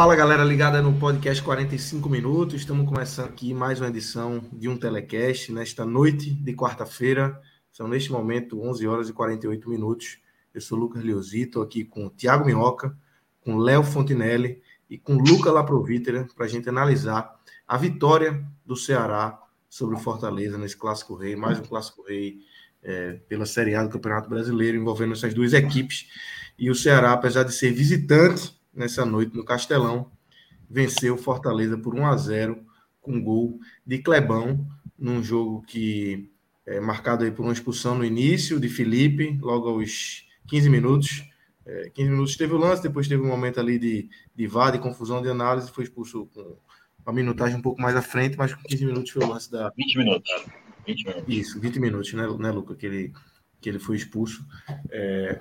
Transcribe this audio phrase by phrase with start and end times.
[0.00, 2.54] Fala galera ligada no podcast 45 minutos.
[2.54, 7.38] Estamos começando aqui mais uma edição de um telecast nesta noite de quarta-feira.
[7.70, 10.18] São neste momento 11 horas e 48 minutos.
[10.54, 12.96] Eu sou Lucas Leozito, aqui com o Tiago Minhoca,
[13.42, 19.38] com Léo Fontinelli e com Luca Laprovítera para a gente analisar a vitória do Ceará
[19.68, 22.38] sobre o Fortaleza nesse Clássico Rei, mais um Clássico Rei
[22.82, 26.08] é, pela Série A do Campeonato Brasileiro, envolvendo essas duas equipes.
[26.58, 30.10] E o Ceará, apesar de ser visitante nessa noite no Castelão,
[30.68, 32.64] venceu Fortaleza por 1 a 0
[33.00, 34.66] com gol de Clebão,
[34.98, 36.30] num jogo que
[36.66, 41.24] é marcado aí por uma expulsão no início de Felipe, logo aos 15 minutos.
[41.66, 44.78] É, 15 minutos teve o lance, depois teve um momento ali de, de vá, de
[44.78, 46.56] confusão de análise, foi expulso com
[47.04, 49.72] a minutagem um pouco mais à frente, mas com 15 minutos foi o lance da.
[49.76, 50.30] 20 minutos.
[50.86, 51.24] 20 minutos.
[51.28, 52.74] Isso, 20 minutos, né, né Luca?
[52.74, 53.12] Que ele,
[53.60, 54.44] que ele foi expulso.
[54.90, 55.40] É,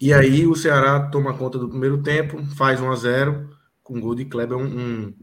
[0.00, 3.50] e aí o Ceará toma conta do primeiro tempo, faz 1 a 0
[3.82, 5.14] com gol de Kleber, um, um,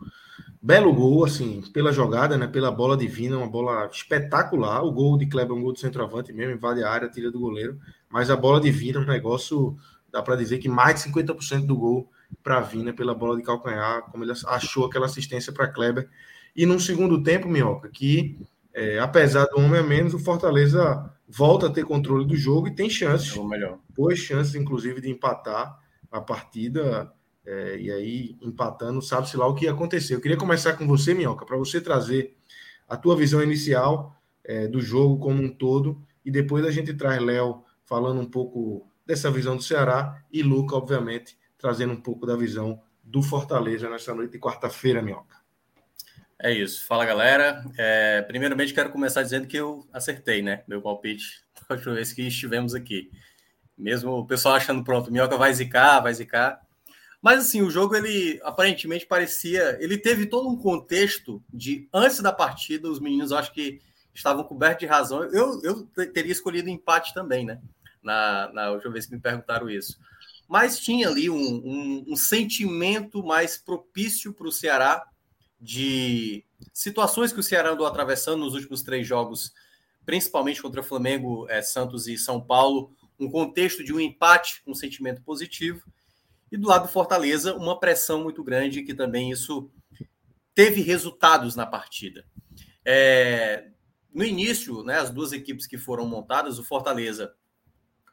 [0.61, 4.83] belo gol, assim, pela jogada, né, pela bola divina, uma bola espetacular.
[4.83, 7.39] O gol de Kleber é um gol do centroavante mesmo, invade a área, tira do
[7.39, 9.77] goleiro, mas a bola divina é um negócio,
[10.11, 12.09] dá para dizer que mais de 50% do gol
[12.43, 16.09] para Vina pela bola de calcanhar, como ele achou aquela assistência para Kleber.
[16.55, 18.37] E num segundo tempo, Minhoca, que
[18.73, 22.75] é, apesar do homem a menos, o Fortaleza volta a ter controle do jogo e
[22.75, 23.79] tem chances, melhor.
[23.95, 25.79] boas chances, inclusive, de empatar
[26.11, 27.11] a partida.
[27.45, 30.17] É, e aí, empatando, sabe-se lá o que aconteceu.
[30.17, 32.35] Eu queria começar com você, Minhoca, para você trazer
[32.87, 37.21] a tua visão inicial é, do jogo como um todo, e depois a gente traz
[37.21, 42.35] Léo falando um pouco dessa visão do Ceará e Luca, obviamente, trazendo um pouco da
[42.35, 45.35] visão do Fortaleza nessa noite de quarta-feira, Minhoca.
[46.39, 46.85] É isso.
[46.85, 47.63] Fala, galera.
[47.77, 50.63] É, primeiramente, quero começar dizendo que eu acertei, né?
[50.67, 53.09] Meu palpite da última vez que estivemos aqui.
[53.77, 56.61] Mesmo o pessoal achando, pronto, Minhoca vai zicar, vai zicar.
[57.21, 59.77] Mas, assim, o jogo, ele aparentemente parecia...
[59.79, 63.81] Ele teve todo um contexto de, antes da partida, os meninos, acho que
[64.13, 65.23] estavam cobertos de razão.
[65.23, 67.59] Eu, eu teria escolhido empate também, né?
[68.03, 69.97] Na, na última vez que me perguntaram isso.
[70.47, 75.03] Mas tinha ali um, um, um sentimento mais propício para o Ceará
[75.65, 79.51] de situações que o Ceará andou atravessando nos últimos três jogos,
[80.05, 85.23] principalmente contra Flamengo, é, Santos e São Paulo, um contexto de um empate, um sentimento
[85.23, 85.83] positivo,
[86.51, 89.71] e do lado do Fortaleza, uma pressão muito grande, que também isso
[90.53, 92.23] teve resultados na partida.
[92.85, 93.69] É,
[94.13, 97.33] no início, né, as duas equipes que foram montadas, o Fortaleza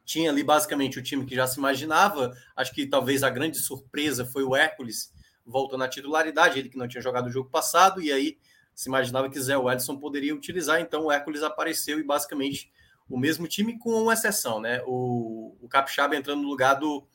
[0.03, 4.25] tinha ali basicamente o time que já se imaginava, acho que talvez a grande surpresa
[4.25, 5.13] foi o Hércules,
[5.45, 8.37] voltando à titularidade, ele que não tinha jogado o jogo passado, e aí
[8.73, 12.71] se imaginava que Zé Wellison poderia utilizar, então o Hércules apareceu e basicamente
[13.09, 14.81] o mesmo time, com uma exceção, né?
[14.85, 17.05] O, o Capixaba entrando no lugar do,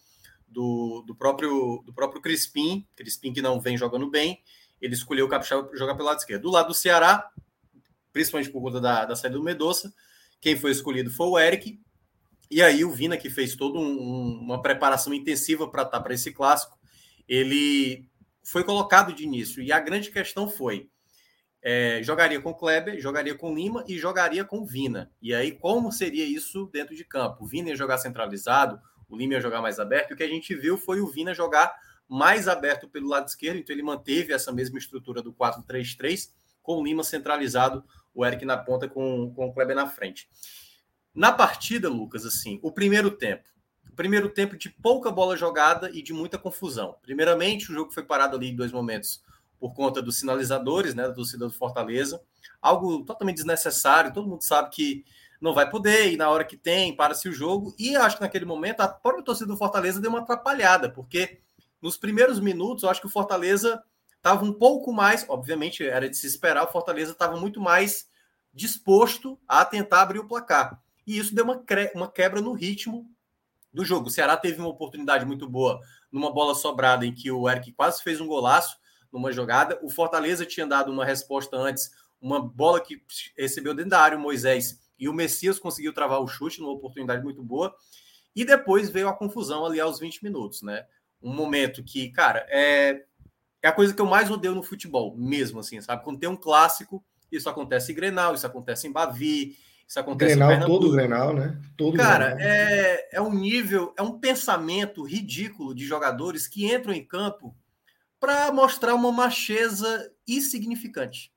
[0.47, 4.41] do, do, próprio, do próprio Crispim, Crispim que não vem jogando bem,
[4.81, 6.43] ele escolheu o Capixaba jogar pelo lado esquerdo.
[6.43, 7.31] Do lado do Ceará,
[8.12, 9.93] principalmente por conta da, da saída do Medoça,
[10.41, 11.81] quem foi escolhido foi o Eric,
[12.50, 16.15] e aí o Vina, que fez toda um, uma preparação intensiva para estar tá, para
[16.15, 16.78] esse clássico,
[17.28, 18.09] ele
[18.50, 19.62] foi colocado de início.
[19.62, 20.88] E a grande questão foi:
[21.62, 25.10] é, jogaria com Kleber, jogaria com Lima e jogaria com Vina.
[25.20, 27.44] E aí, como seria isso dentro de campo?
[27.44, 30.12] O Vina ia jogar centralizado, o Lima ia jogar mais aberto.
[30.12, 31.75] O que a gente viu foi o Vina jogar
[32.08, 36.31] mais aberto pelo lado esquerdo, então ele manteve essa mesma estrutura do 4-3-3,
[36.62, 37.84] com o Lima centralizado,
[38.14, 40.26] o Eric na ponta com, com o Kleber na frente.
[41.14, 43.46] Na partida, Lucas, assim, o primeiro tempo,
[43.99, 46.95] primeiro tempo de pouca bola jogada e de muita confusão.
[47.03, 49.21] Primeiramente, o jogo foi parado ali em dois momentos
[49.59, 52.23] por conta dos sinalizadores, né, da torcida do Fortaleza,
[52.62, 54.15] algo totalmente desnecessário.
[54.15, 55.05] Todo mundo sabe que
[55.41, 57.75] não vai poder, e na hora que tem, para-se o jogo.
[57.77, 61.41] E acho que naquele momento a própria torcida do Fortaleza deu uma atrapalhada, porque
[61.83, 63.83] nos primeiros minutos eu acho que o Fortaleza
[64.17, 68.09] estava um pouco mais, obviamente era de se esperar, o Fortaleza estava muito mais
[68.55, 70.81] disposto a tentar abrir o placar.
[71.05, 71.65] e isso deu uma,
[71.97, 73.11] uma quebra no ritmo
[73.73, 74.09] do jogo.
[74.09, 75.81] O Ceará teve uma oportunidade muito boa
[76.11, 78.79] numa bola sobrada em que o Eric quase fez um golaço
[79.12, 79.79] numa jogada.
[79.82, 83.03] O Fortaleza tinha dado uma resposta antes, uma bola que
[83.37, 87.23] recebeu dentro da área o Moisés e o Messias conseguiu travar o chute numa oportunidade
[87.23, 87.75] muito boa.
[88.35, 90.87] E depois veio a confusão ali aos 20 minutos, né?
[91.23, 93.05] Um momento que, cara, é,
[93.62, 96.05] é a coisa que eu mais odeio no futebol, mesmo assim, sabe?
[96.05, 99.56] Quando tem um clássico, isso acontece em Grenal, isso acontece em Bavi,
[99.88, 101.58] isso acontece Grenal, em todo Grenal, né?
[101.75, 102.46] Todo Cara, Grenal.
[102.46, 107.56] É, é um nível, é um pensamento ridículo de jogadores que entram em campo
[108.20, 111.32] para mostrar uma macheza insignificante.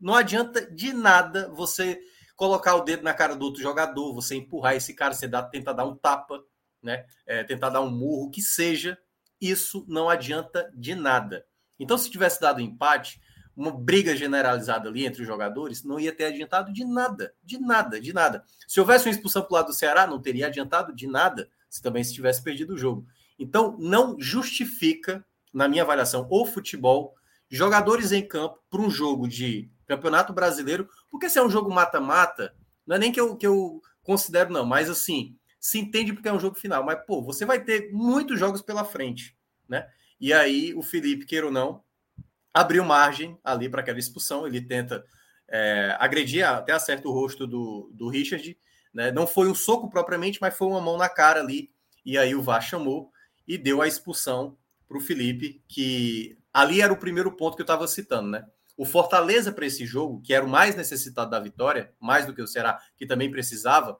[0.00, 2.00] Não adianta de nada você
[2.36, 5.72] colocar o dedo na cara do outro jogador, você empurrar esse cara, você dá, tentar
[5.72, 6.40] dar um tapa,
[6.80, 7.04] né?
[7.26, 8.96] É, tentar dar um murro, que seja.
[9.40, 11.44] Isso não adianta de nada.
[11.80, 13.20] Então, se tivesse dado empate,
[13.58, 18.00] uma briga generalizada ali entre os jogadores, não ia ter adiantado de nada, de nada,
[18.00, 18.44] de nada.
[18.68, 21.82] Se houvesse uma expulsão para o lado do Ceará, não teria adiantado de nada, se
[21.82, 23.04] também se tivesse perdido o jogo.
[23.36, 27.16] Então, não justifica, na minha avaliação, o futebol,
[27.50, 32.54] jogadores em campo para um jogo de Campeonato Brasileiro, porque se é um jogo mata-mata,
[32.86, 36.32] não é nem que eu, que eu considero, não, mas assim, se entende porque é
[36.32, 36.84] um jogo final.
[36.84, 39.36] Mas, pô, você vai ter muitos jogos pela frente,
[39.68, 39.88] né?
[40.20, 41.82] E aí, o Felipe, queira ou não,
[42.52, 44.46] abriu margem ali para aquela expulsão.
[44.46, 45.04] Ele tenta
[45.48, 48.58] é, agredir, até acerta o rosto do, do Richard.
[48.92, 49.10] Né?
[49.10, 51.70] Não foi um soco propriamente, mas foi uma mão na cara ali.
[52.04, 53.10] E aí o VAR chamou
[53.46, 54.56] e deu a expulsão
[54.86, 58.44] para o Felipe, que ali era o primeiro ponto que eu estava citando, né?
[58.76, 62.40] O Fortaleza para esse jogo, que era o mais necessitado da vitória, mais do que
[62.40, 63.98] o Ceará, que também precisava,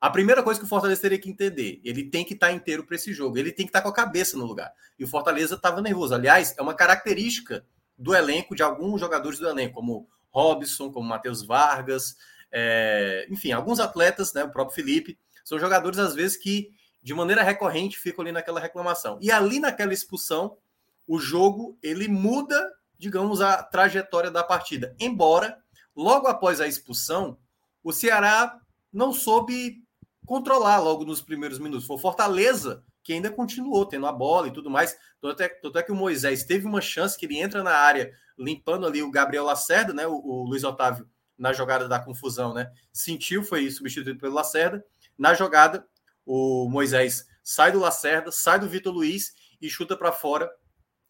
[0.00, 2.84] a primeira coisa que o Fortaleza teria que entender, ele tem que estar tá inteiro
[2.84, 4.72] para esse jogo, ele tem que estar tá com a cabeça no lugar.
[4.98, 6.14] E o Fortaleza estava nervoso.
[6.14, 7.64] Aliás, é uma característica
[7.96, 12.16] do elenco, de alguns jogadores do elenco, como Robson, como Matheus Vargas,
[12.52, 16.70] é, enfim, alguns atletas, né, o próprio Felipe, são jogadores, às vezes, que
[17.02, 19.18] de maneira recorrente ficam ali naquela reclamação.
[19.22, 20.58] E ali naquela expulsão,
[21.06, 24.94] o jogo ele muda, digamos, a trajetória da partida.
[24.98, 25.58] Embora,
[25.94, 27.38] logo após a expulsão,
[27.82, 28.60] o Ceará
[28.92, 29.85] não soube
[30.26, 31.86] controlar logo nos primeiros minutos.
[31.86, 34.98] Foi Fortaleza que ainda continuou tendo a bola e tudo mais.
[35.20, 38.12] Tanto é, tanto é que o Moisés teve uma chance que ele entra na área
[38.36, 40.06] limpando ali o Gabriel Lacerda, né?
[40.06, 41.08] O, o Luiz Otávio
[41.38, 42.70] na jogada da confusão, né?
[42.92, 44.84] Sentiu, foi substituído pelo Lacerda.
[45.16, 45.86] Na jogada,
[46.24, 50.50] o Moisés sai do Lacerda, sai do Vitor Luiz e chuta para fora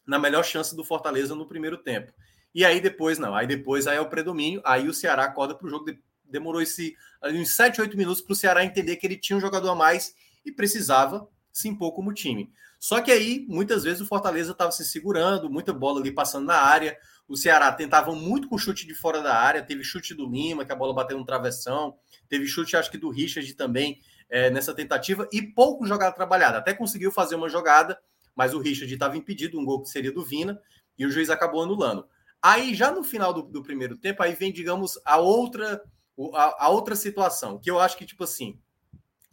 [0.07, 2.13] na melhor chance do Fortaleza no primeiro tempo.
[2.55, 5.67] E aí depois não, aí depois aí é o predomínio, aí o Ceará acorda para
[5.67, 5.87] o jogo,
[6.31, 9.71] demorou esse uns 7, 8 minutos para o Ceará entender que ele tinha um jogador
[9.71, 10.15] a mais
[10.45, 12.53] e precisava se impor como time.
[12.79, 16.57] Só que aí, muitas vezes, o Fortaleza estava se segurando, muita bola ali passando na
[16.57, 16.97] área.
[17.27, 19.63] O Ceará tentava muito com chute de fora da área.
[19.63, 21.97] Teve chute do Lima, que a bola bateu no travessão.
[22.29, 25.29] Teve chute, acho que do Richard também, é, nessa tentativa.
[25.33, 26.59] E pouco jogada trabalhada.
[26.59, 27.99] Até conseguiu fazer uma jogada,
[28.35, 30.61] mas o Richard estava impedido, um gol que seria do Vina,
[30.99, 32.07] e o juiz acabou anulando.
[32.43, 35.83] Aí, já no final do, do primeiro tempo, aí vem, digamos, a outra,
[36.35, 38.59] a, a outra situação, que eu acho que, tipo assim,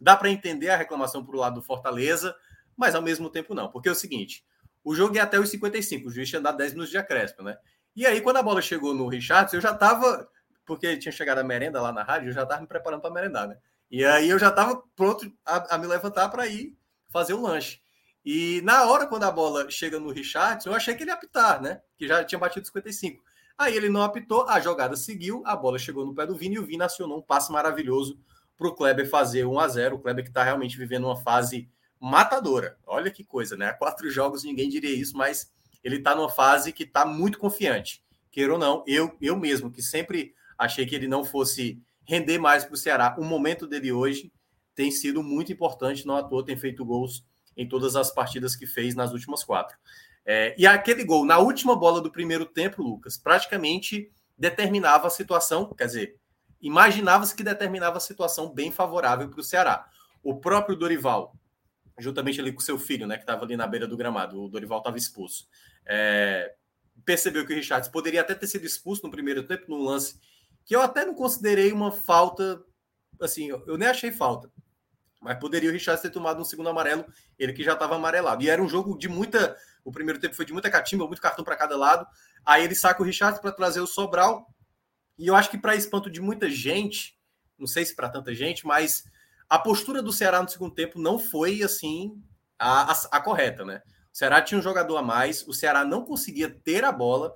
[0.04, 2.36] Dá para entender a reclamação para o lado do Fortaleza,
[2.76, 3.70] mas ao mesmo tempo não.
[3.70, 4.44] Porque é o seguinte:
[4.84, 7.56] o jogo ia até os 55, o juiz tinha dado 10 minutos de acréscimo, né?
[7.96, 10.28] E aí, quando a bola chegou no Richard, eu já estava,
[10.66, 13.48] porque tinha chegado a merenda lá na rádio, eu já estava me preparando para merendar,
[13.48, 13.56] né?
[13.90, 16.76] E aí eu já estava pronto a, a me levantar para ir
[17.08, 17.80] fazer o lanche.
[18.22, 21.62] E na hora, quando a bola chega no Richard, eu achei que ele ia apitar,
[21.62, 21.80] né?
[21.96, 23.24] Que já tinha batido 55.
[23.56, 26.58] Aí ele não apitou, a jogada seguiu, a bola chegou no pé do Vini e
[26.58, 28.18] o Vini acionou um passe maravilhoso
[28.56, 31.68] para o Kleber fazer 1 a 0 O Kleber que está realmente vivendo uma fase
[32.00, 32.76] matadora.
[32.86, 33.72] Olha que coisa, né?
[33.72, 38.02] Quatro jogos ninguém diria isso, mas ele está numa fase que está muito confiante.
[38.30, 42.64] Queira ou não, eu, eu mesmo, que sempre achei que ele não fosse render mais
[42.64, 44.32] para o Ceará, o momento dele hoje
[44.74, 47.24] tem sido muito importante, não à toa tem feito gols
[47.56, 49.76] em todas as partidas que fez nas últimas quatro.
[50.26, 55.72] É, e aquele gol na última bola do primeiro tempo, Lucas, praticamente determinava a situação,
[55.74, 56.16] quer dizer,
[56.60, 59.88] imaginava-se que determinava a situação bem favorável para o Ceará.
[60.22, 61.36] O próprio Dorival,
[61.98, 64.78] juntamente ali com seu filho, né, que estava ali na beira do gramado, o Dorival
[64.78, 65.46] estava expulso,
[65.86, 66.54] é,
[67.04, 70.18] percebeu que o Richards poderia até ter sido expulso no primeiro tempo, num lance
[70.64, 72.62] que eu até não considerei uma falta,
[73.20, 74.50] assim, eu nem achei falta,
[75.24, 77.04] mas poderia o Richards ter tomado um segundo amarelo,
[77.38, 78.42] ele que já estava amarelado.
[78.42, 79.56] E era um jogo de muita.
[79.84, 82.06] O primeiro tempo foi de muita catimba, muito cartão para cada lado.
[82.44, 84.46] Aí ele saca o Richards para trazer o Sobral.
[85.18, 87.18] E eu acho que, para espanto de muita gente,
[87.58, 89.04] não sei se para tanta gente, mas
[89.48, 92.20] a postura do Ceará no segundo tempo não foi assim
[92.58, 93.82] a, a, a, correta, né?
[94.12, 97.32] O Ceará tinha um jogador a mais, o Ceará não conseguia ter a bola,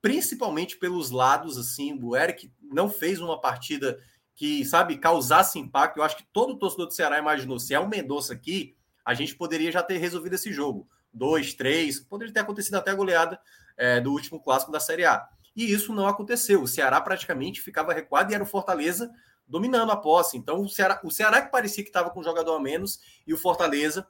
[0.00, 1.98] principalmente pelos lados, assim.
[2.02, 3.98] O Eric não fez uma partida
[4.34, 5.98] que, sabe, causasse impacto.
[5.98, 9.34] Eu acho que todo torcedor do Ceará imaginou, se é o Mendonça aqui, a gente
[9.34, 10.88] poderia já ter resolvido esse jogo.
[11.12, 13.40] Dois, três, poderia ter acontecido até a goleada
[13.76, 15.26] é, do último clássico da Série A.
[15.56, 16.62] E isso não aconteceu.
[16.62, 19.10] O Ceará praticamente ficava recuado e era o Fortaleza
[19.46, 20.36] dominando a posse.
[20.36, 23.32] Então, o Ceará, o Ceará que parecia que estava com um jogador a menos e
[23.32, 24.06] o Fortaleza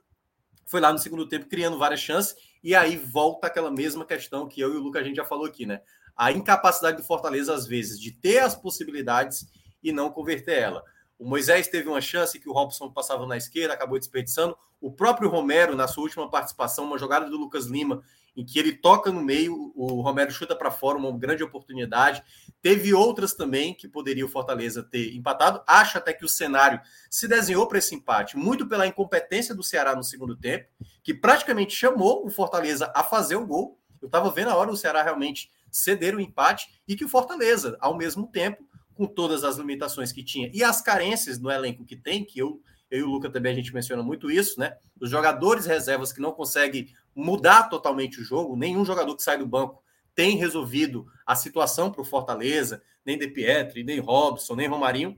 [0.65, 2.35] foi lá no segundo tempo criando várias chances.
[2.63, 5.45] E aí volta aquela mesma questão que eu e o Lucas a gente já falou
[5.45, 5.81] aqui, né?
[6.15, 9.47] A incapacidade do Fortaleza, às vezes, de ter as possibilidades
[9.81, 10.83] e não converter ela.
[11.19, 14.57] O Moisés teve uma chance que o Robson passava na esquerda, acabou desperdiçando.
[14.79, 18.01] O próprio Romero, na sua última participação, uma jogada do Lucas Lima,
[18.37, 22.23] em que ele toca no meio, o Romero chuta para fora, uma grande oportunidade.
[22.61, 25.61] Teve outras também que poderia o Fortaleza ter empatado.
[25.67, 29.93] Acho até que o cenário se desenhou para esse empate, muito pela incompetência do Ceará
[29.97, 30.69] no segundo tempo,
[31.03, 33.77] que praticamente chamou o Fortaleza a fazer o gol.
[34.01, 37.77] Eu estava vendo a hora o Ceará realmente ceder o empate e que o Fortaleza,
[37.81, 38.63] ao mesmo tempo,
[38.99, 42.61] com todas as limitações que tinha e as carências no elenco que tem, que eu,
[42.91, 44.75] eu e o Luca também a gente menciona muito isso, né?
[44.99, 49.47] Os jogadores reservas que não conseguem mudar totalmente o jogo, nenhum jogador que sai do
[49.47, 49.81] banco
[50.13, 55.17] tem resolvido a situação para o Fortaleza, nem De Pietri, nem Robson, nem Romarinho.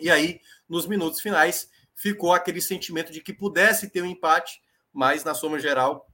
[0.00, 5.22] E aí, nos minutos finais, ficou aquele sentimento de que pudesse ter um empate, mas
[5.22, 6.10] na soma geral,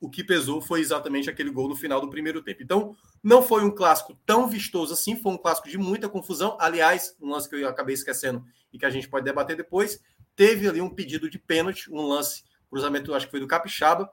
[0.00, 2.62] o que pesou foi exatamente aquele gol no final do primeiro tempo.
[2.62, 6.56] Então, não foi um clássico tão vistoso assim, foi um clássico de muita confusão.
[6.58, 10.02] Aliás, um lance que eu acabei esquecendo e que a gente pode debater depois,
[10.34, 14.12] teve ali um pedido de pênalti, um lance, cruzamento, acho que foi do Capixaba.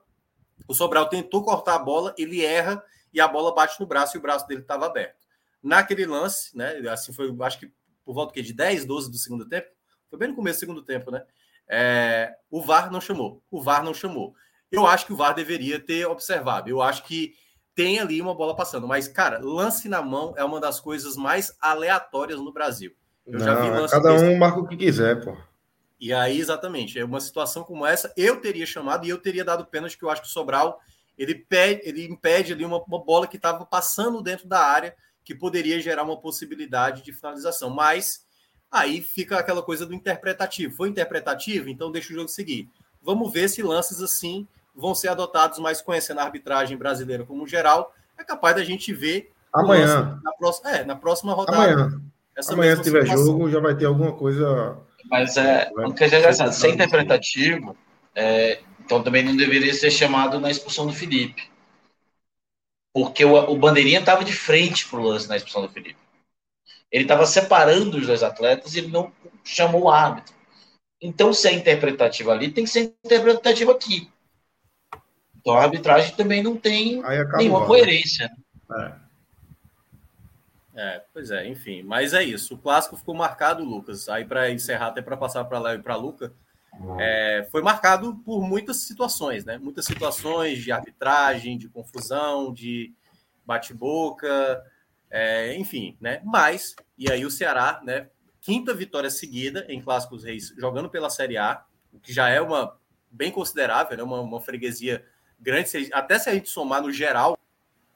[0.68, 4.18] O Sobral tentou cortar a bola, ele erra e a bola bate no braço e
[4.18, 5.26] o braço dele estava aberto.
[5.62, 7.72] Naquele lance, né, assim foi, acho que
[8.04, 9.68] por volta de 10, 12 do segundo tempo,
[10.08, 11.24] foi bem no começo do segundo tempo, né?
[11.68, 13.42] É, o VAR não chamou.
[13.50, 14.34] O VAR não chamou.
[14.70, 16.68] Eu acho que o VAR deveria ter observado.
[16.68, 17.34] Eu acho que
[17.80, 18.86] tem ali uma bola passando.
[18.86, 22.92] Mas, cara, lance na mão é uma das coisas mais aleatórias no Brasil.
[23.26, 25.34] Eu Não, já vi lance Cada um marca o que quiser, pô.
[25.98, 29.64] E aí, exatamente, é uma situação como essa, eu teria chamado e eu teria dado
[29.64, 30.78] pênalti, que eu acho que o Sobral
[31.16, 34.94] ele, pede, ele impede ali uma, uma bola que estava passando dentro da área,
[35.24, 37.70] que poderia gerar uma possibilidade de finalização.
[37.70, 38.26] Mas
[38.70, 40.76] aí fica aquela coisa do interpretativo.
[40.76, 42.68] Foi interpretativo, então deixa o jogo seguir.
[43.00, 47.94] Vamos ver se lances assim vão ser adotados, mas conhecendo a arbitragem brasileira como geral,
[48.18, 51.72] é capaz da gente ver amanhã na próxima, é, na próxima rodada.
[51.72, 52.00] Amanhã,
[52.48, 53.26] amanhã se tiver situação.
[53.26, 54.78] jogo, já vai ter alguma coisa.
[55.10, 57.76] Mas é, o que é engraçado, ser interpretativo,
[58.14, 61.50] é, então também não deveria ser chamado na expulsão do Felipe.
[62.92, 65.98] Porque o, o Bandeirinha estava de frente para o lance na expulsão do Felipe.
[66.90, 69.12] Ele estava separando os dois atletas e ele não
[69.44, 70.34] chamou o árbitro.
[71.00, 74.10] Então, se é interpretativo ali, tem que ser interpretativo aqui.
[75.40, 77.02] Então a arbitragem também não tem
[77.36, 78.30] nenhuma coerência.
[78.72, 78.92] É.
[80.76, 81.02] é.
[81.12, 81.82] pois é, enfim.
[81.82, 82.54] Mas é isso.
[82.54, 84.08] O clássico ficou marcado, Lucas.
[84.08, 86.32] Aí para encerrar, até para passar para lá e para Luca,
[86.98, 89.58] é, foi marcado por muitas situações, né?
[89.58, 92.94] Muitas situações de arbitragem, de confusão, de
[93.44, 94.62] bate-boca,
[95.10, 96.20] é, enfim, né?
[96.24, 98.08] Mas, e aí o Ceará, né?
[98.40, 102.78] Quinta vitória seguida em Clássicos Reis, jogando pela Série A, o que já é uma
[103.10, 104.02] bem considerável, né?
[104.02, 105.04] Uma, uma freguesia
[105.40, 107.38] grande, até se a gente somar no geral,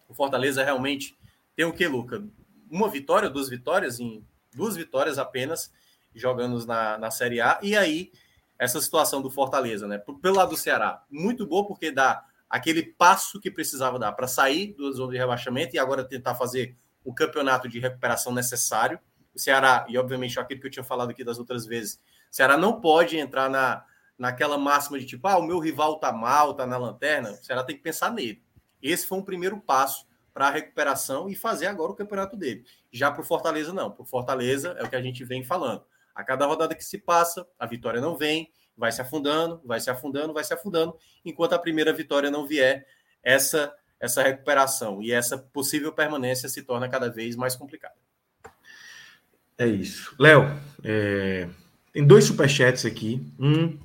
[0.09, 1.17] o Fortaleza realmente
[1.55, 2.25] tem o que, Luca?
[2.71, 4.25] Uma vitória, duas vitórias, em
[4.55, 5.73] duas vitórias apenas,
[6.15, 8.13] jogando na, na Série A, e aí
[8.59, 9.99] essa situação do Fortaleza, né?
[9.99, 14.73] Pelo lado do Ceará, muito boa porque dá aquele passo que precisava dar para sair
[14.75, 18.99] do zona de rebaixamento e agora tentar fazer o campeonato de recuperação necessário.
[19.35, 22.57] O Ceará, e obviamente aquilo que eu tinha falado aqui das outras vezes, o Ceará
[22.57, 23.85] não pode entrar na,
[24.19, 27.65] naquela máxima de tipo, ah, o meu rival tá mal, tá na lanterna, o Ceará
[27.65, 28.43] tem que pensar nele.
[28.83, 32.65] Esse foi um primeiro passo para a recuperação e fazer agora o campeonato dele.
[32.93, 33.91] Já para o Fortaleza, não.
[33.91, 35.85] Para o Fortaleza é o que a gente vem falando.
[36.15, 39.91] A cada rodada que se passa, a vitória não vem, vai se afundando, vai se
[39.91, 42.87] afundando, vai se afundando, enquanto a primeira vitória não vier,
[43.23, 47.95] essa essa recuperação e essa possível permanência se torna cada vez mais complicada.
[49.57, 50.15] É isso.
[50.19, 50.43] Léo,
[50.83, 51.49] é...
[51.93, 53.27] tem dois superchats aqui.
[53.39, 53.79] Um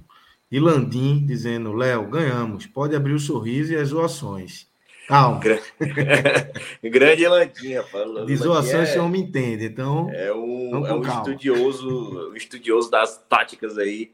[0.51, 4.67] e Landim dizendo: Léo, ganhamos, pode abrir o sorriso e as zoações.
[5.07, 5.41] Calma.
[6.83, 8.25] Grande Landim, rapaz.
[8.27, 10.09] De zoações é, homem entende, então.
[10.11, 14.11] É um, é um estudioso, um estudioso das táticas aí,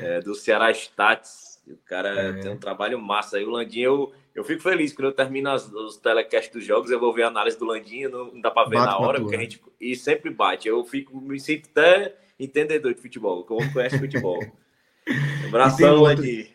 [0.00, 1.62] é, do Ceará Stats.
[1.66, 2.32] O cara é.
[2.32, 3.44] tem um trabalho massa aí.
[3.44, 6.98] O Landim, eu, eu fico feliz quando eu termino as, os telecasts dos jogos, eu
[6.98, 9.36] vou ver a análise do Landim, não, não dá para ver bate na hora, porque
[9.36, 9.62] a gente.
[9.78, 10.66] E sempre bate.
[10.66, 14.40] Eu fico, me sinto até entendedor de futebol, como conhece futebol.
[15.48, 16.50] Abração, Ed.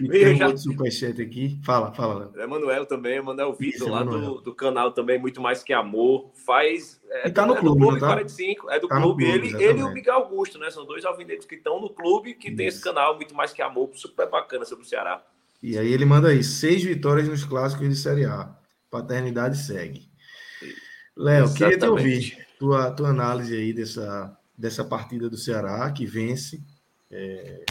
[0.00, 0.46] E tem já...
[0.46, 1.58] outro superchat aqui.
[1.62, 2.42] Fala, fala, Léo.
[2.42, 6.30] Emanuel também, Emanuel Vitor, lá do, do canal também, Muito Mais Que Amor.
[6.34, 7.00] Faz.
[7.08, 8.06] É, e tá no é clube, do clube tá?
[8.08, 9.24] 45, é do tá clube.
[9.24, 9.46] clube.
[9.46, 10.70] Ele, ele e o Miguel Augusto, né?
[10.70, 12.56] São dois alvinegros que estão no clube, que Isso.
[12.56, 15.22] tem esse canal Muito Mais Que Amor, super bacana sobre o Ceará.
[15.62, 18.50] E aí ele manda aí, seis vitórias nos clássicos de Série A.
[18.90, 20.08] Paternidade segue.
[21.16, 26.62] Léo, queria te ouvir tua, tua análise aí dessa, dessa partida do Ceará, que vence.
[27.14, 27.64] É,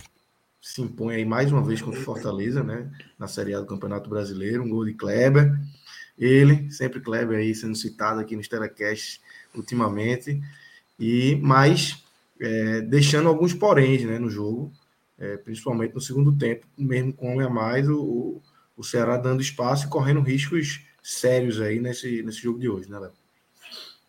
[0.61, 2.89] se impõe aí mais uma vez contra o Fortaleza, né?
[3.19, 5.53] Na Série A do Campeonato Brasileiro, um gol de Kleber.
[6.17, 9.19] Ele, sempre Kleber aí sendo citado aqui nos telecasts
[9.53, 10.41] ultimamente.
[10.97, 12.01] E mais
[12.39, 14.71] é, deixando alguns poréns né, no jogo,
[15.19, 18.41] é, principalmente no segundo tempo, mesmo com um a mais, o,
[18.77, 22.99] o Ceará dando espaço e correndo riscos sérios aí nesse, nesse jogo de hoje, né,
[22.99, 23.11] Léo?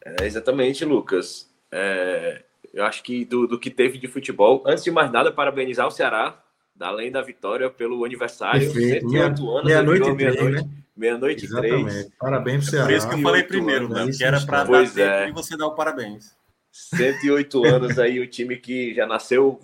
[0.04, 1.50] É, exatamente, Lucas.
[1.72, 5.86] É, eu acho que do, do que teve de futebol, antes de mais nada, parabenizar
[5.86, 6.44] o Ceará
[6.80, 8.72] além da vitória pelo aniversário.
[8.72, 9.08] Perfeito.
[9.08, 9.64] 108 anos.
[9.64, 10.70] Meia-noite e três, né?
[10.96, 12.10] Meia-noite e três.
[12.18, 12.84] Parabéns pro Ceará.
[12.84, 14.10] É por isso que eu falei primeiro, né?
[14.10, 15.28] Que era para dar tempo é.
[15.28, 16.36] e você dar o parabéns.
[16.72, 19.60] 108 anos aí, o time que já nasceu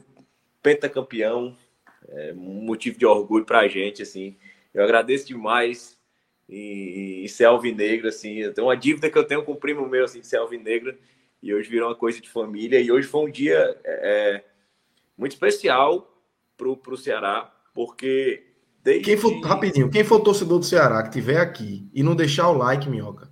[0.63, 1.57] pentacampeão,
[2.09, 4.37] é um motivo de orgulho para a gente, assim.
[4.73, 5.97] Eu agradeço demais
[6.49, 8.39] em, em ser alvinegro, assim.
[8.39, 10.97] Eu tenho uma dívida que eu tenho com o primo meu, assim, de ser alvinegro,
[11.43, 12.81] e hoje virou uma coisa de família.
[12.81, 14.45] E hoje foi um dia é,
[15.17, 16.23] muito especial
[16.57, 18.47] pro, pro Ceará, porque
[18.83, 19.05] desde...
[19.05, 22.57] Quem for, rapidinho, quem for torcedor do Ceará que tiver aqui e não deixar o
[22.57, 23.31] like, minhoca,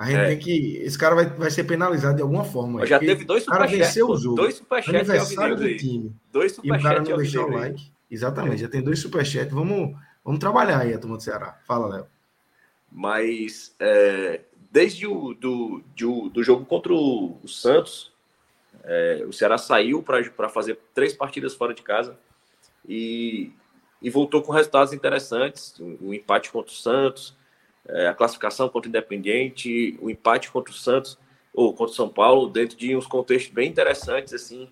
[0.00, 0.26] a gente é.
[0.28, 0.76] tem que.
[0.78, 2.86] Esse cara vai, vai ser penalizado de alguma forma.
[2.86, 3.94] Já teve dois superchats.
[4.34, 6.16] Dois superchats aniversário do time.
[6.32, 6.84] Dois superchats.
[6.84, 7.92] E o cara não deixar o like.
[8.10, 9.52] Exatamente, já tem dois superchats.
[9.52, 11.60] Vamos, vamos trabalhar aí a turma do Ceará.
[11.66, 12.06] Fala, Léo.
[12.90, 14.40] Mas é,
[14.70, 18.12] desde o do, do, do, jogo contra o, Santos,
[18.84, 22.16] é, o Ceará saiu para fazer três partidas fora de casa
[22.88, 23.52] e,
[24.00, 27.36] e voltou com resultados interessantes, um, empate contra o Santos,
[27.86, 31.18] é, a classificação contra o Independiente, o empate contra o Santos,
[31.52, 34.70] ou contra o São Paulo, dentro de uns contextos bem interessantes, assim,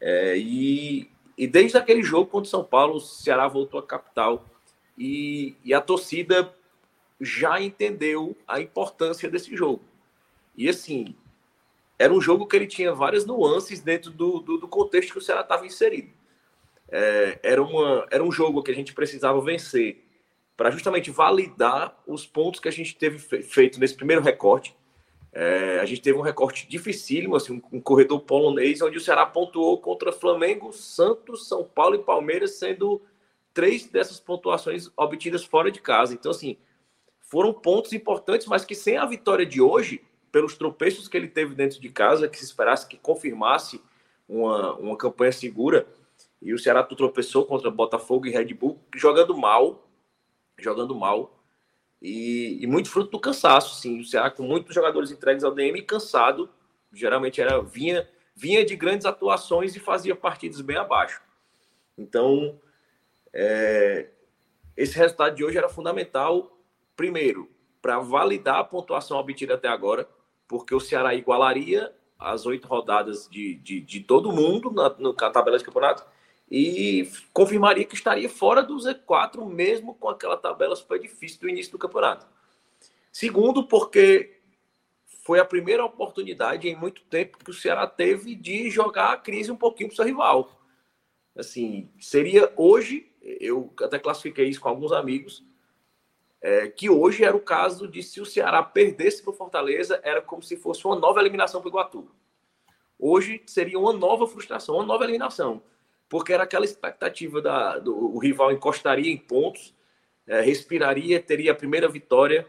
[0.00, 4.44] é, e, e desde aquele jogo contra o São Paulo, o Ceará voltou à capital
[4.96, 6.52] e, e a torcida
[7.20, 9.82] já entendeu a importância desse jogo.
[10.56, 11.14] E assim,
[11.98, 15.22] era um jogo que ele tinha várias nuances dentro do, do, do contexto que o
[15.22, 16.18] Ceará estava inserido
[16.90, 20.04] é, era, uma, era um jogo que a gente precisava vencer
[20.56, 24.74] para justamente validar os pontos que a gente teve feito nesse primeiro recorte.
[25.32, 29.78] É, a gente teve um recorte dificílimo, assim, um, corredor polonês, onde o Ceará pontuou
[29.78, 33.00] contra Flamengo, Santos, São Paulo e Palmeiras, sendo
[33.54, 36.14] três dessas pontuações obtidas fora de casa.
[36.14, 36.56] Então, assim,
[37.28, 41.54] foram pontos importantes, mas que sem a vitória de hoje, pelos tropeços que ele teve
[41.54, 43.80] dentro de casa, que se esperasse que confirmasse
[44.28, 45.86] uma, uma campanha segura,
[46.40, 49.88] e o Ceará tropeçou contra Botafogo e Red Bull, jogando mal,
[50.58, 51.38] jogando mal.
[52.00, 54.00] E, e, muito fruto do cansaço, sim.
[54.00, 56.48] O Ceará com muitos jogadores entregues ao DM cansado,
[56.92, 61.20] geralmente era vinha vinha de grandes atuações e fazia partidas bem abaixo.
[61.98, 62.56] Então,
[63.32, 64.10] é,
[64.76, 66.56] esse resultado de hoje era fundamental,
[66.98, 67.48] primeiro,
[67.80, 70.08] para validar a pontuação obtida até agora,
[70.48, 75.56] porque o Ceará igualaria as oito rodadas de, de, de todo mundo na, na tabela
[75.56, 76.04] de campeonato
[76.50, 81.70] e confirmaria que estaria fora do Z4, mesmo com aquela tabela super difícil do início
[81.70, 82.26] do campeonato.
[83.12, 84.40] Segundo, porque
[85.22, 89.52] foi a primeira oportunidade em muito tempo que o Ceará teve de jogar a crise
[89.52, 90.60] um pouquinho para o seu rival.
[91.36, 95.46] Assim, seria hoje, eu até classifiquei isso com alguns amigos,
[96.40, 100.22] é, que hoje era o caso de se o Ceará perdesse para o Fortaleza, era
[100.22, 102.10] como se fosse uma nova eliminação para o Iguatu.
[102.98, 105.62] Hoje seria uma nova frustração, uma nova eliminação
[106.08, 109.74] porque era aquela expectativa da do o rival encostaria em pontos,
[110.26, 112.46] é, respiraria, teria a primeira vitória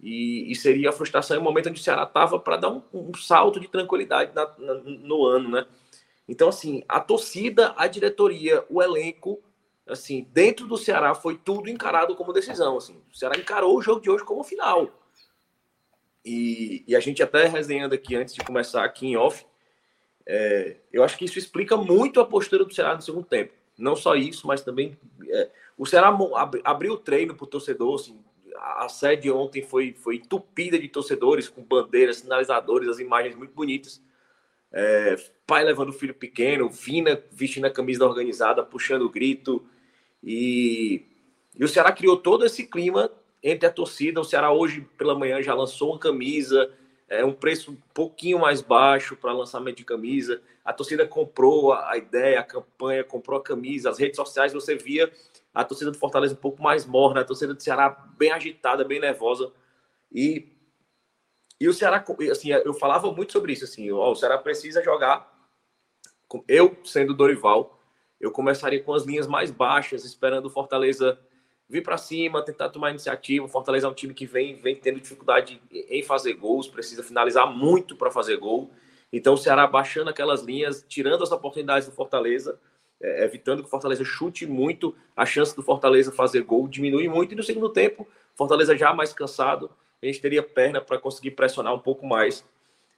[0.00, 2.82] e, e, seria a frustração em um momento onde o Ceará estava para dar um,
[2.92, 5.66] um, salto de tranquilidade na, na, no ano, né?
[6.28, 9.40] Então, assim, a torcida, a diretoria, o elenco,
[9.86, 13.00] assim, dentro do Ceará foi tudo encarado como decisão, assim.
[13.12, 14.90] O Ceará encarou o jogo de hoje como final.
[16.24, 19.46] E, e a gente até resenhando aqui antes de começar aqui em off,
[20.26, 23.52] é, eu acho que isso explica muito a postura do Ceará no segundo tempo.
[23.78, 27.94] Não só isso, mas também é, o Ceará ab, abriu o treino para o torcedor.
[27.94, 28.18] Assim,
[28.56, 34.02] a, sede ontem foi, foi entupida de torcedores com bandeiras, sinalizadores, as imagens muito bonitas.
[34.72, 39.64] É, pai levando o filho pequeno, Vina vestindo a camisa da organizada, puxando o grito.
[40.26, 41.06] E,
[41.56, 43.10] e o Ceará criou todo esse clima
[43.42, 44.20] entre a torcida.
[44.20, 46.70] O Ceará hoje pela manhã já lançou uma camisa
[47.08, 50.42] é um preço um pouquinho mais baixo para lançamento de camisa.
[50.64, 55.10] A torcida comprou a, ideia, a campanha, comprou a camisa, as redes sociais você via
[55.54, 59.00] a torcida do Fortaleza um pouco mais morna, a torcida do Ceará bem agitada, bem
[59.00, 59.52] nervosa.
[60.12, 60.52] E,
[61.60, 65.34] e o Ceará, assim, eu falava muito sobre isso, assim, ó, o Ceará precisa jogar.
[66.48, 67.75] Eu, sendo Dorival,
[68.20, 71.18] eu começaria com as linhas mais baixas, esperando o Fortaleza
[71.68, 73.44] vir para cima, tentar tomar iniciativa.
[73.44, 77.46] O Fortaleza é um time que vem, vem tendo dificuldade em fazer gols, precisa finalizar
[77.46, 78.70] muito para fazer gol.
[79.12, 82.58] Então o Ceará baixando aquelas linhas, tirando as oportunidades do Fortaleza,
[83.00, 87.32] é, evitando que o Fortaleza chute muito, a chance do Fortaleza fazer gol diminui muito.
[87.32, 89.70] E no segundo tempo, Fortaleza já mais cansado,
[90.02, 92.44] a gente teria perna para conseguir pressionar um pouco mais.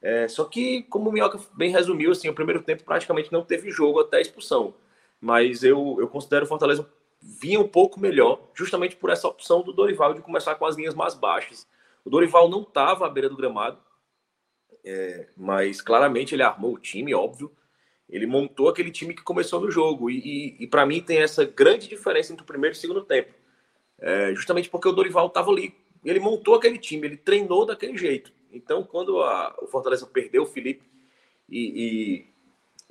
[0.00, 3.70] É, só que, como o Minhoca bem resumiu, assim, o primeiro tempo praticamente não teve
[3.70, 4.74] jogo até a expulsão.
[5.20, 6.88] Mas eu, eu considero o Fortaleza
[7.20, 10.94] vinha um pouco melhor, justamente por essa opção do Dorival de começar com as linhas
[10.94, 11.66] mais baixas.
[12.04, 13.78] O Dorival não estava à beira do gramado,
[14.84, 17.52] é, mas claramente ele armou o time, óbvio.
[18.08, 20.08] Ele montou aquele time que começou no jogo.
[20.08, 23.02] E, e, e para mim tem essa grande diferença entre o primeiro e o segundo
[23.02, 23.34] tempo.
[23.98, 25.74] É, justamente porque o Dorival estava ali.
[26.04, 28.32] Ele montou aquele time, ele treinou daquele jeito.
[28.50, 30.88] Então, quando a, o Fortaleza perdeu o Felipe
[31.50, 32.27] e,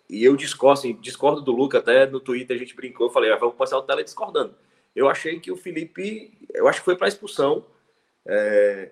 [0.09, 3.31] e eu discordo, assim, discordo do Luca, até no Twitter a gente brincou, eu falei,
[3.31, 4.55] ah, vamos passar o tela discordando.
[4.95, 7.65] Eu achei que o Felipe, eu acho que foi para expulsão.
[8.25, 8.91] É...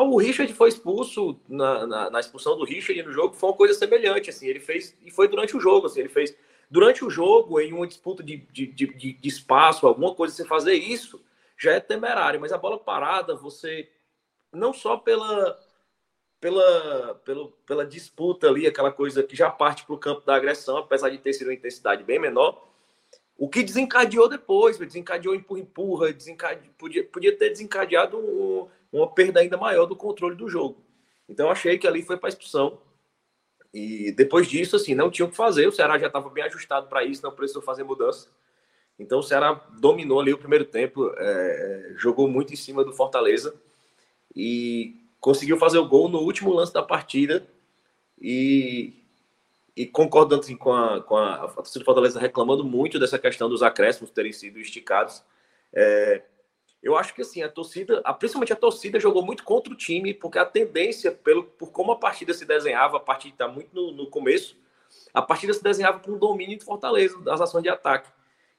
[0.00, 3.74] O Richard foi expulso na, na, na, expulsão do Richard no jogo, foi uma coisa
[3.74, 6.36] semelhante, assim, ele fez, e foi durante o jogo, assim, ele fez,
[6.68, 10.74] durante o jogo, em uma disputa de, de, de, de espaço, alguma coisa, você fazer
[10.74, 11.24] isso,
[11.58, 13.88] já é temerário, mas a bola parada, você,
[14.52, 15.58] não só pela,
[16.40, 20.78] pela, pela, pela disputa ali, aquela coisa que já parte para o campo da agressão,
[20.78, 22.66] apesar de ter sido uma intensidade bem menor.
[23.38, 26.08] O que desencadeou depois, desencadeou empurra-empurra,
[26.78, 30.82] podia, podia ter desencadeado um, uma perda ainda maior do controle do jogo.
[31.28, 32.80] Então achei que ali foi para expulsão.
[33.74, 35.66] E depois disso, assim, não tinha o que fazer.
[35.66, 38.30] O Ceará já estava bem ajustado para isso, não precisou fazer mudança.
[38.98, 43.54] Então o Ceará dominou ali o primeiro tempo, é, jogou muito em cima do Fortaleza.
[44.34, 47.44] E conseguiu fazer o gol no último lance da partida
[48.16, 48.94] e,
[49.74, 53.48] e concordando assim, com, a, com a, a torcida do Fortaleza reclamando muito dessa questão
[53.48, 55.24] dos acréscimos terem sido esticados.
[55.74, 56.22] É,
[56.80, 60.38] eu acho que assim, a torcida, principalmente a torcida, jogou muito contra o time, porque
[60.38, 64.06] a tendência, pelo, por como a partida se desenhava, a partida está muito no, no,
[64.06, 64.56] começo,
[65.12, 68.08] a partida se desenhava com o domínio de Fortaleza, das ações de ataque.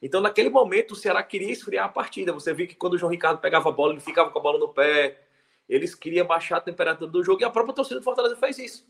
[0.02, 2.30] Então, naquele momento, o Ceará queria esfriar a partida.
[2.30, 4.58] Você viu que quando o João Ricardo pegava a bola, ele ficava com a bola
[4.58, 5.27] no pé,
[5.68, 8.86] eles queriam baixar a temperatura do jogo e a própria torcida do Fortaleza fez isso.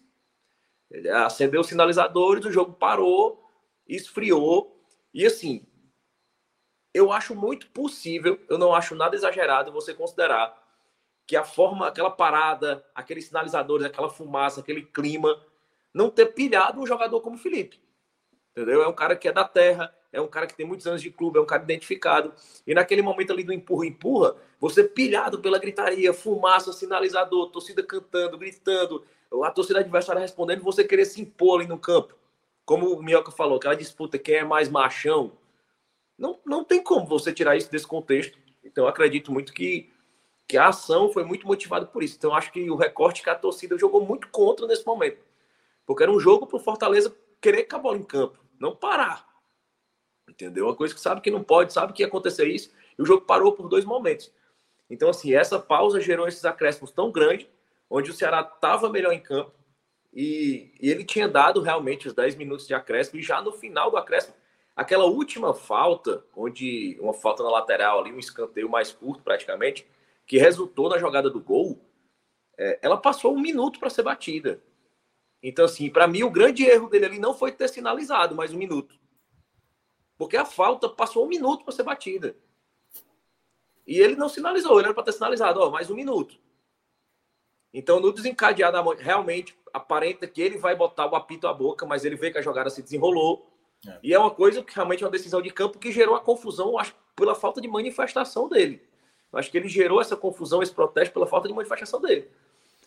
[0.90, 3.44] Ele acendeu os sinalizadores, o jogo parou,
[3.86, 4.80] esfriou.
[5.12, 5.66] E assim,
[6.94, 10.56] eu acho muito possível, eu não acho nada exagerado você considerar
[11.26, 15.38] que a forma, aquela parada, aqueles sinalizadores, aquela fumaça, aquele clima,
[15.92, 17.82] não ter pilhado um jogador como o Felipe.
[18.52, 18.82] Entendeu?
[18.82, 21.10] É um cara que é da terra, é um cara que tem muitos anos de
[21.10, 22.32] clube, é um cara identificado.
[22.66, 29.04] E naquele momento ali do empurra-empurra, você pilhado pela gritaria, fumaça, sinalizador, torcida cantando, gritando,
[29.44, 32.14] a torcida adversária respondendo, você querer se impor ali no campo.
[32.64, 35.32] Como o Minhoca falou, aquela disputa, quem é mais machão.
[36.18, 38.38] Não, não tem como você tirar isso desse contexto.
[38.64, 39.92] Então, acredito muito que,
[40.46, 42.16] que a ação foi muito motivada por isso.
[42.16, 45.22] Então, acho que o recorte que a torcida jogou muito contra nesse momento.
[45.86, 49.27] Porque era um jogo para o Fortaleza querer com a bola em campo, não parar.
[50.28, 50.66] Entendeu?
[50.66, 53.24] Uma coisa que sabe que não pode, sabe que ia acontecer isso, e o jogo
[53.24, 54.32] parou por dois momentos.
[54.90, 57.48] Então, assim, essa pausa gerou esses acréscimos tão grandes,
[57.90, 59.52] onde o Ceará estava melhor em campo,
[60.12, 63.90] e, e, ele tinha dado realmente os 10 minutos de acréscimo, e já no final
[63.90, 64.34] do acréscimo,
[64.74, 69.86] aquela última falta, onde uma falta na lateral ali, um escanteio mais curto praticamente,
[70.26, 71.80] que resultou na jogada do gol,
[72.56, 74.62] é, ela passou um minuto para ser batida.
[75.42, 78.58] Então, assim, para mim, o grande erro dele ali não foi ter sinalizado mais um
[78.58, 78.98] minuto.
[80.18, 82.36] Porque a falta passou um minuto para ser batida.
[83.86, 86.36] E ele não sinalizou, ele era para ter sinalizado, ó, mais um minuto.
[87.72, 92.16] Então, no desencadeado, realmente aparenta que ele vai botar o apito à boca, mas ele
[92.16, 93.48] vê que a jogada se desenrolou.
[93.86, 93.98] É.
[94.02, 96.76] E é uma coisa que realmente é uma decisão de campo que gerou a confusão,
[96.78, 98.82] acho, pela falta de manifestação dele.
[99.32, 102.28] Eu acho que ele gerou essa confusão, esse protesto pela falta de manifestação dele.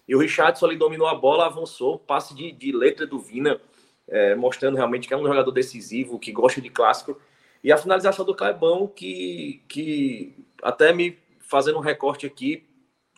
[0.07, 3.61] E o Richardson ali dominou a bola, avançou, passe de, de letra do Vina
[4.11, 7.19] é, mostrando realmente que é um jogador decisivo, que gosta de clássico.
[7.63, 12.67] E a finalização do Clebão, que, que até me fazendo um recorte aqui,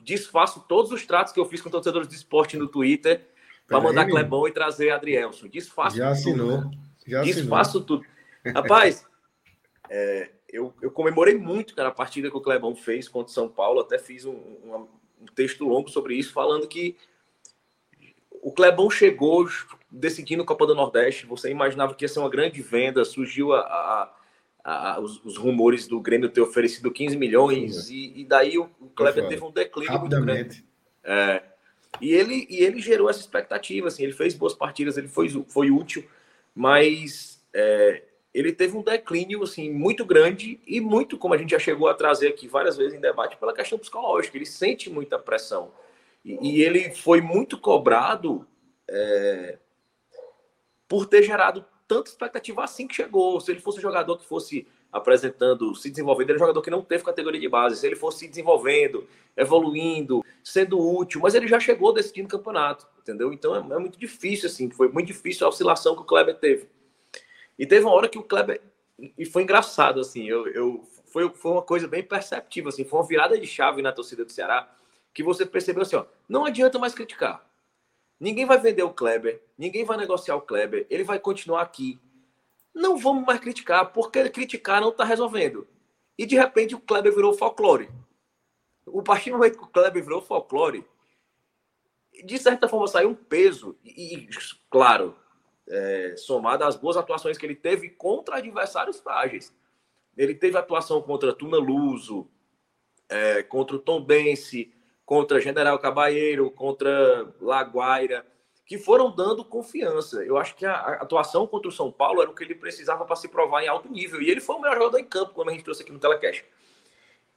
[0.03, 3.25] desfaço todos os tratos que eu fiz com torcedores de esporte no Twitter
[3.67, 5.47] para mandar Clebão e trazer Adrielson.
[5.47, 6.61] Desfaço Já assinou.
[6.61, 6.77] Tudo,
[7.07, 7.85] Já desfaço assinou.
[7.85, 8.05] tudo.
[8.53, 9.05] Rapaz,
[9.89, 13.49] é, eu, eu comemorei muito cara, a partida que o Clebão fez contra o São
[13.49, 13.79] Paulo.
[13.79, 14.87] Até fiz um, um,
[15.21, 16.95] um texto longo sobre isso, falando que
[18.29, 19.47] o Clebão chegou
[19.93, 21.27] decidindo Copa do Nordeste.
[21.27, 24.13] Você imaginava que ia ser uma grande venda, surgiu a, a,
[24.63, 28.89] a, os, os, rumores do Grêmio ter oferecido 15 milhões, e, e, daí o, o
[28.89, 30.65] Kleber teve um declínio muito grande.
[31.03, 31.43] É,
[32.01, 35.69] e ele, e ele gerou essa expectativa, assim, ele fez boas partidas, ele foi, foi
[35.69, 36.03] útil,
[36.55, 38.01] mas é,
[38.33, 41.93] ele teve um declínio assim muito grande e muito, como a gente já chegou a
[41.93, 44.35] trazer aqui várias vezes em debate, pela questão psicológica.
[44.35, 45.71] Ele sente muita pressão
[46.25, 48.47] e, e ele foi muito cobrado
[48.89, 49.59] é,
[50.93, 53.41] por ter gerado tanta expectativa assim que chegou.
[53.41, 56.69] Se ele fosse um jogador que fosse apresentando, se desenvolvendo, ele é um jogador que
[56.69, 57.77] não teve categoria de base.
[57.77, 63.33] Se ele fosse se desenvolvendo, evoluindo, sendo útil, mas ele já chegou decidindo campeonato, entendeu?
[63.33, 66.69] Então é, é muito difícil, assim, foi muito difícil a oscilação que o Kleber teve.
[67.57, 68.61] E teve uma hora que o Kleber.
[69.17, 73.07] E foi engraçado, assim, eu, eu, foi, foi uma coisa bem perceptível, assim, foi uma
[73.07, 74.71] virada de chave na torcida do Ceará,
[75.11, 77.43] que você percebeu assim, ó, não adianta mais criticar.
[78.23, 81.99] Ninguém vai vender o Kleber, ninguém vai negociar o Kleber, ele vai continuar aqui.
[82.73, 85.67] Não vamos mais criticar, porque criticar não está resolvendo.
[86.17, 87.89] E de repente o Kleber virou folclore.
[88.85, 90.85] O partir do momento que o Kleber virou folclore,
[92.23, 93.77] de certa forma saiu um peso.
[93.83, 94.29] E,
[94.69, 95.17] claro,
[95.67, 99.53] é, somada às boas atuações que ele teve contra adversários frágeis.
[100.15, 102.25] Ele teve atuação contra Tuna Luso,
[103.09, 104.73] é, contra o Tom Bense,
[105.05, 108.25] contra General Cabalheiro, contra Laguaira,
[108.65, 110.23] que foram dando confiança.
[110.23, 113.15] Eu acho que a, atuação contra o São Paulo era o que ele precisava para
[113.15, 114.21] se provar em alto nível.
[114.21, 116.45] E ele foi o melhor jogador em campo, como a gente trouxe aqui no Telecast.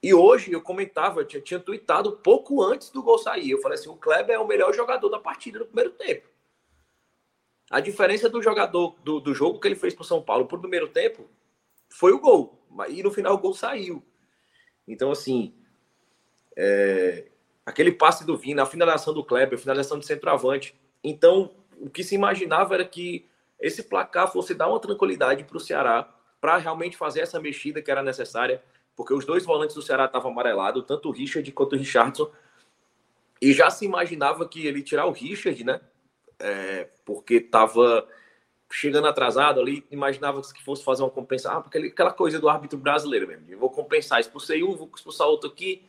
[0.02, 3.50] E hoje eu comentava, tinha, tinha tweetado pouco antes do gol sair.
[3.50, 6.28] Eu falei assim: o Kleber é o melhor jogador da partida no primeiro tempo.
[7.68, 10.60] A diferença do jogador do, do jogo que ele fez para o São Paulo pro
[10.60, 11.28] primeiro tempo
[11.90, 12.64] foi o gol.
[12.88, 14.02] E no final o gol saiu.
[14.86, 15.52] Então, assim,
[16.56, 17.26] é,
[17.66, 20.74] aquele passe do Vina, a finalização do Kleber, a finalização de centroavante.
[21.04, 23.28] Então, o que se imaginava era que
[23.60, 26.08] esse placar fosse dar uma tranquilidade para o Ceará,
[26.40, 28.62] para realmente fazer essa mexida que era necessária,
[28.94, 32.30] porque os dois volantes do Ceará estavam amarelados, tanto o Richard quanto o Richardson.
[33.42, 35.80] E já se imaginava que ele tirar o Richard, né?
[36.38, 38.06] é, porque estava
[38.70, 43.26] chegando atrasado ali, imaginava que fosse fazer uma compensação, ah, aquela coisa do árbitro brasileiro
[43.26, 45.88] mesmo, eu vou compensar, expulsei um, vou expulsar outro aqui,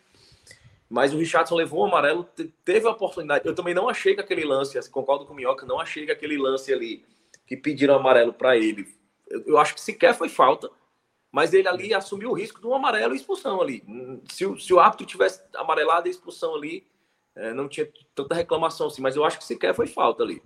[0.90, 2.28] mas o Richardson levou o amarelo,
[2.64, 5.66] teve a oportunidade, eu também não achei que aquele lance, assim, concordo com o Minhoca,
[5.66, 7.06] não achei que aquele lance ali,
[7.46, 8.88] que pediram amarelo para ele,
[9.30, 10.70] eu, eu, acho que sequer foi falta,
[11.32, 13.84] mas ele ali assumiu o risco de um amarelo e expulsão ali,
[14.30, 16.88] se, se o árbitro tivesse amarelado a expulsão ali,
[17.36, 20.42] é, não tinha tanta reclamação assim, mas eu acho que sequer foi falta ali.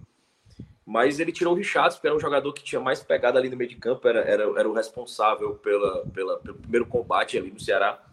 [0.85, 3.55] Mas ele tirou o Richardson, que era um jogador que tinha mais pegada ali no
[3.55, 7.59] meio de campo, era, era, era o responsável pela, pela, pelo primeiro combate ali no
[7.59, 8.03] Ceará.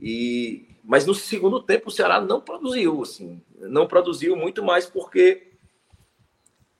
[0.00, 5.52] E, mas no segundo tempo o Ceará não produziu, assim, não produziu muito mais porque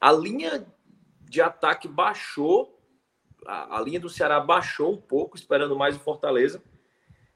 [0.00, 0.66] a linha
[1.20, 2.80] de ataque baixou,
[3.46, 6.62] a, a linha do Ceará baixou um pouco, esperando mais o Fortaleza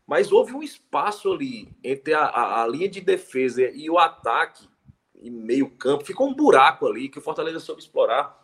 [0.06, 4.68] mas houve um espaço ali entre a, a, a linha de defesa e o ataque
[5.14, 6.04] e meio campo.
[6.04, 8.38] Ficou um buraco ali que o Fortaleza soube explorar.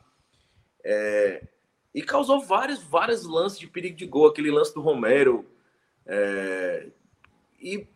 [0.84, 1.46] É,
[1.94, 4.28] e causou vários, vários lances de perigo de gol.
[4.28, 5.44] Aquele lance do Romero.
[6.06, 6.88] É,
[7.60, 7.86] e,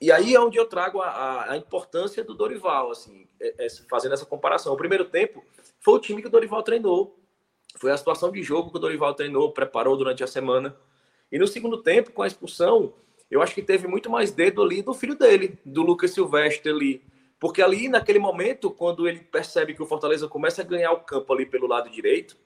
[0.00, 4.14] e aí é onde eu trago a, a importância do Dorival, assim, é, é, fazendo
[4.14, 4.72] essa comparação.
[4.72, 5.44] O primeiro tempo
[5.80, 7.18] foi o time que o Dorival treinou.
[7.76, 10.76] Foi a situação de jogo que o Dorival treinou, preparou durante a semana.
[11.30, 12.94] E no segundo tempo, com a expulsão,
[13.30, 17.02] eu acho que teve muito mais dedo ali do filho dele, do Lucas Silvestre ali.
[17.38, 21.32] Porque ali, naquele momento, quando ele percebe que o Fortaleza começa a ganhar o campo
[21.32, 22.36] ali pelo lado direito,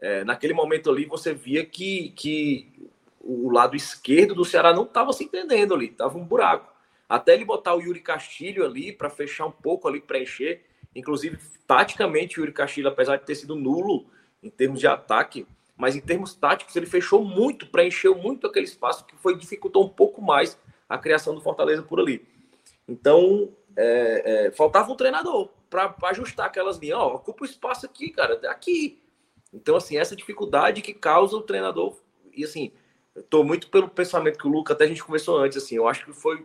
[0.00, 5.12] é, naquele momento ali você via que, que o lado esquerdo do Ceará não estava
[5.12, 6.77] se entendendo ali, estava um buraco.
[7.08, 10.62] Até ele botar o Yuri Castilho ali para fechar um pouco ali, preencher.
[10.94, 14.06] Inclusive, taticamente, o Yuri Castilho, apesar de ter sido nulo
[14.42, 15.46] em termos de ataque,
[15.78, 19.88] mas em termos táticos ele fechou muito, preencheu muito aquele espaço que foi dificultou um
[19.88, 22.26] pouco mais a criação do Fortaleza por ali.
[22.86, 26.98] Então é, é, faltava um treinador para ajustar aquelas linhas.
[26.98, 29.00] Ó, ocupa o espaço aqui, cara, aqui.
[29.52, 31.96] Então assim essa dificuldade que causa o treinador
[32.34, 32.72] e assim
[33.14, 35.76] estou muito pelo pensamento que o Luca até a gente conversou antes assim.
[35.76, 36.44] Eu acho que foi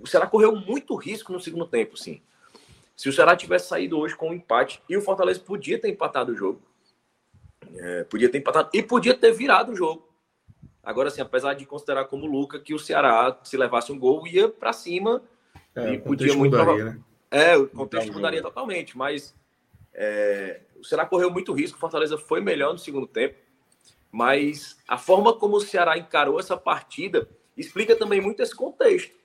[0.00, 2.20] o Ceará correu muito risco no segundo tempo, sim.
[2.96, 6.32] Se o Ceará tivesse saído hoje com um empate e o Fortaleza podia ter empatado
[6.32, 6.60] o jogo,
[7.76, 10.08] é, podia ter empatado e podia ter virado o jogo.
[10.82, 14.48] Agora, assim, apesar de considerar como Luca que o Ceará, se levasse um gol, ia
[14.48, 15.22] para cima
[15.74, 16.56] é, e podia muito.
[16.56, 17.00] Mudaria, né?
[17.30, 19.34] É, o contexto mudaria totalmente, mas
[19.92, 23.36] é, o Ceará correu muito risco, o Fortaleza foi melhor no segundo tempo,
[24.10, 29.17] mas a forma como o Ceará encarou essa partida explica também muito esse contexto.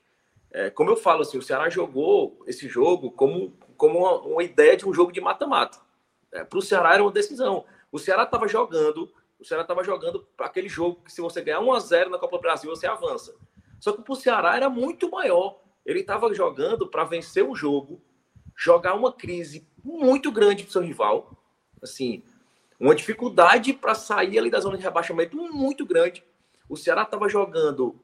[0.54, 4.78] É, como eu falo, assim, o Ceará jogou esse jogo como, como uma, uma ideia
[4.78, 5.80] de um jogo de mata-mata.
[6.32, 7.66] É, para o Ceará era uma decisão.
[7.92, 11.60] O Ceará estava jogando, o Ceará estava jogando para aquele jogo que se você ganhar
[11.60, 13.36] 1 a 0 na Copa do Brasil, você avança.
[13.80, 15.60] Só que para o Ceará era muito maior.
[15.84, 18.00] Ele estava jogando para vencer o jogo,
[18.56, 21.36] jogar uma crise muito grande para seu rival,
[21.82, 22.24] assim,
[22.80, 26.24] uma dificuldade para sair ali da zona de rebaixamento muito grande.
[26.70, 28.00] O Ceará estava jogando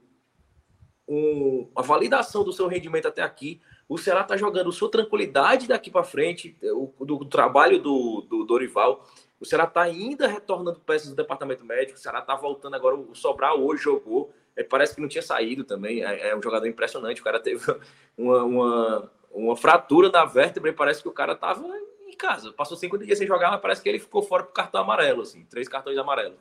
[1.09, 3.59] um, a validação do seu rendimento até aqui.
[3.87, 8.43] O Ceará está jogando sua tranquilidade daqui para frente, o, do, do, trabalho do, do
[8.45, 9.03] Dorival.
[9.39, 11.97] O Ceará está ainda retornando peças do departamento médico.
[11.97, 12.95] O Ceará está voltando agora.
[12.95, 14.31] O Sobral hoje jogou.
[14.55, 16.05] É, parece que não tinha saído também.
[16.05, 17.21] É, é, um jogador impressionante.
[17.21, 17.59] O cara teve
[18.15, 21.65] uma, uma, uma fratura na vértebra e parece que o cara estava
[22.07, 22.53] em casa.
[22.53, 25.43] Passou cinco dias sem jogar, mas parece que ele ficou fora por cartão amarelo, assim,
[25.45, 26.37] três cartões amarelos.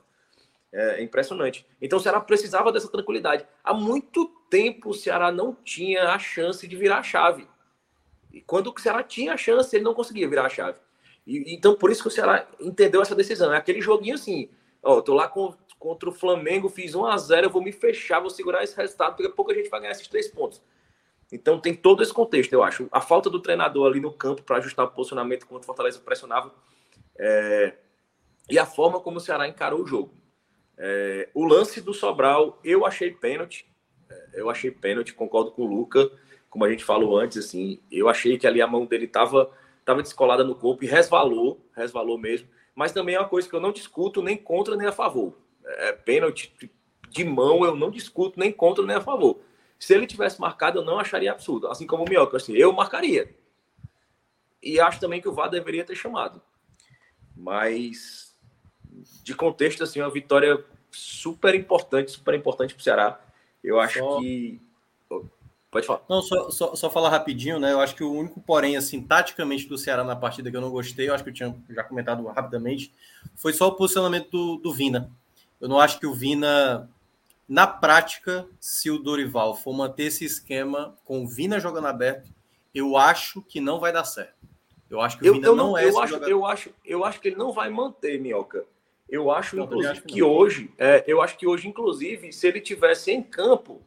[0.73, 1.67] É, é impressionante.
[1.81, 3.47] Então o Ceará precisava dessa tranquilidade.
[3.65, 7.47] Há muito tempo o Ceará não tinha a chance de virar a chave.
[8.33, 10.79] E quando o Ceará tinha a chance, ele não conseguia virar a chave.
[11.27, 13.53] E, então por isso que o Ceará entendeu essa decisão.
[13.53, 14.51] É aquele joguinho assim,
[14.83, 18.21] ó, tô lá com, contra o Flamengo, fiz 1 a 0 eu vou me fechar,
[18.21, 20.63] vou segurar esse resultado, porque pouco a gente vai ganhar esses três pontos.
[21.31, 22.89] Então tem todo esse contexto, eu acho.
[22.91, 26.53] A falta do treinador ali no campo para ajustar o posicionamento quando o Fortaleza pressionava
[27.19, 27.75] é...
[28.51, 30.13] e a forma como o Ceará encarou o jogo.
[30.79, 31.29] É...
[31.35, 33.67] O lance do Sobral, eu achei pênalti.
[34.09, 36.11] É, eu achei pênalti, concordo com o Luca.
[36.49, 39.51] Como a gente falou antes, assim, eu achei que ali a mão dele estava
[39.85, 42.47] tava descolada no corpo e resvalou, resvalou mesmo.
[42.75, 45.35] Mas também é uma coisa que eu não discuto nem contra nem a favor.
[45.65, 46.55] É, pênalti
[47.09, 49.41] de mão eu não discuto nem contra nem a favor.
[49.79, 51.69] Se ele tivesse marcado, eu não acharia absurdo.
[51.69, 53.35] Assim como o Mioca, assim, eu marcaria.
[54.63, 56.43] E acho também que o VAR deveria ter chamado.
[57.35, 58.28] Mas,
[59.23, 63.21] de contexto, assim, uma vitória super importante, super importante para o Ceará.
[63.63, 64.21] Eu acho só...
[64.21, 64.61] que.
[65.71, 66.01] Pode falar.
[66.09, 67.73] Não, só, só, só falar rapidinho, né?
[67.73, 70.71] Eu acho que o único, porém, assim, taticamente do Ceará na partida que eu não
[70.71, 72.93] gostei, eu acho que eu tinha já comentado rapidamente,
[73.37, 75.11] foi só o posicionamento do, do Vina.
[75.61, 76.89] Eu não acho que o Vina
[77.49, 82.31] na prática, se o Dorival for manter esse esquema com o Vina jogando aberto,
[82.75, 84.37] eu acho que não vai dar certo.
[84.91, 86.31] Eu acho que o eu, Vina eu não, não, é eu acho, jogador.
[86.31, 88.65] eu acho, eu acho que ele não vai manter, Minhoca.
[89.09, 92.47] Eu acho, não, inclusive, acho que, que hoje, é, eu acho que hoje, inclusive, se
[92.47, 93.83] ele tivesse em campo,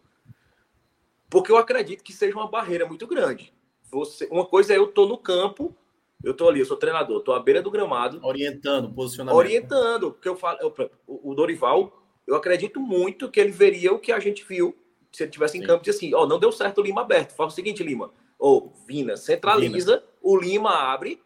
[1.29, 3.53] porque eu acredito que seja uma barreira muito grande.
[3.91, 5.75] Você, uma coisa é eu tô no campo,
[6.23, 9.38] eu tô ali, eu sou treinador, tô à beira do gramado, orientando, posicionamento.
[9.38, 14.12] Orientando, porque eu falo, eu, o Dorival eu acredito muito que ele veria o que
[14.12, 14.75] a gente viu
[15.12, 15.67] se ele tivesse em Sim.
[15.67, 17.34] campo e assim, ó, oh, não deu certo o Lima aberto.
[17.34, 20.03] Faz o seguinte, Lima, ou oh, Vina centraliza, Vina.
[20.21, 21.21] o Lima abre,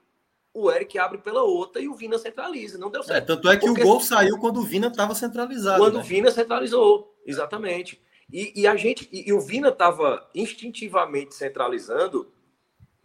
[0.55, 2.77] o Eric abre pela outra e o Vina centraliza.
[2.77, 3.17] Não deu é, certo.
[3.17, 3.81] É, tanto é que Porque...
[3.81, 5.79] o gol saiu quando o Vina estava centralizado.
[5.79, 5.99] Quando né?
[5.99, 8.01] o Vina centralizou, exatamente.
[8.31, 12.31] E, e a gente, e, e o Vina estava instintivamente centralizando,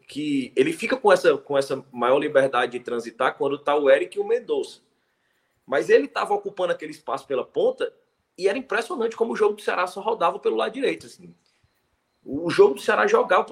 [0.06, 4.16] que ele fica com essa, com essa maior liberdade de transitar quando está o Eric
[4.16, 4.80] e o Mendonça.
[5.66, 7.92] Mas ele estava ocupando aquele espaço pela ponta
[8.38, 11.06] e era impressionante como o jogo do Ceará só rodava pelo lado direito.
[11.06, 11.34] Assim.
[12.24, 13.46] O jogo do Ceará jogava.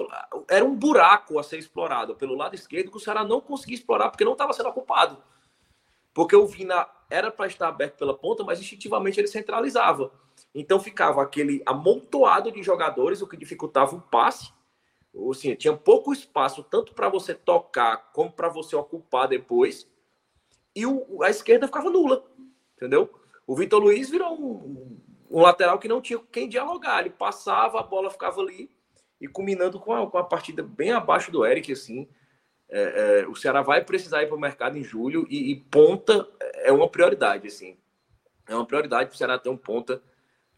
[0.47, 4.09] Era um buraco a ser explorado pelo lado esquerdo que o Ceará não conseguia explorar
[4.09, 5.21] porque não estava sendo ocupado.
[6.13, 10.11] Porque o Vina era para estar aberto pela ponta, mas instintivamente ele centralizava.
[10.53, 14.51] Então ficava aquele amontoado de jogadores, o que dificultava o passe.
[15.13, 19.87] Ou, assim, tinha pouco espaço, tanto para você tocar como para você ocupar depois
[20.75, 22.23] e o, a esquerda ficava nula,
[22.75, 23.09] entendeu?
[23.45, 24.97] O Vitor Luiz virou um,
[25.29, 27.01] um, lateral que não tinha quem dialogar.
[27.01, 28.69] Ele passava, a bola ficava ali
[29.19, 32.07] e culminando com a, com a partida bem abaixo do Eric, assim.
[32.69, 36.27] É, é, o Ceará vai precisar ir para o mercado em julho e, e, ponta
[36.55, 37.77] é uma prioridade, assim.
[38.47, 40.01] É uma prioridade para o Ceará ter um ponta.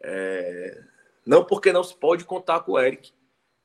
[0.02, 0.84] É...
[1.26, 3.14] Não porque não se pode contar com o Eric,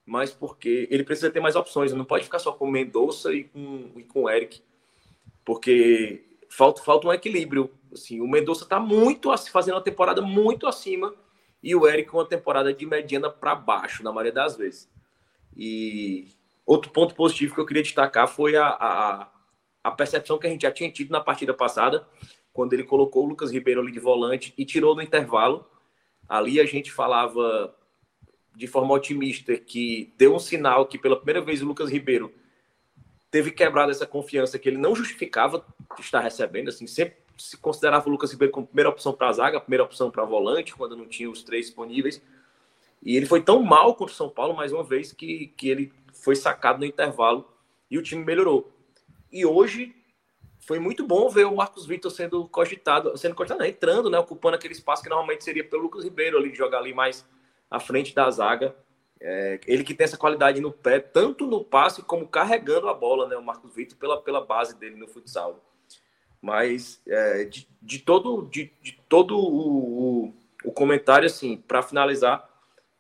[0.05, 1.93] mas porque ele precisa ter mais opções.
[1.93, 4.63] Não pode ficar só com Mendonça e com, e com o Eric,
[5.45, 6.26] porque
[6.57, 7.71] falta, falta um equilíbrio.
[7.93, 11.15] Assim, o Mendonça está muito fazendo uma temporada muito acima
[11.63, 14.91] e o Eric uma temporada de mediana para baixo, na maioria das vezes.
[15.55, 16.29] E
[16.65, 19.31] outro ponto positivo que eu queria destacar foi a, a,
[19.85, 22.09] a percepção que a gente já tinha tido na partida passada,
[22.53, 25.67] quando ele colocou o Lucas Ribeiro ali de volante e tirou no intervalo.
[26.27, 27.75] Ali a gente falava
[28.55, 32.33] de forma otimista que deu um sinal que pela primeira vez o Lucas Ribeiro
[33.31, 35.65] teve quebrado essa confiança que ele não justificava
[35.99, 39.61] estar recebendo, assim, sempre se considerava o Lucas Ribeiro como primeira opção para a zaga,
[39.61, 42.23] primeira opção para volante, quando não tinha os três disponíveis.
[43.03, 45.93] E ele foi tão mal contra o São Paulo, mais uma vez, que, que ele
[46.13, 47.49] foi sacado no intervalo
[47.91, 48.73] e o time melhorou.
[49.31, 49.95] E hoje
[50.61, 54.57] foi muito bom ver o Marcos Vitor sendo cogitado, sendo cogitado, não, entrando, né, ocupando
[54.57, 57.25] aquele espaço que normalmente seria pelo Lucas Ribeiro ali, jogar ali mais
[57.71, 58.75] à frente da zaga.
[59.21, 63.27] É, ele que tem essa qualidade no pé, tanto no passe como carregando a bola,
[63.27, 63.37] né?
[63.37, 65.65] O Marcos Vitor, pela, pela base dele no futsal.
[66.41, 72.49] Mas é, de, de, todo, de, de todo o, o, o comentário, assim, para finalizar,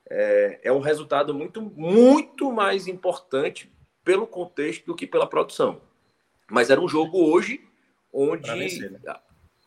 [0.08, 3.70] é, é um resultado muito, muito mais importante
[4.02, 5.80] pelo contexto do que pela produção.
[6.50, 7.60] Mas era um jogo hoje
[8.12, 8.50] onde.
[8.50, 9.00] Vencer, né?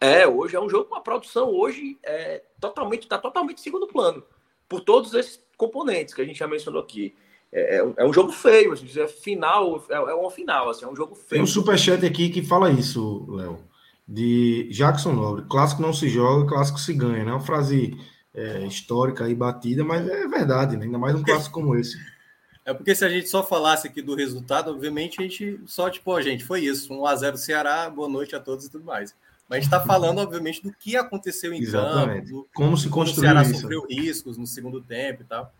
[0.02, 4.24] É, hoje é um jogo com a produção hoje é totalmente está totalmente segundo plano
[4.70, 7.14] por todos esses componentes que a gente já mencionou aqui.
[7.51, 10.88] É, é, é um jogo feio, assim, é final, é, é uma final, assim, é
[10.88, 11.30] um jogo feio.
[11.30, 13.60] Tem um superchat aqui que fala isso, Léo,
[14.07, 15.45] de Jackson Nobre.
[15.49, 17.32] Clássico não se joga, clássico se ganha, né?
[17.32, 17.97] Uma frase
[18.34, 20.86] é, histórica e batida, mas é verdade, né?
[20.86, 21.97] ainda mais um clássico como esse.
[22.66, 26.14] É porque se a gente só falasse aqui do resultado, obviamente a gente só, tipo,
[26.14, 29.16] a gente, foi isso, 1x0 Ceará, boa noite a todos e tudo mais.
[29.50, 32.28] Mas a gente está falando, obviamente, do que aconteceu em Exatamente.
[32.28, 33.62] campo, do, como se construiu como o Ceará isso.
[33.62, 35.52] sofreu riscos no segundo tempo e tal.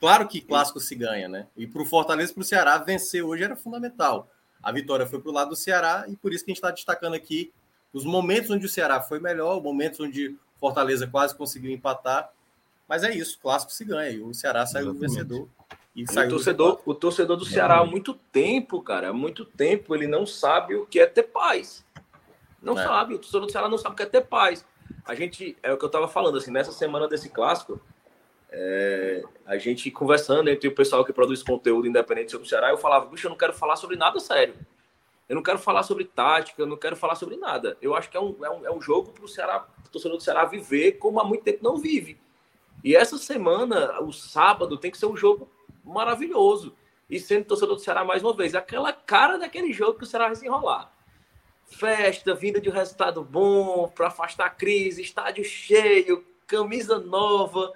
[0.00, 1.46] Claro que clássico se ganha, né?
[1.54, 4.30] E para o Fortaleza, para o Ceará, vencer hoje era fundamental.
[4.62, 6.70] A vitória foi para o lado do Ceará e por isso que a gente está
[6.70, 7.52] destacando aqui
[7.92, 12.30] os momentos onde o Ceará foi melhor, momentos onde Fortaleza quase conseguiu empatar.
[12.88, 14.10] Mas é isso, clássico se ganha.
[14.12, 15.10] E o Ceará saiu Exatamente.
[15.10, 15.48] vencedor.
[15.94, 20.06] E o, torcedor, o torcedor do Ceará há muito tempo, cara, há muito tempo, ele
[20.06, 21.84] não sabe o que é ter paz.
[22.62, 22.82] Não é.
[22.82, 24.66] sabe, o torcedor do Ceará não sabe o que é ter paz.
[25.04, 27.80] A gente, é o que eu tava falando, assim, nessa semana desse clássico,
[28.50, 32.76] é, a gente conversando entre o pessoal que produz conteúdo independente sobre o Ceará, eu
[32.76, 34.54] falava, bicho, eu não quero falar sobre nada sério.
[35.28, 37.76] Eu não quero falar sobre tática, eu não quero falar sobre nada.
[37.80, 40.16] Eu acho que é um, é um, é um jogo para o Ceará, o torcedor
[40.16, 42.20] do Ceará viver como há muito tempo não vive.
[42.82, 45.48] E essa semana, o sábado, tem que ser um jogo
[45.84, 46.74] maravilhoso.
[47.08, 50.26] E sendo torcedor do Ceará mais uma vez, aquela cara daquele jogo que o Ceará
[50.26, 50.92] vai se enrolar.
[51.70, 57.72] Festa, vinda de um resultado bom, para afastar a crise, estádio cheio, camisa nova.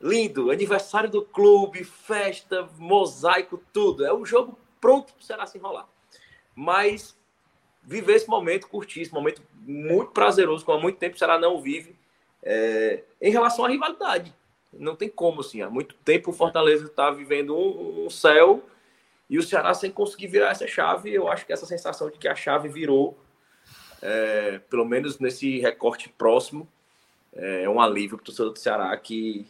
[0.00, 4.04] Lindo, aniversário do clube, festa, mosaico, tudo.
[4.04, 5.88] É um jogo pronto para o se enrolar.
[6.54, 7.16] Mas
[7.82, 11.60] viver esse momento, curtir esse momento muito prazeroso, como há muito tempo o Ceará não
[11.60, 11.96] vive,
[12.42, 14.34] é, em relação à rivalidade.
[14.72, 15.62] Não tem como, assim.
[15.62, 18.62] Há muito tempo o Fortaleza está vivendo um, um, céu
[19.32, 21.10] e o Ceará sem conseguir virar essa chave.
[21.10, 23.18] Eu acho que essa sensação de que a chave virou,
[24.02, 26.68] é, pelo menos nesse recorte próximo,
[27.34, 29.46] é, é um alívio para o torcedor do Ceará que,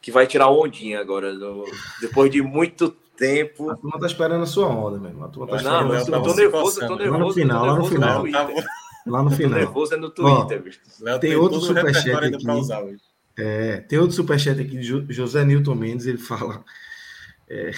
[0.00, 1.32] que vai tirar ondinha agora.
[1.32, 1.64] No,
[2.00, 3.72] depois de muito tempo.
[3.72, 5.24] A turma tá esperando a sua onda, mesmo.
[5.24, 6.28] A turma tá esperando não, a sua onda.
[6.28, 7.18] Tô nervoso, tô nervoso.
[7.18, 8.24] Lá no final, lá no final.
[9.04, 9.58] Lá no final.
[9.58, 10.62] nervoso é no Twitter.
[11.08, 12.46] Ó, tem outro superchat aqui.
[13.36, 16.64] É, tem outro superchat aqui de José Newton Mendes, ele fala.
[17.48, 17.72] É,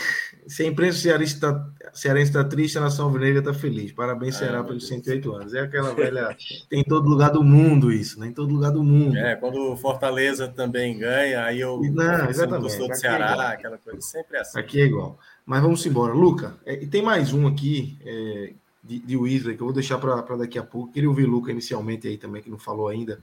[0.49, 3.93] se a imprensa cearense está cearense tá triste, a nação alvinegra está feliz.
[3.93, 5.55] Parabéns, ah, Ceará, pelos 108 anos.
[5.55, 6.37] É aquela velha.
[6.69, 8.29] tem em todo lugar do mundo isso, né?
[8.29, 9.17] Em todo lugar do mundo.
[9.17, 11.81] É, quando o Fortaleza também ganha, aí eu.
[11.81, 12.77] Não, exatamente.
[12.79, 14.59] do Ceará, é aquela coisa, sempre é assim.
[14.59, 15.19] Aqui é igual.
[15.45, 16.13] Mas vamos embora.
[16.13, 19.99] Luca, é, e tem mais um aqui é, de, de Weasley que eu vou deixar
[19.99, 20.93] para daqui a pouco.
[20.93, 23.23] Queria ouvir o Luca inicialmente aí também, que não falou ainda.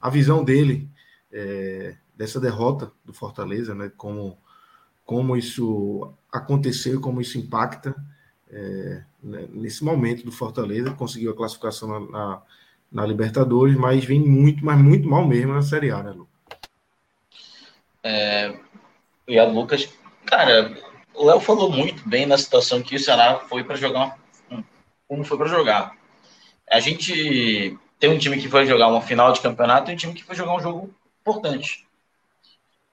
[0.00, 0.88] A visão dele
[1.32, 3.90] é, dessa derrota do Fortaleza, né?
[3.96, 4.36] Como,
[5.04, 7.94] como isso aconteceu, como isso impacta
[8.50, 12.42] é, né, nesse momento do Fortaleza, conseguiu a classificação na, na,
[12.92, 16.28] na, Libertadores, mas vem muito, mas muito mal mesmo na Série A, né, Lucas?
[18.02, 18.58] É,
[19.26, 19.88] e a Lucas,
[20.24, 20.74] cara,
[21.14, 24.18] o Léo falou muito bem na situação que o Ceará foi para jogar,
[25.06, 25.96] como foi para jogar.
[26.70, 30.14] A gente tem um time que foi jogar uma final de campeonato e um time
[30.14, 31.87] que foi jogar um jogo importante.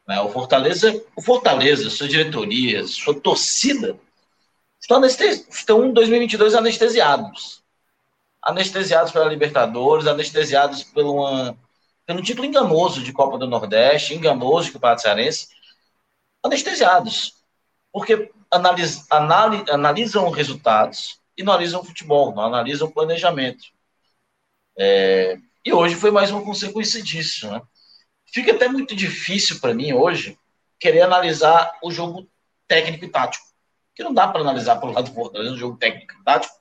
[0.08, 0.20] Né?
[0.22, 3.98] O Fortaleza, o Fortaleza, sua diretoria, sua torcida
[4.80, 7.64] estão, estão em 2022 anestesiados.
[8.42, 11.58] Anestesiados pela Libertadores, anestesiados pelo, uma,
[12.06, 15.48] pelo título enganoso de Copa do Nordeste, enganoso de Campeonato Cearense.
[16.44, 17.34] Anestesiados.
[17.92, 23.66] Porque analis, anali, analisam resultados e não analisam futebol, não analisam planejamento.
[24.78, 27.62] É, e hoje foi mais uma consequência disso, né?
[28.36, 30.38] Fica até muito difícil para mim hoje
[30.78, 32.28] querer analisar o jogo
[32.68, 33.46] técnico e tático.
[33.96, 36.54] Que não dá para analisar pelo lado do Fortaleza um jogo técnico e tático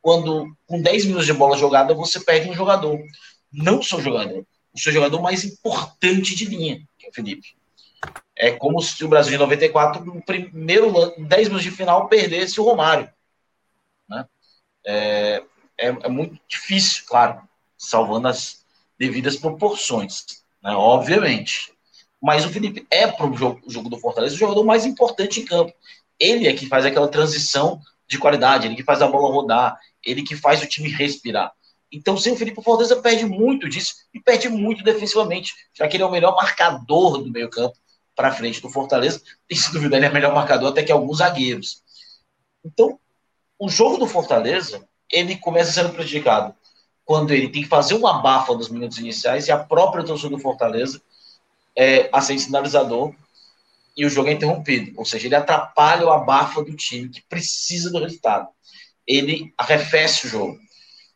[0.00, 2.98] quando com 10 minutos de bola jogada você perde um jogador.
[3.52, 7.58] Não o seu jogador, o seu jogador mais importante de linha, que é o Felipe.
[8.34, 12.64] É como se o Brasil de 94, no primeiro 10 minutos de final, perdesse o
[12.64, 13.12] Romário.
[14.08, 14.26] Né?
[14.86, 15.42] É,
[15.76, 18.64] é, é muito difícil, claro, salvando as
[18.98, 20.72] devidas proporções né?
[20.72, 21.72] obviamente.
[22.20, 25.44] Mas o Felipe é para o jogo, jogo, do Fortaleza o jogador mais importante em
[25.44, 25.72] campo.
[26.18, 30.22] Ele é que faz aquela transição de qualidade, ele que faz a bola rodar, ele
[30.22, 31.52] que faz o time respirar.
[31.92, 35.96] Então, sem o Felipe, o Fortaleza perde muito disso e perde muito defensivamente, já que
[35.96, 37.76] ele é o melhor marcador do meio-campo,
[38.14, 41.82] para frente do Fortaleza, e se duvidar, ele é melhor marcador até que alguns zagueiros.
[42.64, 42.98] Então,
[43.58, 46.54] o jogo do Fortaleza, ele começa sendo prejudicado
[47.08, 50.38] quando ele tem que fazer uma abafa nos minutos iniciais e a própria torcida do
[50.38, 51.00] Fortaleza
[51.74, 53.14] é, acende sinalizador
[53.96, 54.92] e o jogo é interrompido.
[54.94, 58.50] Ou seja, ele atrapalha o abafa do time que precisa do resultado.
[59.06, 60.58] Ele arrefece o jogo.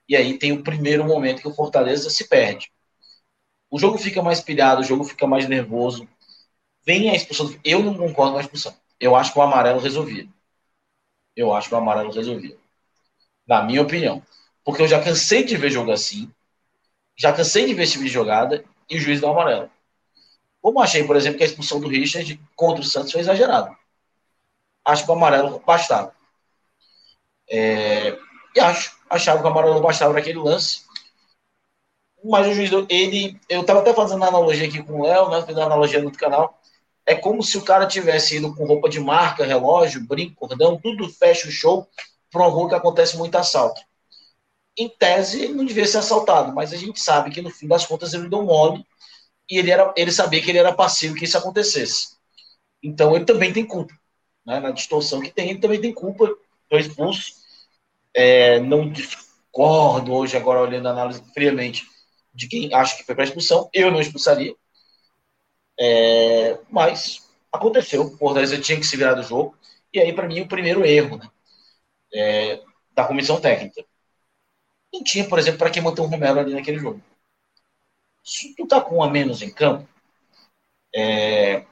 [0.09, 2.73] E aí tem o primeiro momento que o Fortaleza se perde.
[3.71, 6.09] O jogo fica mais pilhado, o jogo fica mais nervoso.
[6.87, 7.55] Vem a expulsão.
[7.63, 8.75] Eu não concordo com a expulsão.
[8.99, 10.27] Eu acho que o amarelo resolvia.
[11.37, 12.57] Eu acho que o amarelo resolvia.
[13.47, 14.23] Na minha opinião.
[14.65, 16.31] Porque eu já cansei de ver jogo assim.
[17.17, 19.71] Já cansei de ver esse tipo de jogada e o juiz dá o amarelo.
[20.61, 23.77] Como achei, por exemplo, que a expulsão do Richard contra o Santos foi exagerada.
[24.85, 26.15] Acho que o amarelo bastava.
[27.51, 28.17] É,
[28.55, 30.83] e acho, achava que o amarelo bastava naquele lance.
[32.25, 33.39] Mas o juiz, ele.
[33.49, 35.43] Eu estava até fazendo analogia aqui com o Léo, né?
[35.45, 36.59] Fiz analogia no outro canal.
[37.05, 41.09] É como se o cara tivesse ido com roupa de marca, relógio, brinco, cordão, tudo
[41.09, 41.89] fecha o show
[42.31, 43.81] para uma rua que acontece muito assalto.
[44.77, 48.15] Em tese, não devia ser assaltado, mas a gente sabe que no fim das contas
[48.15, 48.85] ele deu mole
[49.51, 52.17] e ele, era, ele sabia que ele era passivo que isso acontecesse.
[52.83, 53.95] Então ele também tem culpa.
[54.45, 54.61] Né?
[54.61, 56.29] Na distorção que tem, ele também tem culpa.
[56.69, 57.35] Foi expulso.
[58.15, 61.85] É, não discordo hoje, agora olhando a análise friamente,
[62.35, 63.69] de quem acha que foi para expulsão.
[63.73, 64.55] Eu não expulsaria.
[65.79, 68.03] É, mas aconteceu.
[68.03, 69.57] O Fortaleza tinha que se virar do jogo.
[69.93, 71.29] E aí, para mim, o primeiro erro né?
[72.15, 72.63] é,
[72.95, 73.85] da comissão técnica.
[74.93, 77.01] Não tinha, por exemplo, para que manter o Romero ali naquele jogo.
[78.23, 79.89] Se tu tá com um a menos em campo,
[80.95, 81.65] é,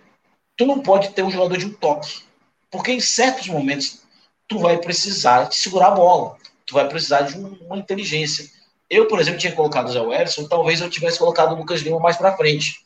[0.56, 2.22] tu não pode ter um jogador de um toque.
[2.70, 4.02] Porque em certos momentos
[4.48, 6.36] tu vai precisar de segurar a bola.
[6.66, 8.48] Tu vai precisar de um, uma inteligência.
[8.88, 12.00] Eu, por exemplo, tinha colocado o Zé Wellison, talvez eu tivesse colocado o Lucas Lima
[12.00, 12.84] mais para frente.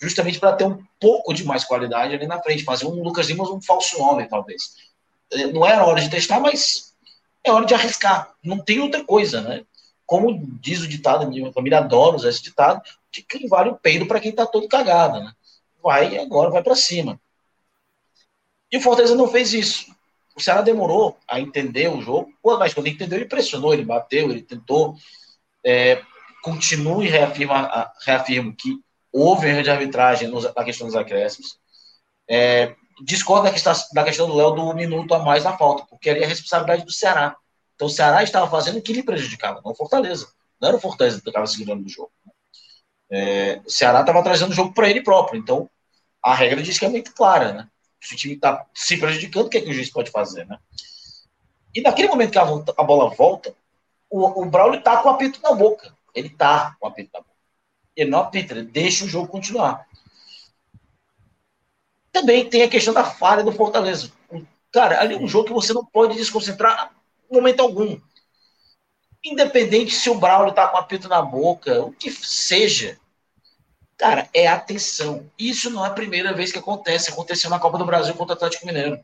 [0.00, 2.64] Justamente para ter um pouco de mais qualidade ali na frente.
[2.64, 4.74] Fazer um Lucas Lima um falso nome, talvez.
[5.32, 6.94] É, não era hora de testar, mas
[7.48, 8.32] é hora de arriscar.
[8.42, 9.64] Não tem outra coisa, né?
[10.08, 12.80] como diz o ditado, minha família adora usar esse ditado,
[13.12, 15.34] de quem vale o peido para quem está todo cagado, né?
[15.82, 17.20] Vai agora, vai para cima.
[18.72, 19.94] E o Fortaleza não fez isso.
[20.34, 24.40] O Ceará demorou a entender o jogo, mas quando entendeu, ele pressionou, ele bateu, ele
[24.40, 24.96] tentou.
[25.62, 26.00] É,
[26.42, 28.80] continua e reafirma, reafirmo que
[29.12, 31.58] houve erro de arbitragem na questão dos acréscimos.
[32.26, 36.10] É, discordo da questão, da questão do Léo do minuto a mais na falta, porque
[36.10, 37.36] ali é a responsabilidade do Ceará.
[37.74, 40.28] Então o Ceará estava fazendo o que lhe prejudicava, não o Fortaleza.
[40.60, 42.10] Não era o Fortaleza que estava segurando o jogo.
[43.10, 45.38] É, o Ceará estava trazendo o jogo para ele próprio.
[45.38, 45.70] Então
[46.22, 47.68] a regra diz que é muito clara, né?
[48.00, 50.58] Se o time está se prejudicando, o que, é que o juiz pode fazer, né?
[51.74, 53.54] E naquele momento que a, a bola volta,
[54.10, 55.94] o, o Braulio está com o apito na boca.
[56.14, 57.32] Ele está com o apito na boca.
[57.94, 59.86] Ele não apita, ele deixa o jogo continuar.
[62.18, 64.10] Também tem a questão da falha do Fortaleza.
[64.72, 66.92] Cara, ali é um jogo que você não pode desconcentrar
[67.30, 67.96] momento algum.
[69.24, 72.98] Independente se o Braulio tá com apito na boca, o que seja.
[73.96, 75.30] Cara, é atenção.
[75.38, 77.10] Isso não é a primeira vez que acontece.
[77.10, 78.98] Aconteceu na Copa do Brasil contra o Atlético Mineiro.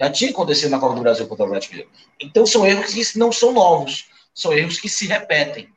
[0.00, 1.92] Já tinha acontecido na Copa do Brasil contra o Atlético Mineiro.
[2.20, 4.08] Então são erros que não são novos.
[4.32, 5.68] São erros que se repetem.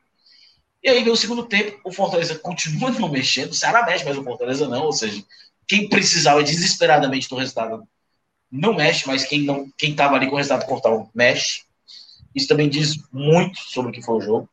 [0.84, 4.16] E aí vem o segundo tempo, o Fortaleza continua não mexendo, o Ceará mexe, mas
[4.16, 4.84] o Fortaleza não.
[4.84, 5.24] Ou seja,
[5.72, 7.88] quem precisava desesperadamente do resultado
[8.50, 11.62] não mexe, mas quem não quem estava ali com o resultado portal mexe.
[12.34, 14.50] Isso também diz muito sobre o que foi o jogo.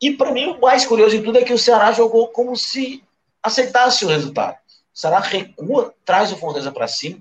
[0.00, 3.04] E para mim, o mais curioso de tudo é que o Ceará jogou como se
[3.42, 4.56] aceitasse o resultado.
[4.94, 7.18] O Ceará recua, traz o Fortaleza para cima,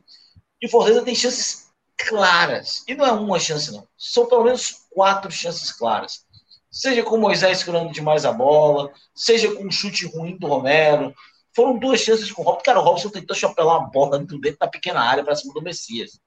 [0.62, 1.68] e o Fortaleza tem chances
[1.98, 2.86] claras.
[2.88, 3.86] E não é uma chance, não.
[3.98, 6.24] São pelo menos quatro chances claras.
[6.72, 11.14] Seja com o Moisés segurando demais a bola, seja com um chute ruim do Romero,
[11.56, 12.64] foram duas chances com o Robson.
[12.64, 16.20] Cara, o Robson tentou chapelar uma bola dentro da pequena área para cima do Messias.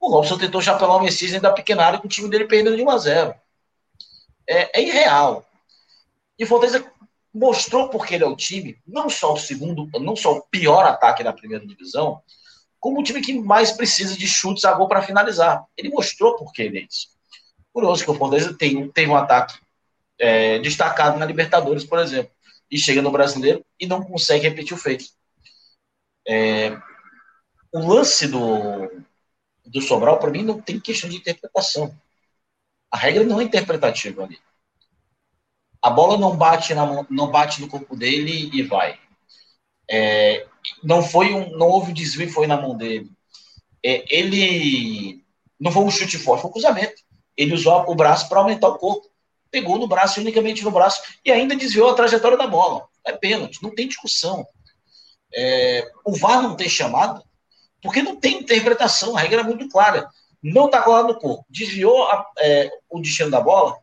[0.00, 2.76] O Robson tentou chapelar o Messias dentro da pequena área com o time dele perdendo
[2.76, 3.34] de 1 a 0
[4.48, 5.44] é, é irreal.
[6.38, 6.84] E o Fortaleza
[7.32, 11.24] mostrou porque ele é o time, não só o segundo, não só o pior ataque
[11.24, 12.22] da primeira divisão,
[12.78, 15.64] como o time que mais precisa de chutes a gol para finalizar.
[15.76, 17.08] Ele mostrou porque ele é isso.
[17.72, 19.58] Curioso que o Fortaleza tem, tem um ataque
[20.18, 22.35] é, destacado na Libertadores, por exemplo
[22.70, 25.04] e chega no brasileiro e não consegue repetir o feito.
[26.26, 26.70] É,
[27.72, 28.90] o lance do,
[29.64, 31.94] do Sobral, para mim, não tem questão de interpretação.
[32.90, 34.38] A regra não é interpretativa ali.
[35.82, 38.98] A bola não bate, na, não bate no corpo dele e vai.
[39.88, 40.46] É,
[40.82, 43.10] não foi um, não houve desvio, foi na mão dele.
[43.84, 45.24] É, ele
[45.60, 47.02] não foi um chute forte, foi um cruzamento.
[47.36, 49.08] Ele usou o braço para aumentar o corpo
[49.50, 52.86] pegou no braço, unicamente no braço, e ainda desviou a trajetória da bola.
[53.04, 54.46] É pênalti, não tem discussão.
[55.34, 57.22] é, o VAR não ter chamado,
[57.82, 60.08] porque não tem interpretação, a regra é muito clara.
[60.42, 63.76] Não está colado no corpo, desviou a, é, o destino da bola,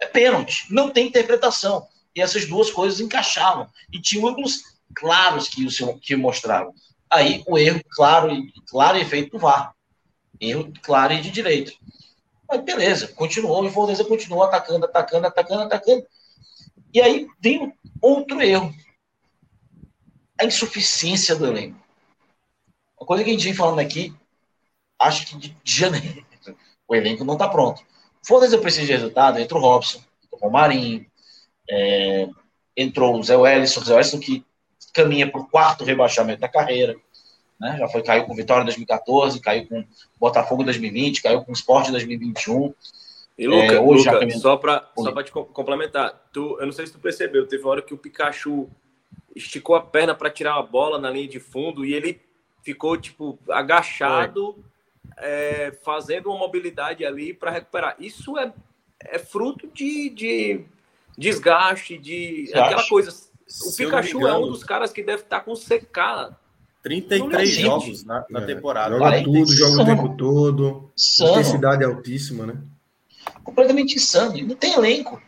[0.00, 1.86] é pênalti, não tem interpretação.
[2.14, 3.68] E essas duas coisas encaixavam.
[3.92, 4.62] E tinha ângulos
[4.94, 6.72] claros que, o, que mostravam.
[7.10, 8.30] Aí o erro claro,
[8.68, 9.74] claro e feito do VAR.
[10.40, 11.72] Erro claro e de direito.
[12.48, 16.06] Mas beleza, continuou, e Fortaleza continuou atacando, atacando, atacando, atacando.
[16.92, 18.72] E aí vem outro erro.
[20.40, 21.78] A insuficiência do elenco.
[22.98, 24.14] Uma coisa que a gente vem falando aqui,
[24.98, 26.24] acho que de janeiro,
[26.86, 27.82] o elenco não está pronto.
[28.26, 31.06] Fortaleza precisa de resultado, entra o Robson, entra o Romarinho,
[31.68, 32.28] é,
[32.76, 34.44] entrou o Zé Wellison, o Zé Wellison que
[34.92, 36.96] caminha para o quarto rebaixamento da carreira.
[37.64, 37.78] Né?
[37.78, 39.82] Já foi, caiu com Vitória em 2014, caiu com
[40.20, 42.74] Botafogo em 2020, caiu com Sport em 2021.
[43.38, 46.92] E Luca, é, hoje Luca só para só te complementar, tu, eu não sei se
[46.92, 48.68] tu percebeu, teve uma hora que o Pikachu
[49.34, 52.20] esticou a perna para tirar a bola na linha de fundo e ele
[52.62, 54.62] ficou tipo agachado,
[55.16, 57.96] é, fazendo uma mobilidade ali para recuperar.
[57.98, 58.52] Isso é,
[59.00, 60.64] é fruto de, de
[61.16, 63.08] desgaste, de aquela coisa.
[63.10, 66.38] O Se Pikachu é um dos caras que deve estar tá com secar.
[66.84, 68.98] 33 jogos na, na é, temporada.
[68.98, 70.92] Joga tudo, joga o tempo todo.
[70.94, 71.30] Insano.
[71.30, 72.58] Intensidade altíssima, né?
[73.42, 74.36] Completamente insano.
[74.46, 75.20] Não tem elenco.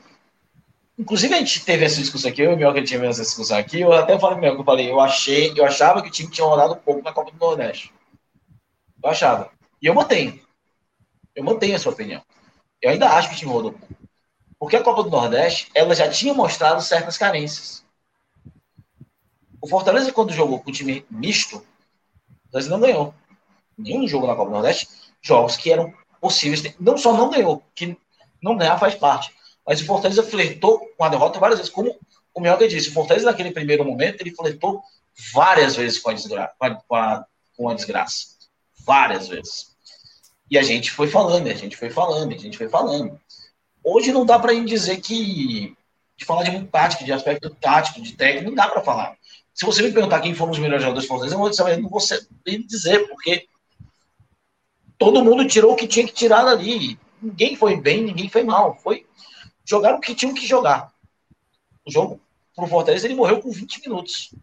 [0.98, 3.80] Inclusive, a gente teve essa discussão aqui, eu e o Mioca tive essa discussão aqui.
[3.80, 6.74] Eu até falei meu, eu falei, eu achei, eu achava que o time tinha rodado
[6.74, 7.90] um pouco na Copa do Nordeste.
[9.02, 9.50] Eu achava.
[9.80, 10.38] E eu mantenho.
[11.34, 12.22] Eu mantenho essa opinião.
[12.82, 13.94] Eu ainda acho que o time rodou pouco.
[14.58, 17.85] Porque a Copa do Nordeste, ela já tinha mostrado certas carências.
[19.66, 21.60] O Fortaleza, quando jogou com o time misto,
[22.44, 23.12] Fortaleza não ganhou.
[23.76, 24.88] Nenhum jogo na Copa do Nordeste,
[25.20, 26.62] jogos que eram possíveis.
[26.78, 27.98] Não só não ganhou, que
[28.40, 29.34] não ganhar faz parte.
[29.66, 31.72] Mas o Fortaleza flertou com a derrota várias vezes.
[31.72, 31.98] Como
[32.32, 34.80] o Mioca disse, o Fortaleza, naquele primeiro momento, ele flertou
[35.34, 36.52] várias vezes com a, desgra
[36.86, 38.36] com a, com a desgraça.
[38.86, 39.74] Várias vezes.
[40.48, 43.20] E a gente foi falando, a gente foi falando, a gente foi falando.
[43.82, 45.76] Hoje não dá para dizer que.
[46.16, 49.18] De falar de muito tático, de aspecto tático, de técnico, não dá para falar.
[49.56, 51.98] Se você me perguntar quem foram os melhores jogadores do Fortaleza, eu não vou
[52.68, 53.48] dizer, porque
[54.98, 56.98] todo mundo tirou o que tinha que tirar dali.
[57.22, 58.78] Ninguém foi bem, ninguém foi mal.
[58.82, 59.06] Foi
[59.64, 60.92] jogar o que tinham que jogar.
[61.86, 62.20] O jogo
[62.54, 64.34] pro Fortaleza ele morreu com 20 minutos.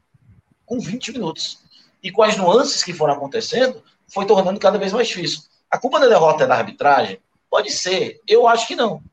[0.66, 1.60] Com 20 minutos.
[2.02, 5.44] E com as nuances que foram acontecendo, foi tornando cada vez mais difícil.
[5.70, 7.20] A culpa da derrota é da arbitragem?
[7.52, 8.20] Pode ser.
[8.28, 9.04] Eu acho que não.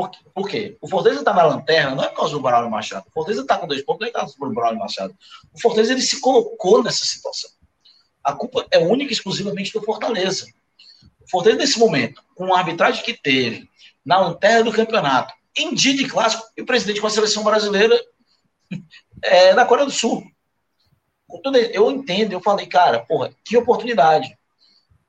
[0.00, 0.78] Por, por quê?
[0.80, 3.04] O Fortaleza está na lanterna, não é por causa do Braulio Machado.
[3.08, 5.14] O Fortaleza está com dois pontos, não é por causa do Braulio Machado.
[5.52, 7.50] O Fortaleza ele se colocou nessa situação.
[8.24, 10.46] A culpa é única e exclusivamente do Fortaleza.
[11.20, 13.68] O Fortaleza, nesse momento, com a arbitragem que teve,
[14.04, 18.02] na lanterna do campeonato, em dia de clássico, e o presidente com a seleção brasileira
[19.22, 20.24] é, na Coreia do Sul.
[21.72, 24.34] Eu entendo, eu falei, cara, porra, que oportunidade.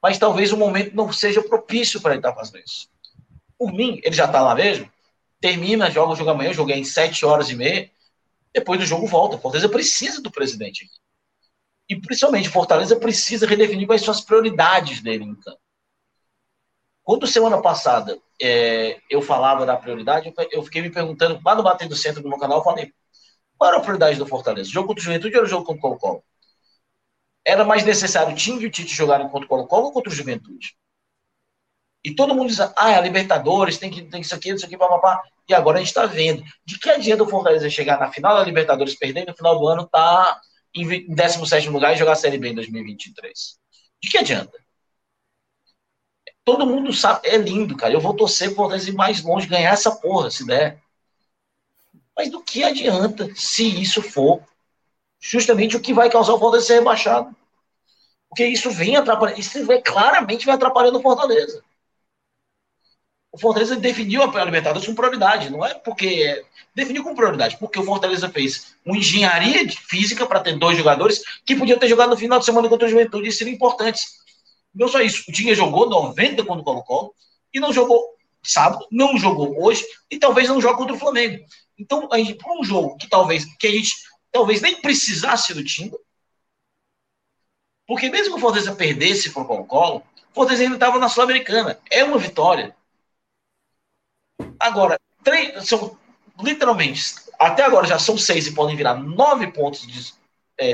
[0.03, 2.90] Mas talvez o momento não seja propício para ele estar fazendo isso.
[3.61, 4.91] Por mim, ele já está lá mesmo.
[5.39, 7.91] Termina, joga o jogo amanhã, eu joguei em sete horas e meia.
[8.51, 9.37] Depois do jogo volta.
[9.37, 10.95] Fortaleza precisa do presidente aqui.
[11.87, 15.59] E principalmente, Fortaleza precisa redefinir quais são as prioridades dele em campo.
[17.03, 21.95] Quando semana passada é, eu falava da prioridade, eu fiquei me perguntando, lá no Batendo
[21.95, 22.91] Centro do meu canal, eu falei,
[23.59, 24.71] qual era a prioridade do Fortaleza?
[24.71, 26.23] Jogo contra o Juventude ou o jogo contra o Colo-Colo?
[27.45, 30.15] Era mais necessário o time e o Tite jogarem contra o Colo-Colo ou contra o
[30.15, 30.75] Juventude?
[32.03, 35.21] E todo mundo diz, ah, é Libertadores, tem que tem isso aqui, isso aqui, papapá.
[35.47, 36.43] E agora a gente está vendo.
[36.65, 39.87] De que adianta o Fortaleza chegar na final da Libertadores, perder no final do ano,
[39.87, 40.41] tá
[40.73, 43.59] em 17 lugar e jogar a Série B em 2023?
[44.01, 44.57] De que adianta?
[46.43, 47.93] Todo mundo sabe, é lindo, cara.
[47.93, 50.81] Eu vou torcer pro Fortaleza ir mais longe, ganhar essa porra, se der.
[52.17, 54.41] Mas do que adianta se isso for
[55.19, 57.35] justamente o que vai causar o Fortaleza ser rebaixado?
[58.27, 61.63] Porque isso vem atrapalhando, isso vem, claramente vem atrapalhando o Fortaleza
[63.31, 66.43] o Fortaleza definiu a Libertadores com prioridade, não é porque
[66.75, 71.55] definiu com prioridade, porque o Fortaleza fez uma engenharia física para ter dois jogadores que
[71.55, 74.19] podiam ter jogado no final de semana contra o Juventude e seriam importantes.
[74.75, 77.15] Não só isso, o Tinha jogou 90 quando colocou
[77.53, 81.45] e não jogou sábado, não jogou hoje e talvez não jogue contra o Flamengo.
[81.77, 83.95] Então, para um jogo que talvez que a gente
[84.31, 85.91] talvez nem precisasse do time,
[87.87, 91.79] porque mesmo que o Fortaleza perdesse para o Colo-Colo, o Fortaleza ainda estava na Sul-Americana.
[91.89, 92.75] É uma vitória.
[94.61, 95.97] Agora, três, são
[96.39, 100.13] literalmente, até agora já são seis e podem virar nove pontos de.
[100.59, 100.73] É,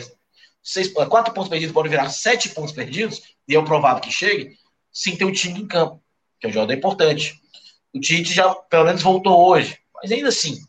[0.62, 4.58] seis, quatro pontos perdidos podem virar sete pontos perdidos, e é o provável que chegue,
[4.92, 6.04] sem ter o time em campo,
[6.40, 7.42] que é um jogador importante.
[7.94, 10.60] O Tite já, pelo menos, voltou hoje, mas ainda assim.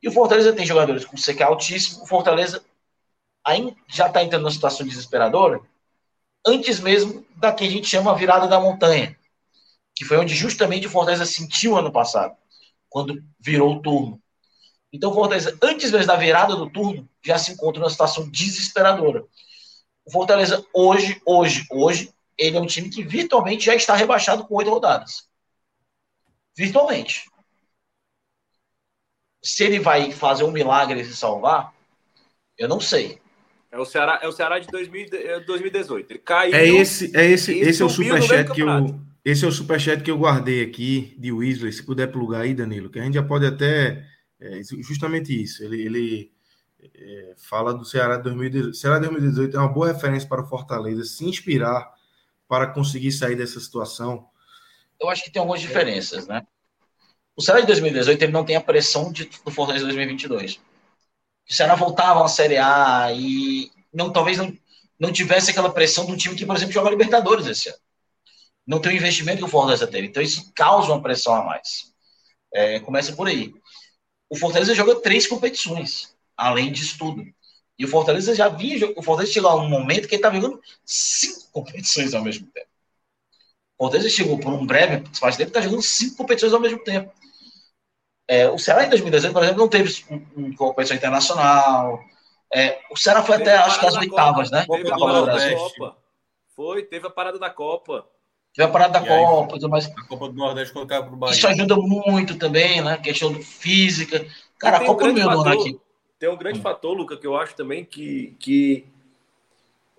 [0.00, 2.64] E o Fortaleza tem jogadores com CK altíssimo, o Fortaleza
[3.44, 5.60] aí já está entrando numa situação desesperadora,
[6.46, 9.16] antes mesmo da que a gente chama virada da montanha,
[9.94, 12.36] que foi onde justamente o Fortaleza sentiu ano passado,
[12.88, 14.22] quando virou o turno.
[14.92, 19.24] Então o Fortaleza, antes mesmo da virada do turno, já se encontra numa situação desesperadora.
[20.04, 24.56] O Fortaleza hoje, hoje, hoje, ele é um time que virtualmente já está rebaixado com
[24.56, 25.28] oito rodadas.
[26.56, 27.24] Virtualmente.
[29.42, 31.74] Se ele vai fazer um milagre e se salvar,
[32.58, 33.20] eu não sei.
[33.70, 36.10] É o Ceará, é o Ceará de 2000, 2018.
[36.10, 36.54] Ele caiu.
[36.54, 40.10] É esse, é esse, esse é o superchat que eu, esse é o superchat que
[40.10, 41.72] eu guardei aqui de Weasley.
[41.72, 44.06] Se puder plugar aí, Danilo, que a gente já pode até
[44.40, 45.62] é, justamente isso.
[45.64, 46.32] Ele, ele
[46.94, 48.74] é, fala do Ceará de 2018.
[48.74, 51.92] Ceará 2018 é uma boa referência para o Fortaleza se inspirar
[52.48, 54.26] para conseguir sair dessa situação.
[55.00, 56.46] Eu acho que tem algumas diferenças, né?
[57.34, 60.60] O Ceará de 2018 ele não tem a pressão de, do Fortaleza 2022
[61.48, 64.56] o Ceará voltava uma Série A e não, talvez não,
[64.98, 67.78] não tivesse aquela pressão de um time que, por exemplo, joga Libertadores esse ano.
[68.66, 70.06] Não tem o investimento que o Fortaleza teve.
[70.08, 71.92] Então, isso causa uma pressão a mais.
[72.52, 73.52] É, começa por aí.
[74.28, 77.24] O Fortaleza joga três competições, além disso tudo.
[77.78, 78.92] E o Fortaleza já vinha.
[78.96, 82.68] O Fortaleza chegou a um momento que ele estava jogando cinco competições ao mesmo tempo.
[83.76, 87.12] O Fortaleza chegou por um breve espaço tempo, está jogando cinco competições ao mesmo tempo.
[88.28, 92.02] É, o Ceará em 2018, por exemplo, não teve um, um competição internacional.
[92.54, 94.64] É, o Ceará foi até, acho que as oitavas, né?
[94.70, 95.58] Teve a Copa do Brasil.
[96.54, 98.06] Foi, teve a parada da Copa.
[98.54, 99.86] Teve a parada da e Copa, aí, mas...
[99.86, 101.34] A Copa do Nordeste colocar pro Bahia.
[101.34, 102.98] Isso ajuda muito também, né?
[102.98, 104.26] Questão física.
[104.58, 105.80] Cara, a Copa um do fator, aqui.
[106.18, 106.62] Tem um grande hum.
[106.62, 108.86] fator, Luca, que eu acho também que, que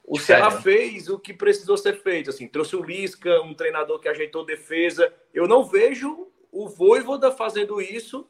[0.06, 2.30] o Ceará fez o que precisou ser feito.
[2.30, 5.12] Assim, trouxe o Lisca, um treinador que ajeitou defesa.
[5.34, 8.28] Eu não vejo o Voivoda fazendo isso,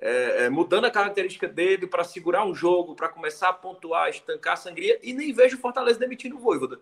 [0.00, 4.52] é, é, mudando a característica dele para segurar um jogo, para começar a pontuar, estancar
[4.52, 6.78] a sangria, e nem vejo o Fortaleza demitindo o Voivoda.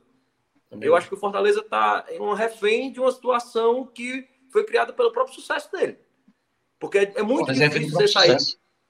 [0.70, 0.88] Também.
[0.88, 4.92] Eu acho que o Fortaleza está em um refém de uma situação que foi criada
[4.92, 5.98] pelo próprio sucesso dele.
[6.78, 8.36] Porque é, é muito difícil você sair.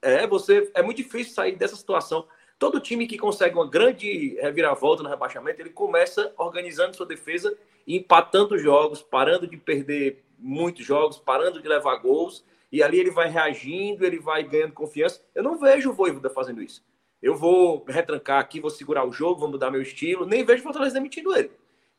[0.01, 2.27] É, você, é muito difícil sair dessa situação.
[2.59, 7.55] Todo time que consegue uma grande reviravolta no rebaixamento, ele começa organizando sua defesa
[7.87, 13.29] empatando jogos, parando de perder muitos jogos, parando de levar gols, e ali ele vai
[13.29, 15.21] reagindo, ele vai ganhando confiança.
[15.33, 16.83] Eu não vejo o Voivoda fazendo isso.
[17.21, 20.63] Eu vou retrancar aqui, vou segurar o jogo, vou mudar meu estilo, nem vejo o
[20.63, 21.49] Fortaleza demitindo ele.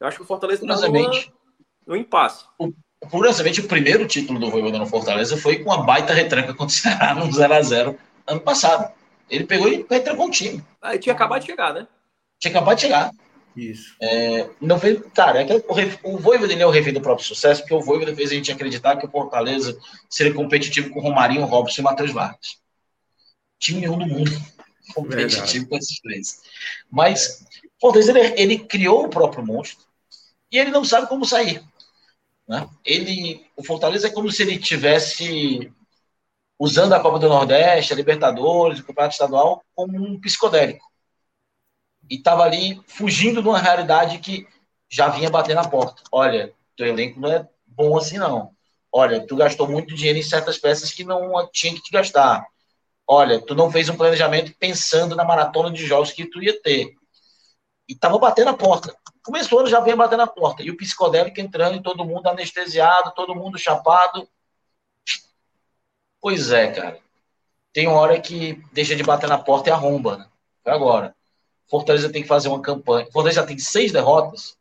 [0.01, 0.88] Eu acho que o Fortaleza está
[1.86, 2.44] no impasse.
[3.11, 6.70] Curiosamente, o primeiro título do Voivoda no Fortaleza foi com uma baita retranca contra o
[6.70, 7.96] Ceará no 0x0
[8.26, 8.92] ano passado.
[9.30, 10.62] Ele pegou e retrancou o time.
[10.80, 11.86] Ah, tinha acabado de chegar, né?
[12.38, 13.11] Tinha acabado de chegar.
[13.57, 13.96] Isso.
[14.01, 17.74] É, não fez, cara, é o, o Voivoda é o refém do próprio sucesso, porque
[17.74, 19.76] o Voivoda fez a gente acreditar que o Fortaleza
[20.09, 22.59] seria competitivo com o Romarinho, o Robson e o Matheus Vargas.
[23.59, 24.30] Time nenhum do mundo
[24.94, 25.66] competitivo Verdade.
[25.66, 26.40] com esses três.
[26.90, 29.88] Mas o Fortaleza, ele, ele, criou o próprio monstro
[30.51, 31.62] e ele não sabe como sair.
[32.46, 32.68] Né?
[32.84, 35.72] Ele, o Fortaleza é como se ele tivesse
[36.59, 40.88] usando a Copa do Nordeste, a Libertadores, o Campeonato Estadual, como um psicodélico
[42.11, 44.46] e estava ali fugindo de uma realidade que
[44.88, 46.03] já vinha bater na porta.
[46.11, 48.53] Olha, teu elenco não é bom assim, não.
[48.90, 52.46] Olha, tu gastou muito dinheiro em certas peças que não tinha que te gastar.
[53.07, 56.94] Olha, tu não fez um planejamento pensando na maratona de jogos que tu ia ter.
[57.86, 58.94] E tava batendo a porta.
[59.29, 60.62] Começou, já vinha batendo a porta.
[60.62, 64.26] E o psicodélico entrando e todo mundo anestesiado, todo mundo chapado.
[66.18, 66.99] Pois é, cara.
[67.70, 70.29] Tem hora que deixa de bater na porta e arromba, né?
[70.64, 71.14] Foi agora.
[71.66, 73.05] Fortaleza tem que fazer uma campanha.
[73.12, 74.57] Fortaleza já tem seis derrotas.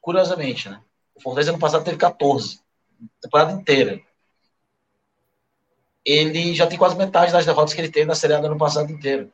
[0.00, 0.80] Curiosamente, né?
[1.12, 2.60] O Fortaleza no passado teve 14.
[3.20, 4.00] Temporada inteira.
[6.04, 8.56] Ele já tem quase metade das derrotas que ele teve na Série A do ano
[8.56, 9.32] passado inteiro.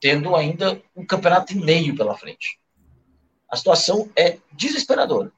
[0.00, 2.58] Tendo ainda um campeonato e meio pela frente.
[3.50, 5.32] A situação é desesperadora.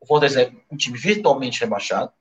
[0.00, 2.12] O Fortaleza é um time virtualmente rebaixado.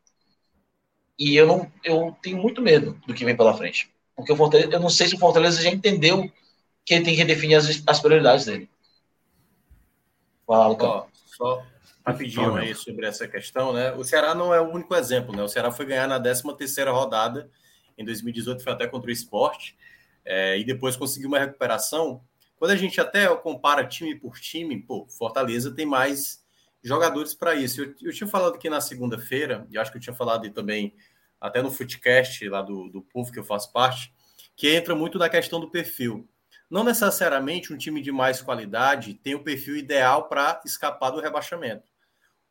[1.18, 3.92] E eu não eu tenho muito medo do que vem pela frente.
[4.16, 6.32] Porque o Fortaleza, eu não sei se o Fortaleza já entendeu
[6.86, 8.70] que ele tem que definir as, as prioridades dele.
[10.46, 11.64] Fala, Ó, só
[12.06, 13.94] rapidinho aí sobre essa questão, né?
[13.94, 15.42] O Ceará não é o único exemplo, né?
[15.44, 17.50] O Ceará foi ganhar na 13 terceira rodada
[17.98, 19.78] em 2018, foi até contra o esporte,
[20.26, 22.22] é, e depois conseguiu uma recuperação.
[22.62, 26.46] Quando a gente até compara time por time, pô, Fortaleza tem mais
[26.84, 27.82] jogadores para isso.
[27.82, 30.94] Eu, eu, tinha falado aqui na segunda-feira, e acho que eu tinha falado também
[31.40, 34.14] até no Footcast lá do, do PUF, que eu faço parte,
[34.56, 36.30] que entra muito na questão do perfil.
[36.70, 41.90] Não necessariamente um time de mais qualidade tem o perfil ideal para escapar do rebaixamento.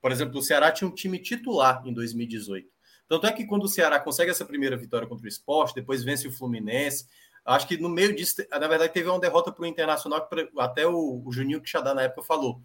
[0.03, 2.69] Por exemplo, o Ceará tinha um time titular em 2018.
[3.07, 6.27] Tanto é que quando o Ceará consegue essa primeira vitória contra o esporte, depois vence
[6.27, 7.07] o Fluminense,
[7.51, 10.87] Acho que no meio disso, na verdade, teve uma derrota para o Internacional, que até
[10.87, 12.63] o, o Juninho Quixadá na época falou,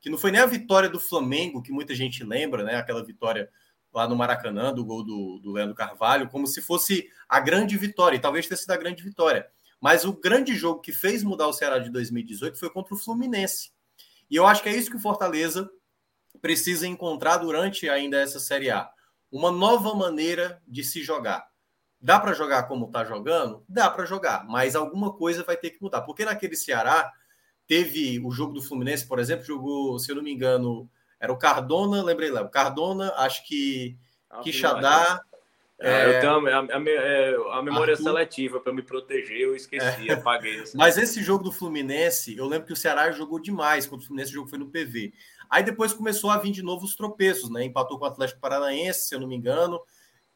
[0.00, 2.76] que não foi nem a vitória do Flamengo, que muita gente lembra, né?
[2.76, 3.50] Aquela vitória
[3.92, 8.16] lá no Maracanã, do gol do, do Leandro Carvalho, como se fosse a grande vitória,
[8.16, 9.50] e talvez tenha sido a grande vitória.
[9.80, 13.72] Mas o grande jogo que fez mudar o Ceará de 2018 foi contra o Fluminense.
[14.30, 15.68] E eu acho que é isso que o Fortaleza
[16.40, 18.88] precisa encontrar durante ainda essa Série A.
[19.32, 21.47] Uma nova maneira de se jogar.
[22.00, 23.64] Dá para jogar como está jogando?
[23.68, 26.02] Dá para jogar, mas alguma coisa vai ter que mudar.
[26.02, 27.12] Porque naquele Ceará,
[27.68, 30.88] teve o jogo do Fluminense, por exemplo, jogou, se eu não me engano,
[31.20, 33.96] era o Cardona, lembrei lá, o Cardona, acho que
[34.30, 35.20] ah, Quixadá.
[35.80, 39.40] É, é, eu tenho a, a, a, é, a memória Arthur, seletiva para me proteger,
[39.40, 40.14] eu esqueci, é.
[40.14, 40.60] apaguei.
[40.60, 40.76] Assim.
[40.76, 44.32] Mas esse jogo do Fluminense, eu lembro que o Ceará jogou demais quando o Fluminense
[44.32, 45.12] jogo foi no PV.
[45.50, 47.64] Aí depois começou a vir de novo os tropeços, né?
[47.64, 49.80] Empatou com o Atlético Paranaense, se eu não me engano,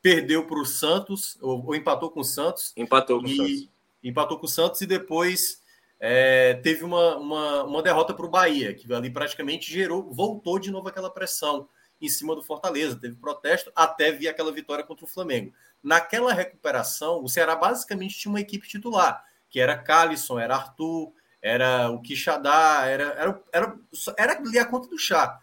[0.03, 2.73] perdeu para o Santos, ou, ou, empatou com o Santos.
[2.77, 3.69] Empatou com o Santos.
[4.03, 5.63] Empatou com o Santos e depois
[6.01, 10.73] é, teve uma, uma, uma derrota para o Bahia, que ali praticamente gerou, voltou de
[10.73, 11.69] novo aquela pressão
[12.01, 12.99] em cima do Fortaleza.
[12.99, 15.55] Teve protesto até vir aquela vitória contra o Flamengo.
[15.81, 21.91] Naquela recuperação, o Ceará basicamente tinha uma equipe titular, que era Calisson, era Arthur, era
[21.91, 23.79] o Quixadá, era, era, era,
[24.17, 25.39] era ali a conta do chá.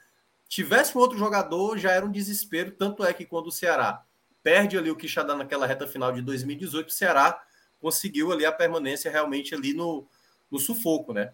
[0.50, 2.72] Tivesse um outro jogador, já era um desespero.
[2.72, 4.04] Tanto é que quando o Ceará
[4.44, 7.42] perde ali o Quixadá naquela reta final de 2018, o Ceará
[7.80, 10.08] conseguiu ali a permanência realmente ali no,
[10.50, 11.32] no sufoco, né?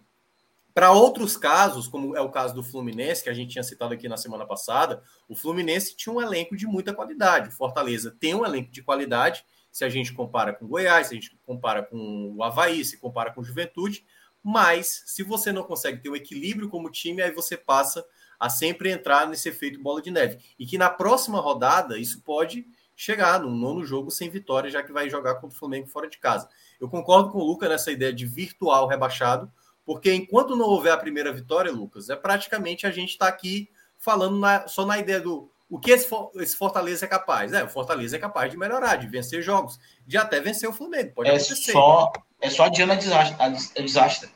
[0.72, 4.08] Para outros casos, como é o caso do Fluminense, que a gente tinha citado aqui
[4.08, 7.48] na semana passada, o Fluminense tinha um elenco de muita qualidade.
[7.48, 9.42] O Fortaleza tem um elenco de qualidade,
[9.72, 13.32] se a gente compara com Goiás, se a gente compara com o Havaí, se compara
[13.32, 14.04] com Juventude,
[14.42, 18.04] mas se você não consegue ter um equilíbrio como time, aí você passa
[18.38, 20.38] a sempre entrar nesse efeito bola de neve.
[20.58, 22.66] E que na próxima rodada isso pode
[22.96, 26.18] chegar num nono jogo sem vitória, já que vai jogar contra o Flamengo fora de
[26.18, 26.48] casa.
[26.80, 29.52] Eu concordo com o Lucas nessa ideia de virtual rebaixado,
[29.84, 33.68] porque enquanto não houver a primeira vitória, Lucas, é praticamente a gente está aqui
[33.98, 37.52] falando na, só na ideia do o que esse, esse, Fortaleza é capaz.
[37.52, 41.12] É, o Fortaleza é capaz de melhorar, de vencer jogos, de até vencer o Flamengo.
[41.12, 41.72] Pode é acontecer.
[41.72, 43.36] Só, é só adiando a desastre.
[43.42, 44.30] A desastre.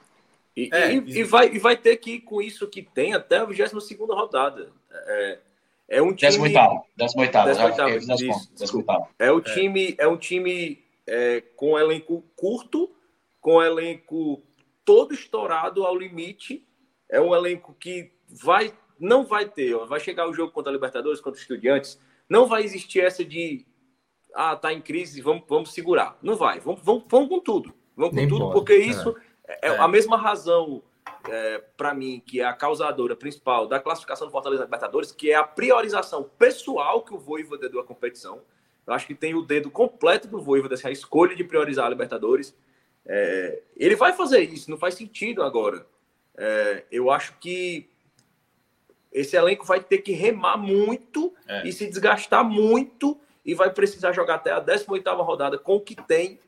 [0.57, 3.39] E, é, e, e, vai, e vai ter que ir com isso que tem até
[3.39, 4.73] a 22 rodada.
[4.91, 5.39] É,
[5.91, 6.31] é um time.
[6.31, 7.37] 18 18
[9.19, 12.89] É o time, é um time é, com elenco curto,
[13.41, 14.41] com elenco
[14.85, 16.65] todo estourado ao limite.
[17.09, 20.75] É um elenco que vai, não vai ter, ó, vai chegar o jogo contra a
[20.75, 23.67] Libertadores, contra os Estudiantes, não vai existir essa de
[24.33, 26.17] ah, tá em crise, vamos, vamos segurar.
[26.23, 27.75] Não vai, vamos, vamos, vamos com tudo.
[27.97, 28.53] Vamos com Nem tudo, pode.
[28.53, 30.85] porque isso é, é, é, a mesma razão
[31.29, 35.35] é, para mim, que é a causadora principal da classificação do Fortaleza Libertadores, que é
[35.35, 38.43] a priorização pessoal que o Voivoda deu à competição.
[38.87, 41.91] Eu acho que tem o dedo completo do Voivoda, assim, a escolha de priorizar a
[41.91, 42.55] Libertadores.
[43.05, 45.87] É, ele vai fazer isso, não faz sentido agora.
[46.37, 47.89] É, eu acho que
[49.13, 51.67] esse elenco vai ter que remar muito é.
[51.67, 55.97] e se desgastar muito e vai precisar jogar até a 18ª rodada com o que
[55.97, 56.39] tem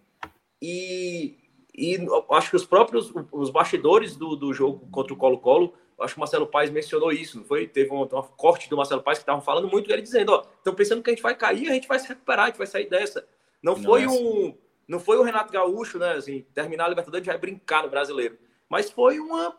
[0.60, 1.36] e
[1.74, 1.98] e
[2.30, 6.20] acho que os próprios os bastidores do, do jogo contra o Colo-Colo, acho que o
[6.20, 7.66] Marcelo Paes mencionou isso, não foi?
[7.66, 10.74] Teve um, um corte do Marcelo Paes que estavam falando muito, ele dizendo, ó, estão
[10.74, 12.88] pensando que a gente vai cair, a gente vai se recuperar, a gente vai sair
[12.88, 13.26] dessa.
[13.62, 14.48] Não, não foi é assim.
[14.48, 14.54] um
[14.86, 18.36] não foi o Renato Gaúcho, né, assim, terminar a Libertadores vai brincar no brasileiro,
[18.68, 19.56] mas foi uma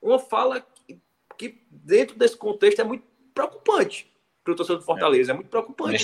[0.00, 1.00] uma fala que,
[1.36, 3.04] que dentro desse contexto é muito
[3.34, 4.08] preocupante
[4.44, 5.96] para o torcedor do Fortaleza, é, é muito preocupante.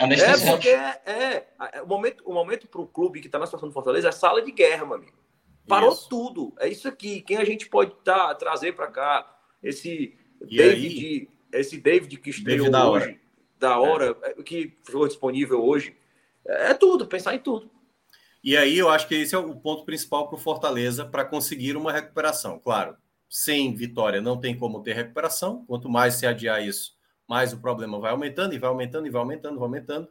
[0.00, 3.38] É é, porque é, é, é, o momento, o momento para o clube que está
[3.38, 5.18] na situação do Fortaleza é sala de guerra, meu amigo.
[5.68, 6.08] Parou isso.
[6.08, 6.54] tudo.
[6.58, 7.20] É isso aqui.
[7.20, 9.38] Quem a gente pode tá, trazer para cá?
[9.62, 10.16] Esse
[10.48, 11.28] e David, aí?
[11.52, 13.20] esse David que estreou da hoje, hora.
[13.58, 14.42] da hora, é.
[14.42, 15.94] que ficou disponível hoje.
[16.46, 17.70] É, é tudo, pensar em tudo.
[18.42, 21.76] E aí eu acho que esse é o ponto principal para o Fortaleza para conseguir
[21.76, 22.58] uma recuperação.
[22.58, 22.96] Claro,
[23.28, 25.62] sem vitória não tem como ter recuperação.
[25.66, 26.94] Quanto mais se adiar isso,
[27.30, 30.08] mais o problema vai aumentando e vai aumentando e vai aumentando, vai aumentando.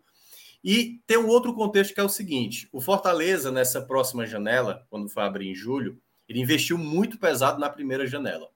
[0.63, 5.09] E tem um outro contexto que é o seguinte: o Fortaleza, nessa próxima janela, quando
[5.09, 8.49] for abrir em julho, ele investiu muito pesado na primeira janela.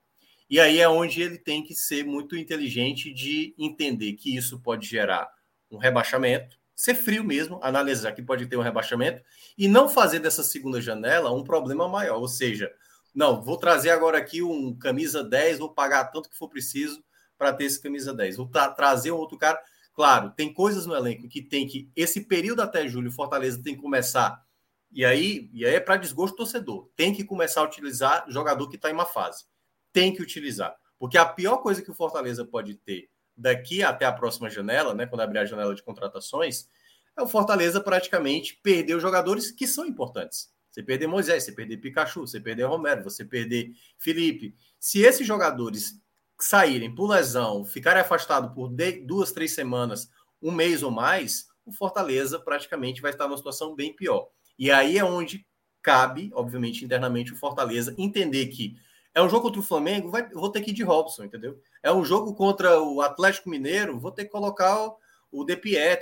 [0.50, 4.88] E aí é onde ele tem que ser muito inteligente de entender que isso pode
[4.88, 5.30] gerar
[5.70, 9.22] um rebaixamento, ser frio mesmo, analisar que pode ter um rebaixamento
[9.58, 12.20] e não fazer dessa segunda janela um problema maior.
[12.20, 12.72] Ou seja,
[13.14, 17.04] não, vou trazer agora aqui um camisa 10, vou pagar tanto que for preciso
[17.44, 18.40] para ter esse camisa 10.
[18.40, 19.60] Ou tra trazer outro cara.
[19.94, 21.92] Claro, tem coisas no elenco que tem que.
[21.96, 24.42] Esse período até julho, Fortaleza tem que começar.
[24.90, 26.90] E aí, e aí é para desgosto do torcedor.
[26.96, 29.44] Tem que começar a utilizar jogador que está em uma fase.
[29.92, 30.74] Tem que utilizar.
[30.98, 35.06] Porque a pior coisa que o Fortaleza pode ter daqui até a próxima janela, né,
[35.06, 36.70] quando abrir a janela de contratações,
[37.18, 40.52] é o Fortaleza praticamente perder os jogadores que são importantes.
[40.72, 44.56] Você perder Moisés, você perder Pikachu, você perder Romero, você perder Felipe.
[44.80, 46.02] Se esses jogadores
[46.40, 48.72] saírem por lesão, ficarem afastados por
[49.06, 50.10] duas, três semanas,
[50.42, 54.28] um mês ou mais, o Fortaleza praticamente vai estar numa situação bem pior.
[54.58, 55.46] E aí é onde
[55.82, 58.76] cabe, obviamente, internamente o Fortaleza entender que
[59.14, 61.60] é um jogo contra o Flamengo, vai, vou ter que ir de Robson, entendeu?
[61.84, 64.98] É um jogo contra o Atlético Mineiro, vou ter que colocar o,
[65.32, 65.56] o De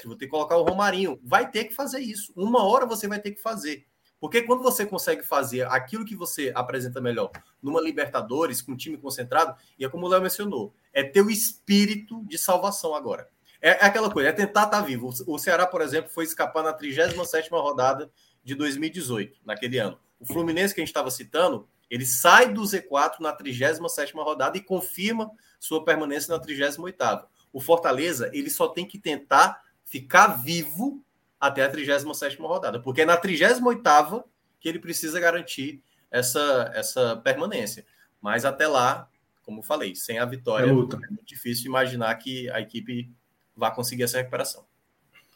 [0.05, 1.19] vou ter que colocar o Romarinho.
[1.23, 2.31] Vai ter que fazer isso.
[2.35, 3.85] Uma hora você vai ter que fazer.
[4.21, 8.95] Porque quando você consegue fazer aquilo que você apresenta melhor numa Libertadores, com um time
[8.95, 13.27] concentrado, e é como o Léo mencionou, é ter o espírito de salvação agora.
[13.59, 15.11] É, é aquela coisa, é tentar estar tá vivo.
[15.25, 18.11] O Ceará, por exemplo, foi escapar na 37 rodada
[18.43, 19.97] de 2018, naquele ano.
[20.19, 24.61] O Fluminense, que a gente estava citando, ele sai do Z4 na 37 rodada e
[24.61, 31.03] confirma sua permanência na 38 O Fortaleza, ele só tem que tentar ficar vivo
[31.41, 34.23] até a 37 rodada, porque é na 38
[34.59, 35.81] que ele precisa garantir
[36.11, 37.83] essa, essa permanência.
[38.21, 39.09] Mas até lá,
[39.41, 43.11] como falei, sem a vitória, é, é muito difícil imaginar que a equipe
[43.55, 44.63] vá conseguir essa recuperação.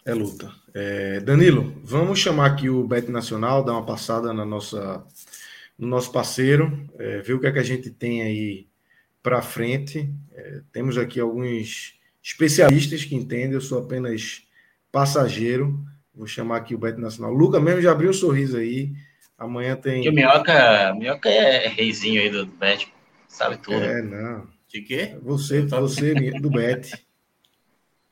[0.06, 0.54] É luta.
[0.72, 5.04] É, Danilo, vamos chamar aqui o Bet Nacional, dar uma passada na nossa,
[5.76, 8.68] no nosso parceiro, é, ver o que é que a gente tem aí
[9.24, 10.14] para frente.
[10.32, 14.46] É, temos aqui alguns especialistas que entendem, eu sou apenas
[14.92, 15.84] passageiro.
[16.16, 17.34] Vou chamar aqui o Bet Nacional.
[17.34, 18.94] O Luca mesmo já abriu um sorriso aí.
[19.38, 20.08] Amanhã tem.
[20.08, 22.92] o Minhoca, Minhoca é reizinho aí do Bet,
[23.28, 23.84] sabe tudo.
[23.84, 24.48] É, não.
[24.70, 25.18] De quê?
[25.22, 26.94] Você, você do Bet.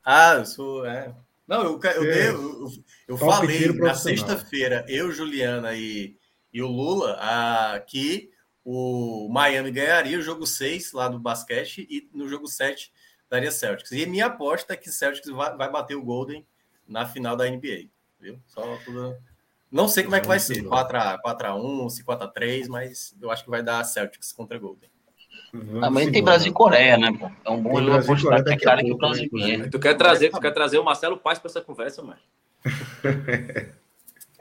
[0.06, 0.86] Ah, eu sou.
[0.86, 1.16] É.
[1.47, 2.30] Não, eu, eu, é.
[2.30, 2.70] eu,
[3.08, 6.18] eu falei na sexta-feira, eu, Juliana e,
[6.51, 8.30] e o Lula, a, que
[8.66, 12.91] o Miami ganharia o jogo 6 lá do basquete e no jogo 7
[13.30, 13.93] daria Celtics.
[13.93, 16.45] E minha aposta é que Celtics vai, vai bater o Golden
[16.88, 17.90] na final da NBA.
[18.20, 18.40] Viu?
[18.48, 19.16] Só tudo.
[19.72, 23.64] Não sei como é que vai ser, 4x1, 4x1, 4x3, mas eu acho que vai
[23.64, 24.90] dar Celtics contra Golden.
[25.80, 27.30] Também tem Brasil e Coreia, né, pô?
[27.46, 29.70] É um bom jogo apostar que cara que o Brasil ganha.
[29.70, 32.20] Tu quer trazer, tu quer trazer o Marcelo Paz para essa conversa, mano?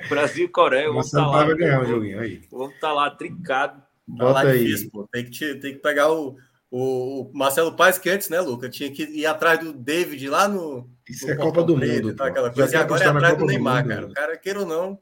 [0.08, 1.44] Brasil e Coreia, vamos estar tá lá.
[1.44, 2.42] Vai ganhar o joguinho aí.
[2.50, 3.78] Vamos estar tá lá trincado.
[3.78, 4.64] Tá Bota lá aí.
[4.64, 5.08] Difícil, pô.
[5.12, 6.36] Tem que, tem que pegar o,
[6.70, 8.68] o, Marcelo Paz, que antes, né, Luca?
[8.68, 10.88] Tinha que ir atrás do David lá no.
[11.08, 12.16] Isso é Copa do Preto, Mundo.
[12.16, 12.76] Tá, aquela coisa.
[12.76, 14.06] E agora é atrás do Neymar, cara.
[14.06, 14.98] O cara, queira ou não,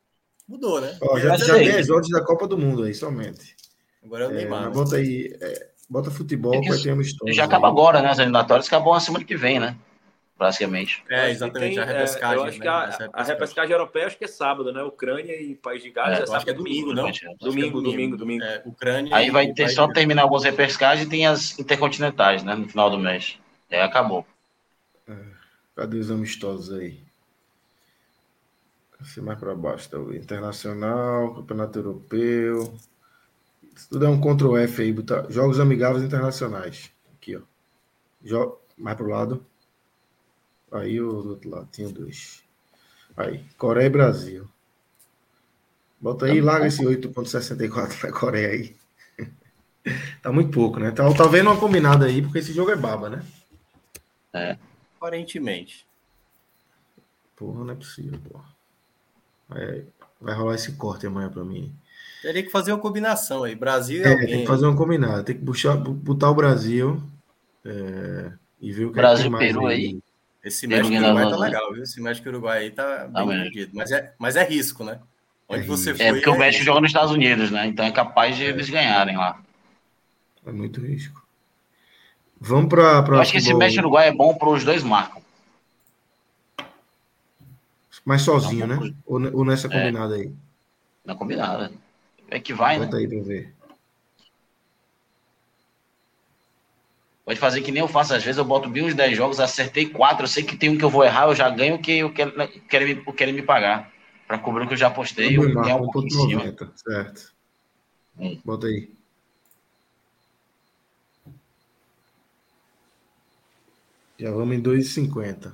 [0.49, 0.97] mudou, né?
[1.03, 3.57] Ó, já, já tem as odds da Copa do Mundo aí, somente.
[4.03, 4.67] Agora é o Neymar.
[4.67, 5.37] É, bota aí.
[5.41, 7.35] É, Bota futebol, é vai ter uma história.
[7.35, 8.11] Já acaba agora, né?
[8.11, 9.77] As eliminatórias acabam na semana que vem, né?
[10.39, 11.03] Basicamente.
[11.11, 11.75] É, exatamente.
[11.75, 12.37] Tem, a repescagem.
[12.37, 12.63] É, eu acho né?
[12.63, 14.85] que a, a, repescagem europeia acho que é sábado, né?
[14.85, 16.21] Ucrânia e País de Gales.
[16.21, 17.11] É, é acho que é domingo, não?
[17.41, 18.45] Domingo, domingo, domingo.
[18.45, 19.15] É, Ucrânia.
[19.17, 22.55] Aí vai ter só terminar algumas repescagens e tem as intercontinentais, né?
[22.55, 23.37] No final do mês.
[23.69, 24.25] Aí acabou.
[25.09, 25.13] É,
[25.81, 27.01] cadê os amistosos aí?
[29.01, 29.97] Assim mais para baixo, tá?
[30.15, 32.75] Internacional, Campeonato Europeu.
[33.89, 36.91] Tudo é um Ctrl F aí, botar jogos amigáveis internacionais.
[37.15, 37.41] Aqui, ó.
[38.23, 38.59] Jo...
[38.77, 39.45] Mais pro lado.
[40.71, 42.43] Aí o do outro lado, tinha dois.
[43.17, 44.49] Aí, Coreia e Brasil.
[45.99, 48.77] Bota aí, larga esse 8.64 pra Coreia aí.
[50.23, 50.91] tá muito pouco, né?
[50.91, 53.25] Tá, tá vendo uma combinada aí, porque esse jogo é baba, né?
[54.35, 54.59] É.
[55.01, 55.87] Aparentemente.
[57.35, 58.45] Porra, não é possível, porra.
[59.49, 59.85] Vai,
[60.21, 61.73] vai rolar esse corte amanhã pra mim.
[62.21, 64.27] Teria que fazer uma combinação aí, Brasil e é, alguém.
[64.27, 67.03] Tem que fazer uma combinada, tem que puxar, botar o Brasil
[67.65, 68.31] é,
[68.61, 69.77] e ver o que Brasil, é que mais Peru aí.
[69.77, 70.03] aí.
[70.45, 71.83] Esse México Uruguai tá legal, viu?
[71.83, 73.73] Esse México Uruguai aí tá bem dividido.
[73.75, 75.01] Mas é, mas é risco, né?
[75.49, 76.07] Onde é você foi.
[76.07, 77.67] É porque o México joga nos Estados Unidos, né?
[77.67, 78.49] Então é capaz de é.
[78.49, 79.43] eles ganharem lá.
[80.47, 81.20] É muito risco.
[82.41, 83.05] Vamos para.
[83.07, 85.21] Eu acho que esse México Uruguai é bom para os dois marcam.
[88.05, 88.95] Mas sozinho, né?
[89.07, 89.71] Ou, ou nessa é.
[89.71, 90.33] combinada aí?
[91.05, 91.71] Na combinada.
[92.31, 93.03] É que vai, Bota né?
[93.03, 93.55] aí pra ver.
[97.25, 98.15] Pode fazer que nem eu faço.
[98.15, 100.25] Às vezes eu boto bem uns 10 jogos, acertei 4.
[100.25, 102.13] Eu sei que tem um que eu vou errar, eu já ganho o que eu
[102.13, 102.33] quero,
[102.69, 103.93] quero, me, quero me pagar.
[104.27, 106.55] Para cobrir o que eu já apostei, eu ganhar um pouco em cima.
[106.75, 107.33] Certo.
[108.19, 108.41] Hum.
[108.45, 108.91] Bota aí.
[114.21, 115.51] Já vamos em 2,50.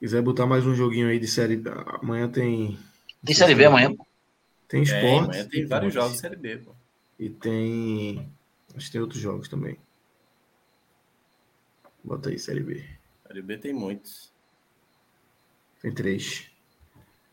[0.00, 1.62] Quiser botar mais um joguinho aí de série.
[2.00, 2.78] Amanhã tem
[3.22, 3.94] tem Série B amanhã.
[4.66, 5.04] Tem esporte.
[5.04, 6.72] É, amanhã tem vários jogos de Série B, pô.
[7.18, 8.26] E tem.
[8.74, 9.76] Acho que tem outros jogos também.
[12.02, 12.82] Bota aí, Série B.
[13.26, 14.32] Série B tem muitos.
[15.82, 16.50] Tem três.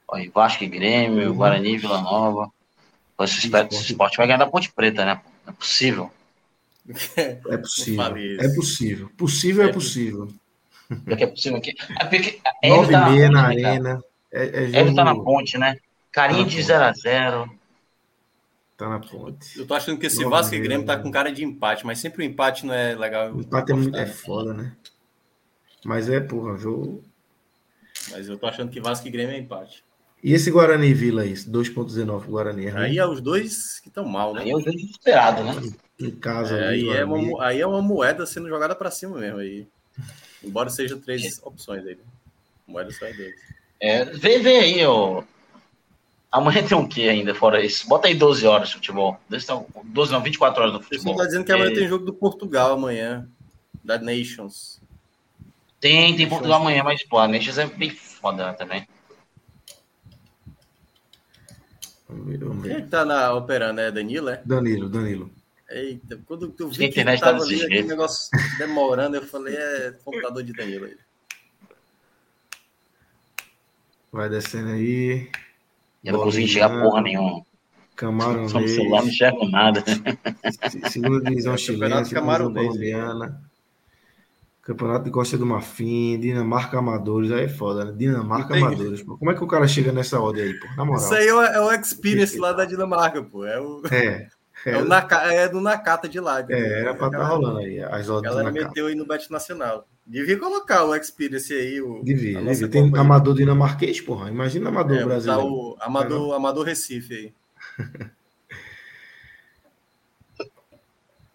[0.05, 1.35] Olha, Vasco e Grêmio, uhum.
[1.37, 2.51] Guarani, Vila Nova.
[3.21, 3.75] Esse esporte.
[3.75, 5.21] esporte vai ganhar da Ponte Preta, né?
[5.47, 6.11] É possível.
[7.17, 8.03] É possível.
[8.39, 9.09] É possível.
[9.17, 10.27] Possível é, é possível.
[11.05, 11.73] Daqui é possível aqui.
[11.99, 14.03] É porque Nove tá meia na né, arena.
[14.31, 14.95] É, é jogo...
[14.95, 15.77] tá na ponte, né?
[16.11, 17.49] Carinho tá de 0x0.
[18.77, 19.57] Tá na ponte.
[19.57, 22.23] Eu tô achando que esse Vasco e Grêmio tá com cara de empate, mas sempre
[22.23, 23.33] o empate não é legal.
[23.33, 24.75] O empate é, muito, é foda, né?
[25.85, 27.03] Mas é, porra, jogo.
[28.11, 29.83] Mas eu tô achando que Vasco e Grêmio é empate.
[30.23, 32.67] E esse Guarani e Vila aí, 2.19 Guarani.
[32.67, 34.41] É aí é os dois que estão mal, né?
[34.41, 35.73] Aí é os dois desesperados, né?
[36.03, 36.57] Em casa.
[36.57, 39.67] É, aí, é uma, aí é uma moeda sendo jogada para cima mesmo aí.
[40.43, 41.47] Embora seja três é.
[41.47, 41.95] opções aí.
[41.95, 42.01] Né?
[42.67, 43.35] Moeda só é dois.
[43.79, 45.23] É, vê, vê aí, ó.
[46.31, 47.87] Amanhã tem um quê ainda fora isso?
[47.87, 49.19] Bota aí 12 horas de futebol.
[49.29, 51.13] 12 não, 24 horas no futebol.
[51.13, 51.75] Você tá dizendo que amanhã é...
[51.75, 53.27] tem jogo do Portugal amanhã.
[53.83, 54.81] Da Nations.
[55.79, 58.87] Tem, tem Portugal amanhã, mas pô, a Nations é bem foda também.
[62.61, 63.81] Quem é que tá na, operando?
[63.81, 64.41] É Danilo, é?
[64.45, 65.31] Danilo, Danilo.
[65.69, 70.43] Eita, quando tu vi que tava tá ali, aquele negócio demorando, eu falei, é computador
[70.43, 70.97] de Danilo aí.
[74.11, 75.29] Vai descendo aí.
[76.03, 77.43] Eu não consegui enxergar porra nenhuma.
[77.95, 79.83] Camarão Só no celular não enxergo nada.
[80.89, 83.41] Segunda divisão chilena, segunda divisão colombiana.
[84.61, 87.93] Campeonato de Costa do Marfim, Dinamarca Amadores, aí é foda, né?
[87.97, 89.17] Dinamarca Amadores, pô.
[89.17, 90.67] Como é que o cara chega nessa ordem aí, pô?
[90.77, 91.03] Na moral.
[91.03, 93.45] Isso aí é o, é o Experience lá da Dinamarca, pô.
[93.45, 93.81] É, o...
[93.91, 94.27] é.
[94.65, 96.45] É, é, o Naka, é do Nakata de lá.
[96.49, 99.87] É, era pra estar tá rolando aí as ordens Ela meteu aí no Bet Nacional.
[100.05, 101.81] Devia colocar o Experience aí.
[101.81, 102.67] O, devia, devia.
[102.69, 102.91] Tem aí.
[102.97, 104.29] amador dinamarquês, porra.
[104.29, 105.45] Imagina amador é, brasileiro.
[105.45, 107.33] o amador, amador Recife aí.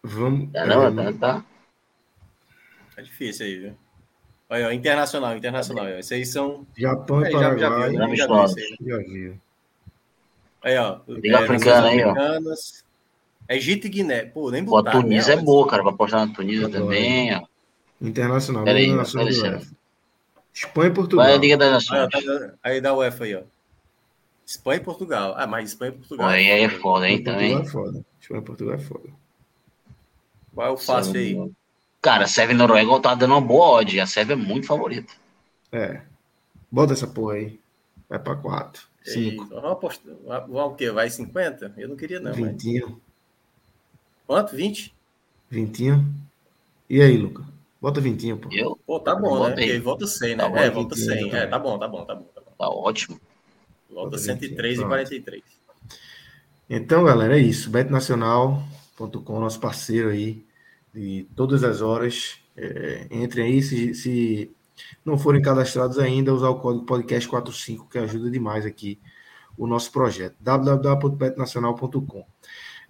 [0.02, 0.52] Vamos.
[0.52, 1.44] Tá, não, tá, tá.
[2.96, 3.76] Tá difícil aí, viu?
[4.50, 5.84] Olha, internacional, internacional.
[5.84, 5.88] Ó.
[5.88, 6.66] Esses aí são.
[6.76, 7.58] Japão e Paraguai.
[7.58, 9.40] Já, já, viu, já, viu, já viu.
[10.62, 11.00] Aí, ó.
[11.06, 12.14] Liga é, Africana aí, ó.
[13.48, 14.26] Egito e Guiné.
[14.26, 14.92] Pô, nem botar.
[14.92, 15.42] Pô, a Tunísia né?
[15.42, 15.82] é boa, cara.
[15.82, 17.42] Vai apostar na Tunísia também, ó.
[18.00, 18.64] Internacional.
[18.64, 18.88] Peraí,
[20.52, 21.26] Espanha e Portugal.
[21.26, 22.08] Vai a Liga das Nações.
[22.14, 23.42] Aí, aí dá o UEFA aí, ó.
[24.44, 25.34] Espanha e Portugal.
[25.36, 26.26] Ah, mas Espanha e Portugal.
[26.26, 27.54] Pô, aí é foda, hein, também.
[27.54, 28.04] Portugal é foda.
[28.20, 29.08] Espanha e Portugal é foda.
[30.54, 31.50] Qual é o fácil aí?
[32.02, 34.00] Cara, a Sérvia e Noruega tá dando uma boa odd.
[34.00, 35.12] A Sérvia é muito favorita.
[35.70, 36.00] É.
[36.70, 37.60] Bota essa porra aí.
[38.08, 38.88] Vai pra 4.
[39.04, 39.46] 5.
[39.46, 40.14] Vamos apostar.
[40.50, 40.90] o quê?
[40.90, 41.74] Vai 50?
[41.76, 42.32] Eu não queria, não.
[42.32, 42.80] 20.
[42.80, 42.92] Mas...
[44.28, 44.54] Quanto?
[44.54, 44.94] 20?
[45.48, 46.04] 20.
[46.90, 47.42] E aí, Luca?
[47.80, 48.50] Bota 20, pô.
[48.52, 48.78] Eu?
[48.86, 49.80] Pô, tá bom, né?
[49.80, 50.50] Volta 100, né?
[50.50, 51.34] Tá é, volta 100.
[51.34, 52.24] É, tá bom, tá bom, tá bom.
[52.34, 52.52] Tá, bom.
[52.58, 53.18] tá ótimo.
[53.90, 55.42] Volta 103 e 43.
[56.68, 57.70] Então, galera, é isso.
[57.70, 60.44] betnacional.com, nosso parceiro aí
[60.92, 62.36] de todas as horas.
[62.54, 64.50] É, entrem aí, se, se
[65.02, 69.00] não forem cadastrados ainda, usar o código podcast45, que ajuda demais aqui
[69.56, 70.36] o nosso projeto.
[70.38, 72.26] www.betnacional.com.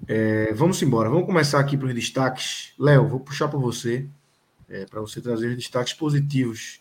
[0.07, 2.73] É, vamos embora, vamos começar aqui para os destaques.
[2.79, 4.07] Léo, vou puxar para você,
[4.69, 6.81] é, para você trazer os destaques positivos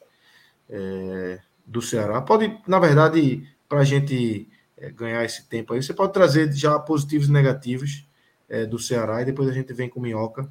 [0.69, 2.21] é, do Ceará.
[2.21, 4.47] Pode, na verdade, para a gente
[4.77, 8.05] é, ganhar esse tempo aí, você pode trazer já positivos e negativos
[8.49, 10.49] é, do Ceará e depois a gente vem com Minhoca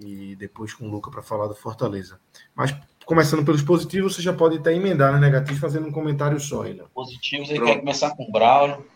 [0.00, 2.18] e depois com o Luca para falar do Fortaleza.
[2.54, 2.74] Mas
[3.04, 6.62] começando pelos positivos, você já pode até emendar nos negativos fazendo um comentário só.
[6.62, 8.86] Aí, Positivos, ele quer começar com o Braulio.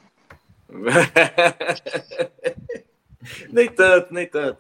[3.51, 4.59] nem tanto, nem tanto.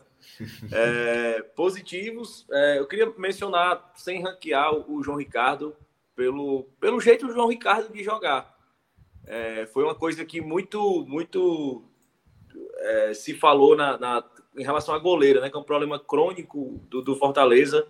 [0.73, 5.77] É, positivos, é, eu queria mencionar, sem ranquear, o João Ricardo,
[6.15, 8.55] pelo, pelo jeito do João Ricardo de jogar.
[9.27, 11.85] É, foi uma coisa que muito, muito
[12.79, 14.25] é, se falou na, na,
[14.57, 17.87] em relação à goleira, né, que é um problema crônico do, do Fortaleza.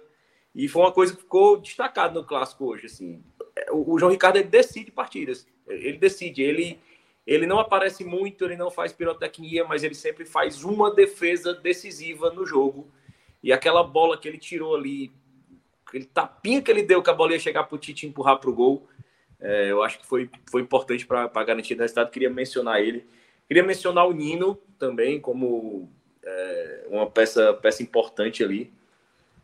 [0.55, 2.87] E foi uma coisa que ficou destacada no clássico hoje.
[2.87, 3.23] Assim.
[3.71, 5.47] O, o João Ricardo decide partidas.
[5.67, 6.79] Ele decide, ele
[7.27, 12.31] ele não aparece muito, ele não faz pirotecnia, mas ele sempre faz uma defesa decisiva
[12.31, 12.91] no jogo.
[13.43, 15.13] E aquela bola que ele tirou ali,
[15.87, 18.51] aquele tapinha que ele deu que a bola ia chegar para o Tite empurrar para
[18.51, 18.89] o gol,
[19.41, 22.11] é, eu acho que foi, foi importante para garantir o resultado.
[22.11, 23.07] Queria mencionar ele.
[23.47, 25.91] Queria mencionar o Nino também como
[26.23, 28.73] é, uma peça, peça importante ali.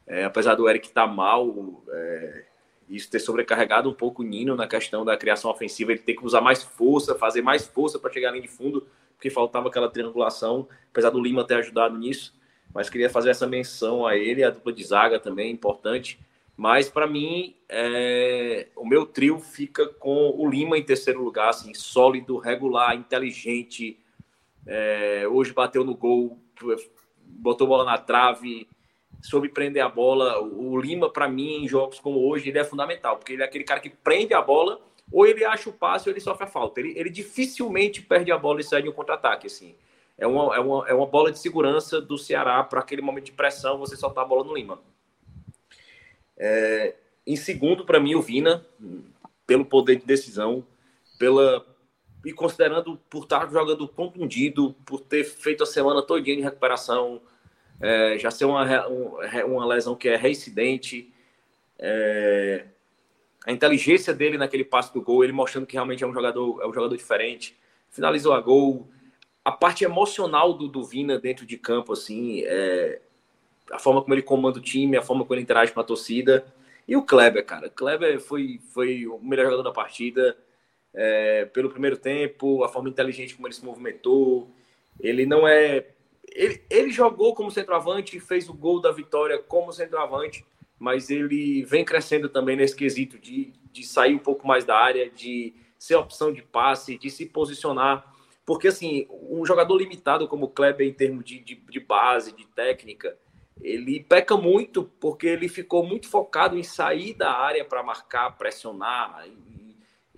[0.07, 2.45] É, apesar do Eric estar tá mal, é,
[2.91, 6.25] isso ter sobrecarregado um pouco o Nino na questão da criação ofensiva, ele ter que
[6.25, 10.69] usar mais força, fazer mais força para chegar ali de fundo, porque faltava aquela triangulação,
[10.91, 12.35] apesar do Lima ter ajudado nisso.
[12.75, 16.19] Mas queria fazer essa menção a ele, a dupla de zaga também, importante.
[16.57, 18.69] Mas para mim, é...
[18.77, 23.99] o meu trio fica com o Lima em terceiro lugar, assim, sólido, regular, inteligente.
[24.67, 25.27] É...
[25.29, 26.39] Hoje bateu no gol,
[27.25, 28.69] botou bola na trave,
[29.23, 30.41] sobre prender a bola.
[30.41, 33.65] O Lima, para mim, em jogos como hoje, ele é fundamental, porque ele é aquele
[33.65, 34.81] cara que prende a bola,
[35.13, 36.81] ou ele acha o passe ou ele sofre a falta.
[36.81, 39.47] Ele, ele dificilmente perde a bola e sai de um contra-ataque.
[39.47, 39.75] Assim.
[40.17, 43.33] É, uma, é, uma, é uma bola de segurança do Ceará para aquele momento de
[43.33, 44.81] pressão, você soltar a bola no Lima.
[46.37, 46.95] É,
[47.27, 48.65] em segundo, para mim, o Vina,
[49.47, 50.65] pelo poder de decisão,
[51.19, 51.67] pela
[52.25, 57.21] e considerando por estar jogando contundido, por ter feito a semana todinha de recuperação,
[57.81, 58.65] é, já ser uma,
[59.47, 61.13] uma lesão que é reincidente,
[61.79, 62.67] é,
[63.47, 66.67] a inteligência dele naquele passe do gol, ele mostrando que realmente é um jogador, é
[66.67, 67.57] um jogador diferente,
[67.91, 68.89] finalizou a gol,
[69.45, 73.01] a parte emocional do, do Vina dentro de campo, assim, é,
[73.71, 76.45] a forma como ele comanda o time, a forma como ele interage com a torcida,
[76.87, 80.37] e o Kleber, cara, o Kleber foi, foi o melhor jogador da partida,
[80.95, 84.51] é, pelo primeiro tempo, a forma inteligente como ele se movimentou.
[84.99, 85.87] Ele não é.
[86.33, 90.45] Ele, ele jogou como centroavante e fez o gol da vitória como centroavante,
[90.79, 95.11] mas ele vem crescendo também nesse quesito de, de sair um pouco mais da área,
[95.11, 98.15] de ser opção de passe, de se posicionar.
[98.47, 102.47] Porque, assim, um jogador limitado como o Kleber, em termos de, de, de base, de
[102.47, 103.17] técnica,
[103.61, 109.27] ele peca muito porque ele ficou muito focado em sair da área para marcar, pressionar,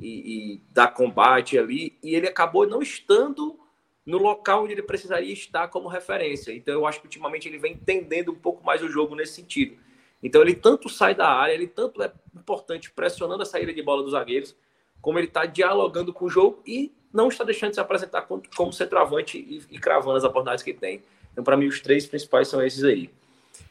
[0.03, 3.59] e, e dar combate ali, e ele acabou não estando
[4.05, 6.53] no local onde ele precisaria estar como referência.
[6.53, 9.77] Então eu acho que ultimamente ele vem entendendo um pouco mais o jogo nesse sentido.
[10.23, 14.03] Então ele tanto sai da área, ele tanto é importante pressionando a saída de bola
[14.03, 14.57] dos zagueiros,
[15.01, 18.43] como ele está dialogando com o jogo e não está deixando de se apresentar como,
[18.57, 21.03] como centroavante e, e cravando as oportunidades que tem.
[21.33, 23.11] Então, para mim, os três principais são esses aí.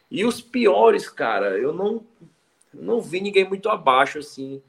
[0.10, 2.06] E os piores, cara, eu não,
[2.74, 4.62] não vi ninguém muito abaixo, assim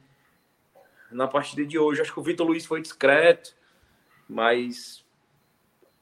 [1.13, 2.01] na partida de hoje.
[2.01, 3.55] Acho que o Vitor Luiz foi discreto,
[4.27, 5.02] mas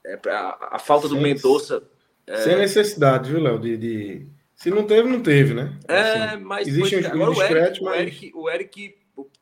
[0.06, 1.84] é, a, a falta do Mendonça.
[2.26, 2.38] É...
[2.38, 3.60] Sem necessidade, viu, Léo?
[3.60, 5.78] De, de, Se não teve, não teve, né?
[5.88, 7.94] É, assim, mas existe foi, um agora, discreto, o Eric, mas...
[7.94, 8.96] o, Eric, o Eric,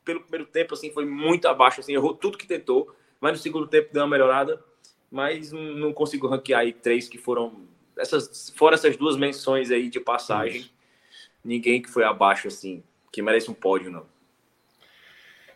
[0.04, 3.66] pelo primeiro tempo, assim, foi muito abaixo, assim, errou tudo que tentou, mas no segundo
[3.66, 4.62] tempo deu uma melhorada,
[5.10, 7.68] mas não consigo ranquear aí três que foram.
[7.96, 10.70] Essas, fora essas duas menções aí de passagem,
[11.44, 12.82] ninguém que foi abaixo, assim,
[13.12, 14.06] que merece um pódio, não.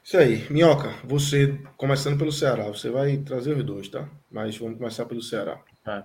[0.05, 0.47] Isso aí.
[0.51, 4.07] Minhoca, você, começando pelo Ceará, você vai trazer os dois, tá?
[4.31, 5.59] Mas vamos começar pelo Ceará.
[5.87, 6.05] É,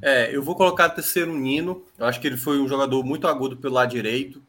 [0.00, 1.84] é eu vou colocar terceiro Nino.
[1.98, 4.42] Eu acho que ele foi um jogador muito agudo pelo lado direito,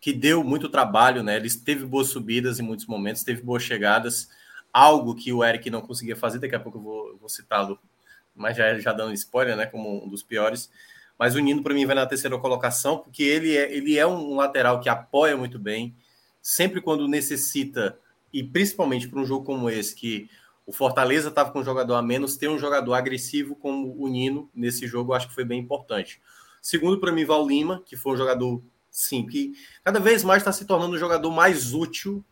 [0.00, 1.36] que deu muito trabalho, né?
[1.36, 4.28] Ele teve boas subidas em muitos momentos, teve boas chegadas,
[4.72, 6.40] algo que o Eric não conseguia fazer.
[6.40, 7.78] Daqui a pouco eu vou, vou citá-lo,
[8.34, 9.66] mas já, já dando spoiler, né?
[9.66, 10.68] Como um dos piores.
[11.16, 14.34] Mas o Nino, para mim, vai na terceira colocação, porque ele é, ele é um
[14.34, 15.94] lateral que apoia muito bem
[16.44, 17.98] sempre quando necessita,
[18.30, 20.28] e principalmente para um jogo como esse, que
[20.66, 24.50] o Fortaleza estava com um jogador a menos, ter um jogador agressivo como o Nino
[24.54, 26.20] nesse jogo, eu acho que foi bem importante.
[26.60, 30.52] Segundo, para mim, Val Lima, que foi um jogador, sim, que cada vez mais está
[30.52, 32.22] se tornando um jogador mais útil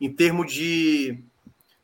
[0.00, 1.22] em termos de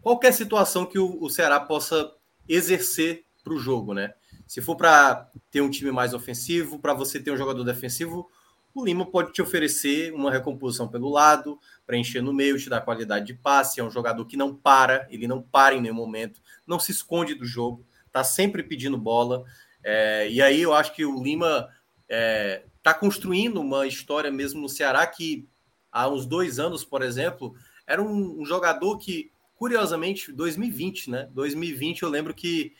[0.03, 2.13] qualquer situação que o, o Ceará possa
[2.49, 4.15] exercer para o jogo, né?
[4.49, 8.29] Se for para ter um time mais ofensivo, para você ter um jogador defensivo,
[8.75, 13.27] o Lima pode te oferecer uma recomposição pelo lado, preencher no meio, te dar qualidade
[13.27, 13.81] de passe.
[13.81, 17.35] É um jogador que não para, ele não para em nenhum momento, não se esconde
[17.35, 19.45] do jogo, tá sempre pedindo bola.
[19.83, 21.69] É, e aí eu acho que o Lima
[22.09, 25.47] é, tá construindo uma história mesmo no Ceará que
[25.91, 27.55] há uns dois anos, por exemplo,
[27.87, 31.29] era um, um jogador que, curiosamente, 2020, né?
[31.33, 32.75] 2020 eu lembro que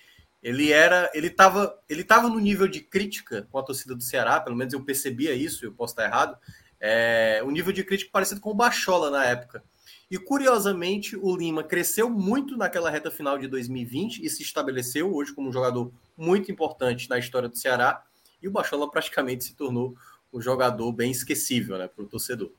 [0.49, 4.41] ele era, ele estava, ele tava no nível de crítica com a torcida do Ceará,
[4.41, 6.39] pelo menos eu percebia isso, eu posso estar errado.
[6.81, 9.63] É, um nível de crítica parecido com o Bachola na época.
[10.11, 15.35] E curiosamente, o Lima cresceu muito naquela reta final de 2020 e se estabeleceu hoje
[15.35, 18.03] como um jogador muito importante na história do Ceará.
[18.41, 19.95] E o Bachola praticamente se tornou
[20.33, 22.51] um jogador bem esquecível né, para o torcedor.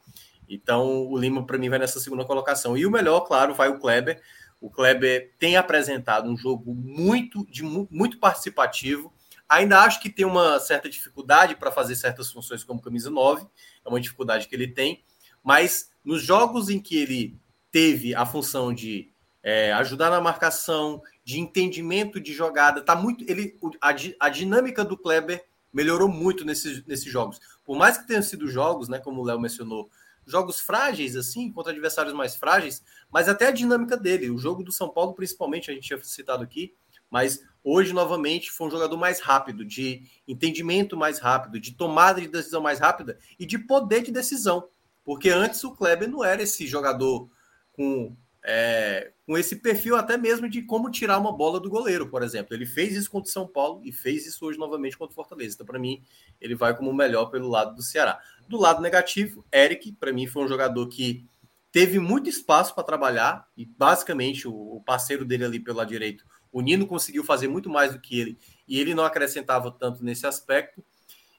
[0.47, 2.77] Então, o Lima, para mim, vai nessa segunda colocação.
[2.77, 4.21] E o melhor, claro, vai o Kleber,
[4.59, 9.13] o Kleber tem apresentado um jogo muito, de, muito participativo.
[9.47, 13.47] Ainda acho que tem uma certa dificuldade para fazer certas funções como camisa 9,
[13.85, 15.03] é uma dificuldade que ele tem,
[15.43, 17.39] mas nos jogos em que ele
[17.71, 19.11] teve a função de
[19.41, 23.23] é, ajudar na marcação, de entendimento de jogada, tá muito.
[23.29, 27.39] Ele, a, a dinâmica do Kleber melhorou muito nesses, nesses jogos.
[27.63, 29.89] Por mais que tenham sido jogos, né, como o Léo mencionou,
[30.29, 34.29] jogos frágeis, assim, contra adversários mais frágeis, mas até a dinâmica dele.
[34.29, 36.75] O jogo do São Paulo, principalmente, a gente tinha citado aqui,
[37.09, 42.27] mas hoje, novamente, foi um jogador mais rápido, de entendimento mais rápido, de tomada de
[42.27, 44.69] decisão mais rápida e de poder de decisão.
[45.03, 47.29] Porque antes o Kleber não era esse jogador
[47.73, 52.23] com, é, com esse perfil até mesmo de como tirar uma bola do goleiro, por
[52.23, 52.55] exemplo.
[52.55, 55.55] Ele fez isso contra o São Paulo e fez isso hoje novamente contra o Fortaleza.
[55.55, 56.03] Então, para mim,
[56.39, 58.19] ele vai como o melhor pelo lado do Ceará.
[58.47, 61.27] Do lado negativo, Eric, para mim, foi um jogador que
[61.71, 66.61] teve muito espaço para trabalhar e basicamente o, parceiro dele ali pelo lado direito, o
[66.61, 70.83] Nino conseguiu fazer muito mais do que ele e ele não acrescentava tanto nesse aspecto.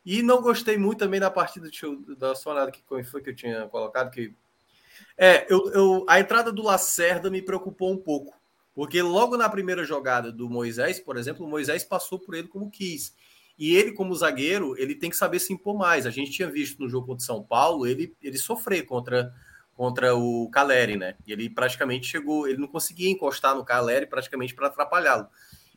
[0.05, 3.31] E não gostei muito também da partida, deixa eu dar uma olhada que foi que
[3.31, 4.35] eu tinha colocado, que
[5.17, 8.35] é, eu, eu, a entrada do Lacerda me preocupou um pouco,
[8.75, 12.71] porque logo na primeira jogada do Moisés, por exemplo, o Moisés passou por ele como
[12.71, 13.15] quis.
[13.59, 16.07] E ele, como zagueiro, ele tem que saber se impor mais.
[16.07, 19.31] A gente tinha visto no jogo contra São Paulo ele, ele sofrer contra,
[19.75, 21.15] contra o Caleri, né?
[21.27, 25.27] E ele praticamente chegou, ele não conseguia encostar no Caleri praticamente para atrapalhá-lo.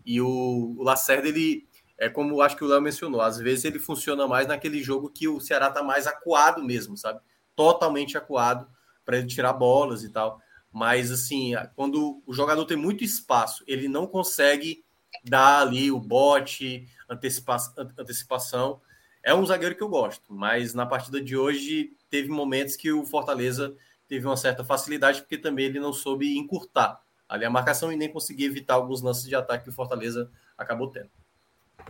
[0.06, 1.68] E o, o Lacerda, ele
[1.98, 5.28] é como acho que o Léo mencionou, às vezes ele funciona mais naquele jogo que
[5.28, 7.20] o Ceará tá mais acuado mesmo, sabe?
[7.54, 8.66] Totalmente acuado
[9.06, 10.42] para ele tirar bolas e tal.
[10.72, 14.84] Mas assim, quando o jogador tem muito espaço, ele não consegue
[15.24, 17.58] dar ali o bote, antecipa
[17.98, 18.82] antecipação.
[19.22, 23.06] É um zagueiro que eu gosto, mas na partida de hoje teve momentos que o
[23.06, 23.76] Fortaleza
[24.08, 28.12] teve uma certa facilidade, porque também ele não soube encurtar ali a marcação e nem
[28.12, 31.10] conseguir evitar alguns lances de ataque que o Fortaleza acabou tendo.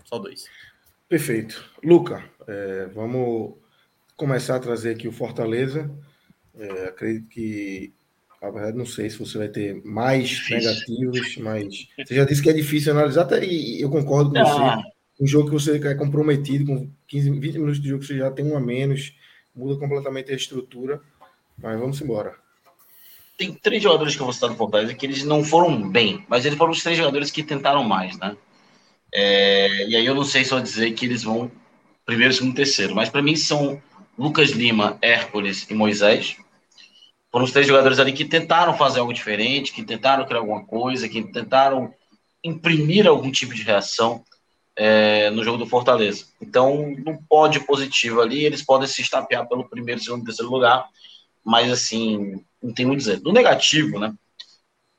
[0.06, 0.46] Só dois.
[1.10, 1.70] Perfeito.
[1.84, 3.56] Luca, é, vamos
[4.16, 5.92] começar a trazer aqui o Fortaleza.
[6.58, 7.94] É, acredito que,
[8.42, 10.58] na verdade, não sei se você vai ter mais difícil.
[10.58, 14.78] negativos, mas você já disse que é difícil analisar, até, e eu concordo com ah.
[14.78, 14.94] você.
[15.20, 18.46] Um jogo que você é comprometido, com 15, 20 minutos de jogo, você já tem
[18.46, 19.16] um a menos,
[19.56, 21.02] muda completamente a estrutura.
[21.58, 22.36] Mas vamos embora.
[23.38, 26.46] Tem três jogadores que eu vou citar do Fortaleza que eles não foram bem, mas
[26.46, 28.36] eles foram os três jogadores que tentaram mais, né?
[29.14, 31.52] É, e aí eu não sei se vou dizer que eles vão
[32.06, 33.82] primeiro, segundo, terceiro, mas para mim são
[34.18, 36.38] Lucas Lima, Hércules e Moisés.
[37.34, 41.10] Foram os três jogadores ali que tentaram fazer algo diferente, que tentaram criar alguma coisa,
[41.10, 41.92] que tentaram
[42.44, 44.24] imprimir algum tipo de reação
[44.76, 46.28] é, no jogo do Fortaleza.
[46.40, 50.88] Então, no pódio positivo ali, eles podem se estapear pelo primeiro, segundo, terceiro lugar,
[51.44, 53.20] mas assim, não tem muito dizer.
[53.22, 54.14] No negativo, né?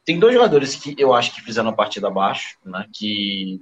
[0.05, 2.85] Tem dois jogadores que eu acho que fizeram a partida abaixo, né?
[2.93, 3.61] Que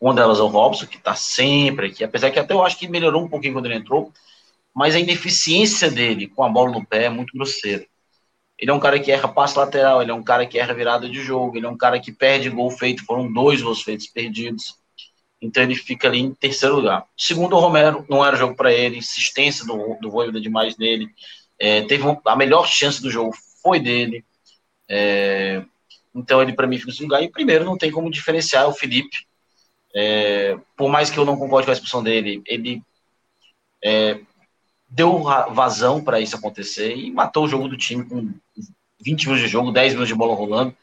[0.00, 2.88] uma delas é o Robson, que está sempre aqui, apesar que até eu acho que
[2.88, 4.10] melhorou um pouquinho quando ele entrou,
[4.74, 7.89] mas a ineficiência dele com a bola no pé é muito grosseira.
[8.60, 11.08] Ele é um cara que erra passe lateral, ele é um cara que erra virada
[11.08, 14.74] de jogo, ele é um cara que perde gol feito, foram dois gols feitos perdidos.
[15.40, 17.06] Então ele fica ali em terceiro lugar.
[17.16, 21.08] Segundo o Romero, não era jogo para ele, insistência do, do Voivoda demais nele.
[21.58, 24.22] É, teve a melhor chance do jogo foi dele.
[24.88, 25.64] É,
[26.14, 27.22] então ele para mim fica em segundo lugar.
[27.22, 29.26] E primeiro não tem como diferenciar o Felipe,
[29.94, 32.82] é, por mais que eu não concorde com a expulsão dele, ele
[33.82, 34.20] é,
[34.90, 38.34] deu vazão para isso acontecer e matou o jogo do time com
[39.02, 40.74] 20 minutos de jogo, 10 minutos de bola rolando.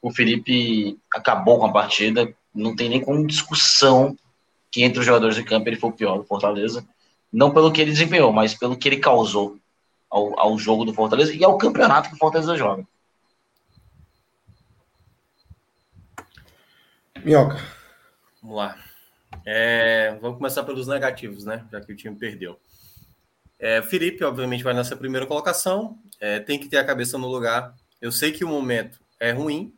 [0.00, 4.16] O Felipe acabou com a partida, não tem nem como discussão
[4.70, 6.86] que entre os jogadores de campo ele foi o pior do Fortaleza.
[7.32, 9.58] Não pelo que ele desempenhou, mas pelo que ele causou
[10.08, 12.86] ao, ao jogo do Fortaleza e ao campeonato que o Fortaleza joga.
[17.24, 17.60] Minhoca,
[18.40, 18.78] Vamos lá.
[19.44, 21.66] É, vamos começar pelos negativos, né?
[21.70, 22.58] Já que o time perdeu.
[23.58, 25.98] É, Felipe, obviamente, vai nessa primeira colocação.
[26.20, 27.74] É, tem que ter a cabeça no lugar.
[28.00, 29.74] Eu sei que o momento é ruim,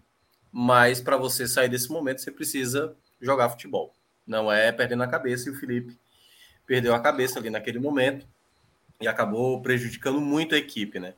[0.52, 3.94] mas para você sair desse momento, você precisa jogar futebol.
[4.26, 5.48] Não é perdendo a cabeça.
[5.48, 5.98] E o Felipe
[6.66, 8.26] perdeu a cabeça ali naquele momento
[9.00, 11.14] e acabou prejudicando muito a equipe, né?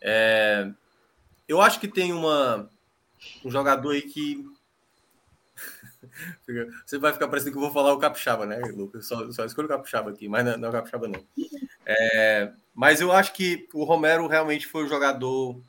[0.00, 0.68] É,
[1.46, 2.68] eu acho que tem uma,
[3.44, 4.44] um jogador aí que
[6.84, 9.06] você vai ficar parecendo que eu vou falar o capixaba, né, Lucas?
[9.06, 11.24] Só, só escolho o capixaba aqui, mas não, não é o capixaba, não.
[11.84, 15.60] É, mas eu acho que o Romero realmente foi o jogador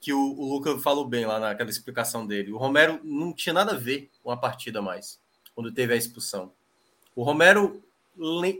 [0.00, 2.52] que o, o Lucas falou bem lá naquela explicação dele.
[2.52, 5.20] O Romero não tinha nada a ver com a partida mais,
[5.54, 6.52] quando teve a expulsão.
[7.14, 7.82] O Romero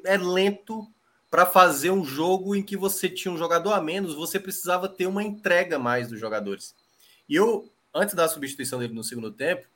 [0.05, 0.87] é lento
[1.31, 5.07] para fazer um jogo em que você tinha um jogador a menos, você precisava ter
[5.07, 6.75] uma entrega mais dos jogadores.
[7.29, 9.67] E eu, antes da substituição dele no segundo tempo,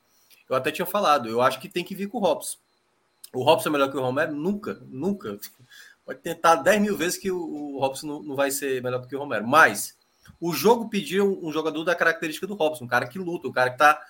[0.48, 2.58] eu até tinha falado, eu acho que tem que vir com o Robson.
[3.32, 4.34] O Robson é melhor que o Romero?
[4.34, 5.38] Nunca, nunca.
[6.10, 9.14] Pode tentar 10 mil vezes que o, Robson não, não, vai ser melhor do que
[9.14, 9.46] o Romero.
[9.46, 9.96] Mas
[10.40, 13.70] o jogo pediu um, jogador da característica do Robson, um cara que luta, um cara
[13.70, 14.02] que tá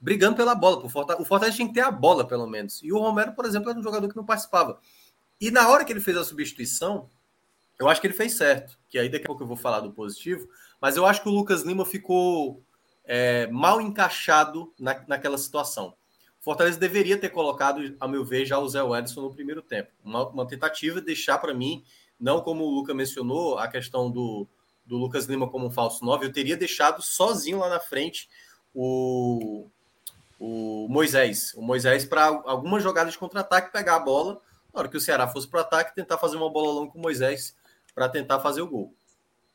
[0.00, 0.84] brigando pela bola.
[0.84, 2.82] O Fortaleza, o Fortaleza tinha que ter a bola, pelo menos.
[2.82, 4.80] E o Romero, por exemplo, era um jogador que não participava.
[5.40, 7.08] E na hora que ele fez a substituição,
[7.78, 8.76] eu acho que ele fez certo.
[8.88, 10.48] Que aí daqui a pouco eu vou falar do positivo.
[10.80, 12.64] Mas eu acho que o Lucas Lima ficou
[13.04, 15.94] é, mal encaixado na, naquela situação.
[16.44, 19.90] Fortaleza deveria ter colocado, a meu ver, já o Zé Wellison no primeiro tempo.
[20.04, 21.82] Uma, uma tentativa de deixar para mim,
[22.20, 24.46] não como o Luca mencionou, a questão do,
[24.84, 28.28] do Lucas Lima como um falso 9, eu teria deixado sozinho lá na frente
[28.74, 29.70] o,
[30.38, 31.54] o Moisés.
[31.54, 34.38] O Moisés para alguma jogada de contra-ataque pegar a bola,
[34.70, 36.98] na hora que o Ceará fosse para o ataque, tentar fazer uma bola longa com
[36.98, 37.56] o Moisés
[37.94, 38.94] para tentar fazer o gol.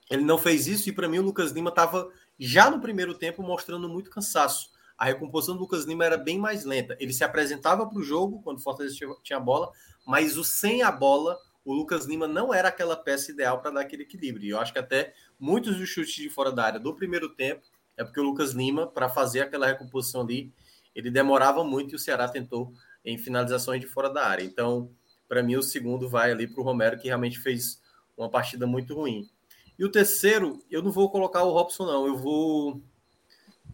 [0.09, 2.09] Ele não fez isso e para mim o Lucas Lima estava
[2.39, 4.71] já no primeiro tempo mostrando muito cansaço.
[4.99, 6.97] A recomposição do Lucas Lima era bem mais lenta.
[6.99, 9.71] Ele se apresentava para o jogo quando o Fortaleza tinha a bola,
[10.05, 13.81] mas o sem a bola, o Lucas Lima não era aquela peça ideal para dar
[13.81, 14.45] aquele equilíbrio.
[14.45, 17.61] E eu acho que até muitos dos chutes de fora da área do primeiro tempo
[17.95, 20.51] é porque o Lucas Lima, para fazer aquela recomposição ali,
[20.93, 22.73] ele demorava muito e o Ceará tentou
[23.05, 24.43] em finalizações de fora da área.
[24.43, 24.91] Então,
[25.29, 27.81] para mim, o segundo vai ali para o Romero, que realmente fez
[28.17, 29.29] uma partida muito ruim.
[29.77, 32.05] E o terceiro, eu não vou colocar o Robson, não.
[32.05, 32.81] Eu vou.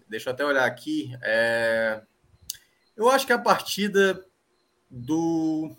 [0.07, 1.15] Deixa eu até olhar aqui.
[1.21, 2.01] É...
[2.95, 4.23] Eu acho que a partida
[4.89, 5.75] do.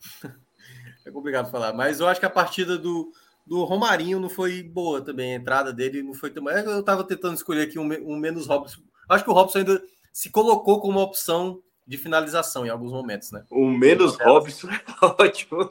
[1.04, 3.12] é complicado falar, mas eu acho que a partida do,
[3.46, 5.32] do Romarinho não foi boa também.
[5.32, 6.48] A entrada dele não foi tão.
[6.48, 8.80] Eu estava tentando escolher aqui um, um menos Robson.
[9.08, 9.82] Acho que o Robson ainda
[10.12, 13.44] se colocou como uma opção de finalização em alguns momentos, né?
[13.50, 14.82] O menos Robson é
[15.22, 15.70] ótimo.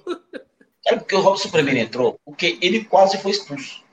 [0.85, 3.83] É porque o Robson primeiro entrou, porque ele quase foi expulso.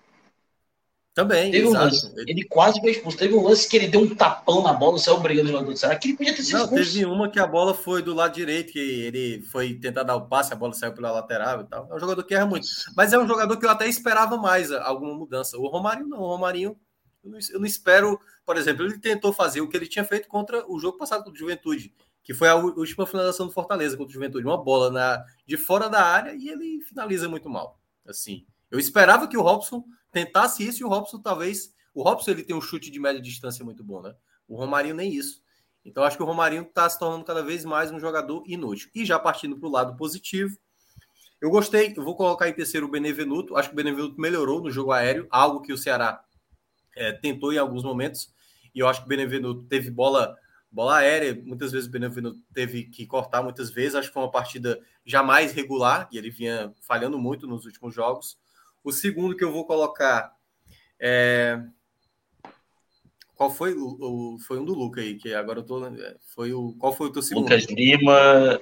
[1.15, 3.19] Também, Teve um lance, ele quase foi expulso.
[3.19, 5.79] Teve um lance que ele deu um tapão na bola, saiu brigando no jogador do
[5.79, 6.93] Ceará, que ele podia ter sido Não, expulso.
[6.93, 10.27] teve uma que a bola foi do lado direito, que ele foi tentar dar o
[10.27, 11.87] passe, a bola saiu pela lateral e tal.
[11.91, 12.67] É um jogador que erra muito.
[12.97, 15.59] Mas é um jogador que eu até esperava mais alguma mudança.
[15.59, 16.77] O Romarinho não, o Romarinho,
[17.23, 20.29] eu não, eu não espero, por exemplo, ele tentou fazer o que ele tinha feito
[20.29, 21.93] contra o jogo passado contra o Juventude
[22.25, 25.89] que foi a última finalização do Fortaleza contra o Juventude, uma bola na, de fora
[25.89, 27.81] da área e ele finaliza muito mal.
[28.07, 32.43] Assim, eu esperava que o Robson tentasse isso e o Robson talvez, o Robson ele
[32.43, 34.15] tem um chute de média distância muito bom, né?
[34.49, 35.43] O Romarinho nem isso.
[35.85, 38.89] Então acho que o Romarinho está se tornando cada vez mais um jogador inútil.
[38.94, 40.57] E já partindo para o lado positivo,
[41.39, 43.57] eu gostei, eu vou colocar em terceiro o Benevenuto.
[43.57, 46.24] Acho que o Benevenuto melhorou no jogo aéreo, algo que o Ceará
[46.97, 48.32] é, tentou em alguns momentos.
[48.74, 50.35] E eu acho que o Benevenuto teve bola
[50.73, 54.31] bola aérea, muitas vezes o Benevenuto teve que cortar muitas vezes, acho que foi uma
[54.31, 58.39] partida jamais regular, e ele vinha falhando muito nos últimos jogos.
[58.83, 60.35] O segundo que eu vou colocar
[61.01, 61.61] é...
[63.35, 65.81] Qual foi o, o, foi um do Luca aí, que agora eu tô
[66.35, 67.43] foi o qual foi o teu segundo?
[67.43, 68.61] Lucas Lima,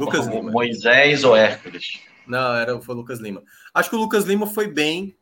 [0.00, 0.50] Lucas Lima.
[0.50, 2.00] Moisés ou Hércules?
[2.26, 3.42] Não, era foi o Lucas Lima.
[3.72, 5.16] Acho que o Lucas Lima foi bem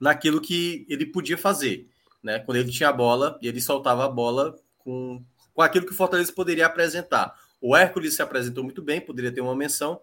[0.00, 1.86] naquilo que ele podia fazer,
[2.22, 2.38] né?
[2.38, 5.22] Quando ele tinha a bola, e ele soltava a bola com
[5.54, 7.32] com aquilo que o Fortaleza poderia apresentar.
[7.60, 10.00] O Hércules se apresentou muito bem, poderia ter uma menção,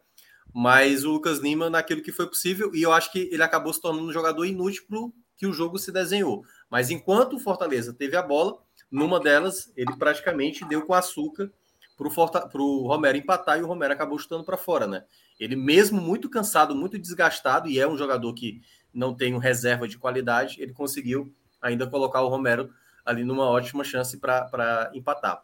[0.54, 3.82] mas o Lucas Lima naquilo que foi possível, e eu acho que ele acabou se
[3.82, 6.44] tornando um jogador inútil que o jogo se desenhou.
[6.70, 8.58] Mas enquanto o Fortaleza teve a bola,
[8.92, 11.52] numa delas ele praticamente deu com açúcar
[11.98, 15.04] para o Romero empatar e o Romero acabou chutando para fora, né?
[15.40, 18.62] Ele mesmo muito cansado, muito desgastado, e é um jogador que
[18.94, 22.70] não tem reserva de qualidade, ele conseguiu ainda colocar o Romero
[23.06, 25.44] ali numa ótima chance para empatar.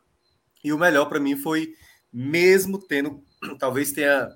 [0.63, 1.73] E o melhor para mim foi,
[2.11, 3.23] mesmo tendo,
[3.59, 4.29] talvez tenha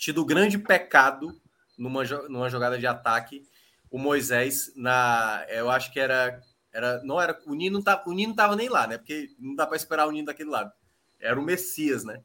[0.00, 1.38] tido grande pecado
[1.76, 3.46] numa, numa jogada de ataque,
[3.90, 6.40] o Moisés na, eu acho que era,
[6.72, 8.96] era não era o Nino tá, o Nino tava nem lá, né?
[8.96, 10.72] Porque não dá para esperar o Nino daquele lado.
[11.20, 12.22] Era o Messias, né?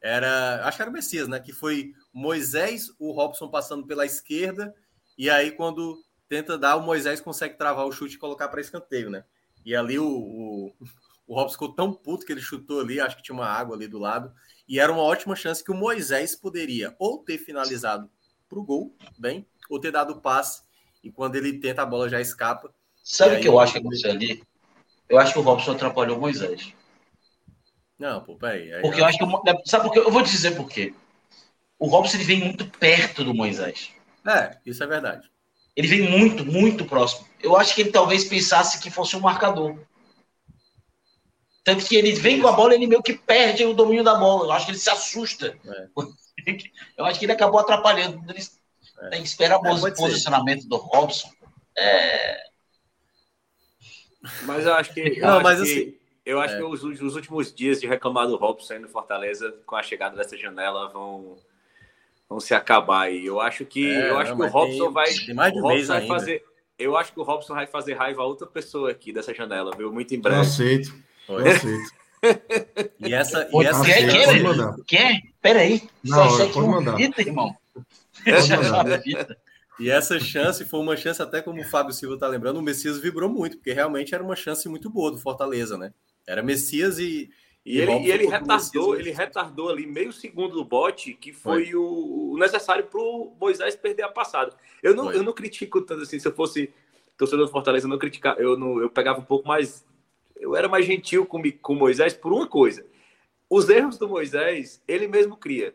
[0.00, 1.40] Era, acho que era o Messias, né?
[1.40, 4.72] Que foi Moisés, o Robson passando pela esquerda
[5.18, 9.10] e aí quando tenta dar, o Moisés consegue travar o chute e colocar para escanteio,
[9.10, 9.24] né?
[9.64, 10.76] E ali o, o,
[11.26, 13.88] o Robson ficou tão puto que ele chutou ali, acho que tinha uma água ali
[13.88, 14.32] do lado.
[14.68, 18.08] E era uma ótima chance que o Moisés poderia ou ter finalizado
[18.48, 20.62] para o gol, bem, ou ter dado o passe.
[21.02, 22.72] E quando ele tenta, a bola já escapa.
[23.02, 24.42] Sabe o que eu acho que aconteceu ali?
[25.08, 26.72] Eu acho que o Robson atrapalhou o Moisés.
[27.98, 28.72] Não, pô, peraí.
[28.72, 29.24] Aí, porque eu acho que.
[29.70, 29.98] Sabe por quê?
[30.00, 30.92] Eu vou te dizer por quê.
[31.78, 33.90] O Robson ele vem muito perto do Moisés.
[34.26, 35.30] É, isso é verdade.
[35.74, 37.26] Ele vem muito, muito próximo.
[37.40, 39.78] Eu acho que ele talvez pensasse que fosse um marcador.
[41.66, 44.44] Tanto que ele vem com a bola, ele meio que perde o domínio da bola.
[44.46, 45.58] Eu acho que ele se assusta.
[45.66, 45.88] É.
[46.96, 48.22] Eu acho que ele acabou atrapalhando.
[48.30, 48.38] Ele
[49.00, 49.08] é.
[49.08, 50.68] Tem que esperar o é, posicionamento ser.
[50.68, 51.28] do Robson.
[51.76, 52.40] É...
[54.42, 55.00] Mas eu acho que.
[55.00, 55.94] Eu Não, acho mas que, assim,
[56.24, 56.58] eu acho é.
[56.58, 60.36] que os, os, últimos dias de reclamar do Robson no Fortaleza, com a chegada dessa
[60.36, 61.36] janela, vão
[62.28, 63.26] vão se acabar aí.
[63.26, 65.86] Eu acho que é, eu acho que o Robson tem, vai, tem mais de Robson
[65.86, 66.44] vai fazer.
[66.78, 69.92] Eu acho que o Robson vai fazer raiva a outra pessoa aqui dessa janela, viu?
[69.92, 70.36] Muito em breve.
[70.36, 71.06] Eu aceito.
[71.28, 71.90] Eu aceito.
[73.00, 74.76] e essa, e essa quer, quer, pode mandar.
[74.86, 75.22] quer?
[75.40, 75.82] Peraí.
[76.02, 76.96] Não, Só pode mandar.
[76.96, 77.56] Vida, irmão.
[79.78, 82.98] E essa chance foi uma chance, até como o Fábio Silva está lembrando, o Messias
[82.98, 85.92] vibrou muito, porque realmente era uma chance muito boa do Fortaleza, né?
[86.26, 87.30] Era Messias e,
[87.64, 91.74] e, ele, e ele retardou, ele retardou ali meio segundo do bote, que foi, foi.
[91.74, 94.54] O, necessário para o Moisés perder a passada.
[94.82, 96.72] Eu não, eu não critico tanto assim, se eu fosse
[97.18, 99.84] torcedor do Fortaleza, eu não criticava, eu, não, eu pegava um pouco mais.
[100.36, 102.84] Eu era mais gentil com, com o Moisés por uma coisa.
[103.48, 105.74] Os erros do Moisés, ele mesmo cria.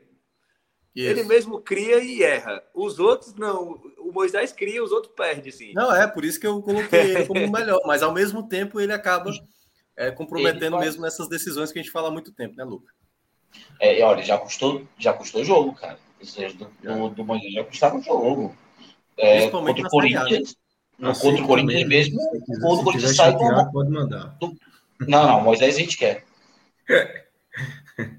[0.94, 1.10] Isso.
[1.10, 2.62] Ele mesmo cria e erra.
[2.74, 3.82] Os outros não.
[3.98, 5.72] O Moisés cria, os outros perdem, sim.
[5.74, 7.80] Não, é por isso que eu coloquei ele como o melhor.
[7.86, 9.32] Mas ao mesmo tempo ele acaba
[9.96, 12.94] é, comprometendo mesmo nessas decisões que a gente fala há muito tempo, né, Luca?
[13.80, 15.98] É, olha, já custou, já custou jogo, cara.
[16.22, 18.56] Seja, do, do, do Manhã já custava o jogo.
[19.18, 20.56] É, contra o Corinthians.
[21.02, 22.20] Não, contra o Corinthians mesmo.
[22.22, 24.36] O Corinthians sai do, pode mandar.
[24.40, 24.56] Do,
[25.08, 26.24] não, não, Moisés a gente quer.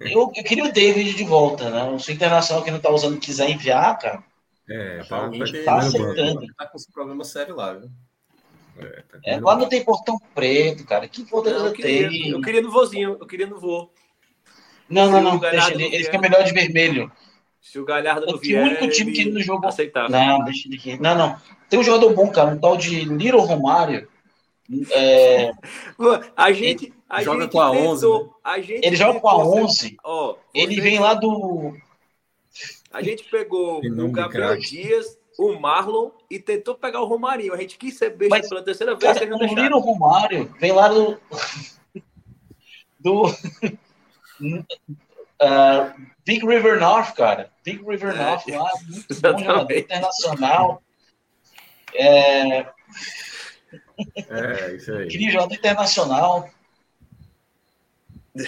[0.00, 1.82] Eu, eu, queria o David de volta, né?
[1.84, 4.22] O seu internacional que não tá usando quiser enviar, cara.
[4.68, 6.46] É, para a gente tá aceitando.
[6.56, 7.90] Tá com esse problema sério lá, viu?
[8.78, 11.08] É, tá é, lá não tem portão preto, cara.
[11.08, 12.28] Que poder eu queria, tem?
[12.28, 13.92] Eu queria no vozinho, eu queria no voo.
[14.88, 15.38] Não, não, não.
[15.38, 17.10] Deixa ele, ele fica melhor de vermelho.
[17.62, 19.68] Se o Galhardo não vier, o único time que ele não jogou.
[19.68, 20.10] Aceitável.
[20.10, 21.00] Não, deixa ele aqui.
[21.00, 21.36] Não, não.
[21.70, 24.08] Tem um jogador bom, cara, um tal de Little Romário.
[24.90, 25.52] É...
[26.36, 26.92] a gente.
[27.08, 28.06] A joga gente com a 11.
[28.06, 28.28] Né?
[28.42, 29.96] A gente ele joga com a 11.
[30.02, 31.76] Ó, ele vem lá do.
[32.92, 37.54] A gente pegou o Gabriel Dias, o Marlon e tentou pegar o Romarinho.
[37.54, 39.18] A gente quis ser besta Mas, pela terceira vez.
[39.18, 41.16] Cara, o Romário vem lá do.
[42.98, 43.26] do.
[44.42, 47.50] uh, Big River North, cara.
[47.64, 50.82] Big River é, North lá, muito bom jogador internacional.
[51.94, 52.66] É...
[54.28, 55.08] é, isso aí.
[55.08, 56.48] Queria jogador internacional.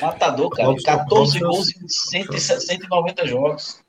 [0.01, 0.69] Matador, cara.
[0.69, 1.77] Robson, 14 Robson, gols
[2.15, 3.85] em 190 jogos.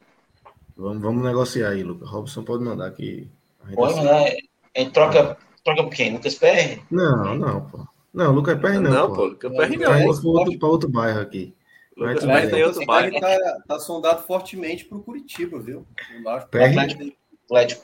[0.76, 2.10] Vamos, vamos negociar aí, Lucas.
[2.10, 3.30] Robson pode mandar aqui.
[3.74, 4.26] Pode mandar.
[4.74, 6.14] É, troca, troca por quem?
[6.14, 6.84] Lucas Perry?
[6.92, 7.88] Não, não, pô.
[8.14, 8.92] Não, Lucas Perry não.
[8.92, 9.26] Não, pô.
[9.26, 9.86] Lucas Perry não.
[9.86, 11.56] Tá para outro, outro bairro aqui.
[11.96, 13.20] Lucas Perry tem outro bairro.
[13.20, 15.86] Tá, tá sondado fortemente para o Curitiba, viu?
[16.52, 16.78] Perry?
[17.46, 17.84] Atlético.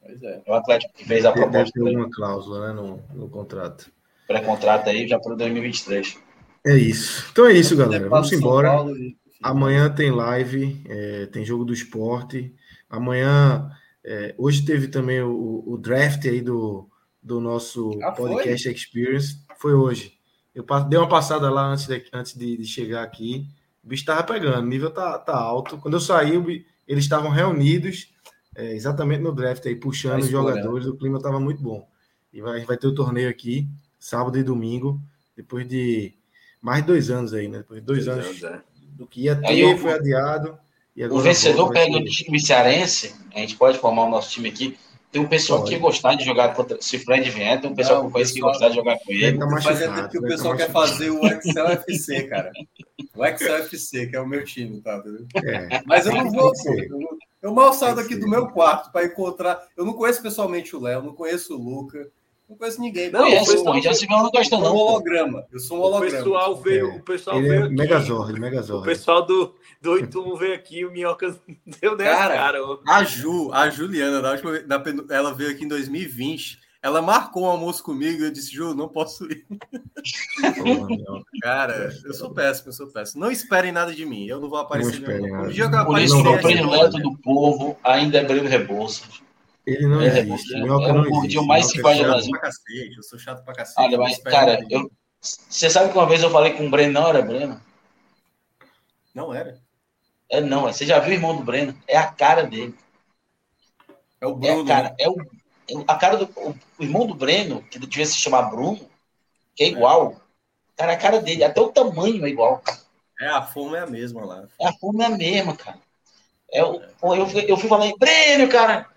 [0.00, 0.42] Pois é.
[0.44, 1.72] É o Atlético que fez a proposta.
[1.74, 3.90] Deve ter uma cláusula né, no, no contrato.
[4.26, 6.18] Pré-contrato aí já para 2023.
[6.66, 7.28] É isso.
[7.32, 8.08] Então é isso, galera.
[8.08, 8.84] Vamos embora.
[9.42, 12.54] Amanhã tem live, é, tem jogo do esporte.
[12.88, 13.70] Amanhã,
[14.04, 16.88] é, hoje teve também o, o, draft aí do,
[17.20, 18.72] do nosso ah, podcast foi?
[18.72, 19.36] Experience.
[19.58, 20.12] Foi hoje.
[20.54, 23.46] Eu dei uma passada lá antes de, antes de, de chegar aqui.
[23.82, 25.78] O bicho estava pegando, o nível tá, tá alto.
[25.78, 28.12] Quando eu saí, eles estavam reunidos
[28.54, 30.86] é, exatamente no draft aí, puxando os jogadores.
[30.86, 31.88] O clima estava muito bom.
[32.32, 33.68] E vai, vai ter o torneio aqui,
[33.98, 35.00] sábado e domingo,
[35.36, 36.14] depois de
[36.60, 37.58] mais de dois anos aí, né?
[37.58, 38.62] Depois de dois, dois anos, anos é.
[38.92, 40.58] do que ia ter, eu, foi adiado.
[41.10, 44.78] o vencedor pega o time cearense, a gente pode formar o nosso time aqui.
[45.12, 45.72] Tem um pessoal Pode.
[45.72, 46.80] que gostar de jogar contra.
[46.80, 49.38] Se Fred vier, tem um pessoal não, que conhece que gostar de jogar com ele.
[49.38, 52.50] Tá Mas é porque o pessoal tá quer fazer o Excel FC, cara.
[53.14, 55.02] O Excel FC, que é o meu time, tá?
[55.44, 55.82] É.
[55.84, 56.50] Mas eu não vou.
[56.66, 59.62] Eu, eu mal saio daqui do meu quarto para encontrar.
[59.76, 62.08] Eu não conheço pessoalmente o Léo, não conheço o Luca.
[62.48, 63.10] Não conheço ninguém.
[63.10, 64.64] Não, conheço, pessoal, já se viu, não gosta não.
[64.64, 65.46] Eu sou um holograma.
[65.50, 66.18] Eu sou um holograma.
[66.18, 66.96] O pessoal veio, é.
[66.96, 67.74] o pessoal Ele veio é aqui.
[67.74, 68.82] Megazord, Megazord.
[68.82, 71.34] O pessoal do, do 81 veio aqui, o Minhoca
[71.80, 72.34] deu nessa cara.
[72.34, 74.82] cara a Ju, a Juliana, da última, da,
[75.14, 76.60] ela veio aqui em 2020.
[76.82, 79.46] Ela marcou um almoço comigo e eu disse, Ju, não posso ir.
[81.40, 83.20] cara, eu sou péssimo, eu sou péssimo.
[83.20, 85.00] Não esperem nada de mim, eu não vou aparecer.
[85.00, 88.48] Não esperem Um dia eu Por isso que o predileto do povo ainda é Breno
[88.48, 89.22] Rebouças.
[89.66, 90.54] Ele não é, existe.
[90.54, 92.32] É, é o gordinho mais simpático do Brasil.
[92.32, 93.80] Cacete, eu sou chato pra cacete.
[93.80, 94.90] Olha, mas, cara, eu,
[95.20, 97.60] você sabe que uma vez eu falei com o Breno, não era Breno?
[99.14, 99.60] Não era?
[100.28, 101.76] É, não, você já viu o irmão do Breno?
[101.86, 102.74] É a cara dele.
[104.20, 104.60] É o Bruno.
[104.60, 104.96] É a cara, né?
[104.98, 108.50] é o, é a cara do o, o, irmão do Breno, que devia se chamar
[108.50, 108.80] Bruno,
[109.54, 110.16] que é igual.
[110.16, 110.22] É.
[110.76, 112.62] Cara, a cara dele, até o tamanho é igual.
[113.20, 114.48] É, a forma é a mesma lá.
[114.60, 115.78] A forma é a mesma, cara.
[116.50, 118.88] É, eu, eu, eu fui falar, Breno, cara,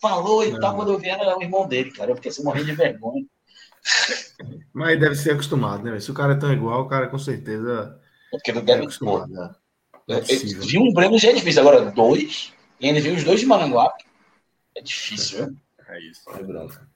[0.00, 0.74] falou e tal.
[0.74, 2.10] Quando eu vi, era o irmão dele, cara.
[2.10, 3.24] Eu fiquei assim, morrendo de vergonha.
[4.72, 5.98] Mas deve ser acostumado, né?
[6.00, 7.98] Se o cara é tão igual, o cara com certeza.
[8.32, 9.28] É porque não deve é acostumado.
[9.28, 9.50] Né?
[10.08, 11.60] É vi um Breno já é difícil.
[11.60, 14.04] Agora, dois, e ainda vi os dois de Maranguape.
[14.76, 15.56] É difícil, viu?
[15.88, 16.90] É isso, é.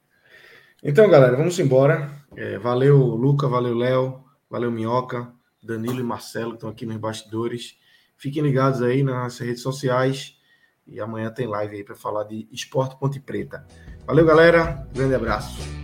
[0.83, 2.11] Então, galera, vamos embora.
[2.37, 5.33] É, valeu, Luca, valeu, Léo, valeu, Minhoca,
[5.63, 7.77] Danilo e Marcelo, que estão aqui nos bastidores.
[8.17, 10.37] Fiquem ligados aí nas redes sociais.
[10.87, 13.67] E amanhã tem live aí para falar de Esporte Ponte Preta.
[14.07, 14.87] Valeu, galera.
[14.93, 15.84] Grande abraço.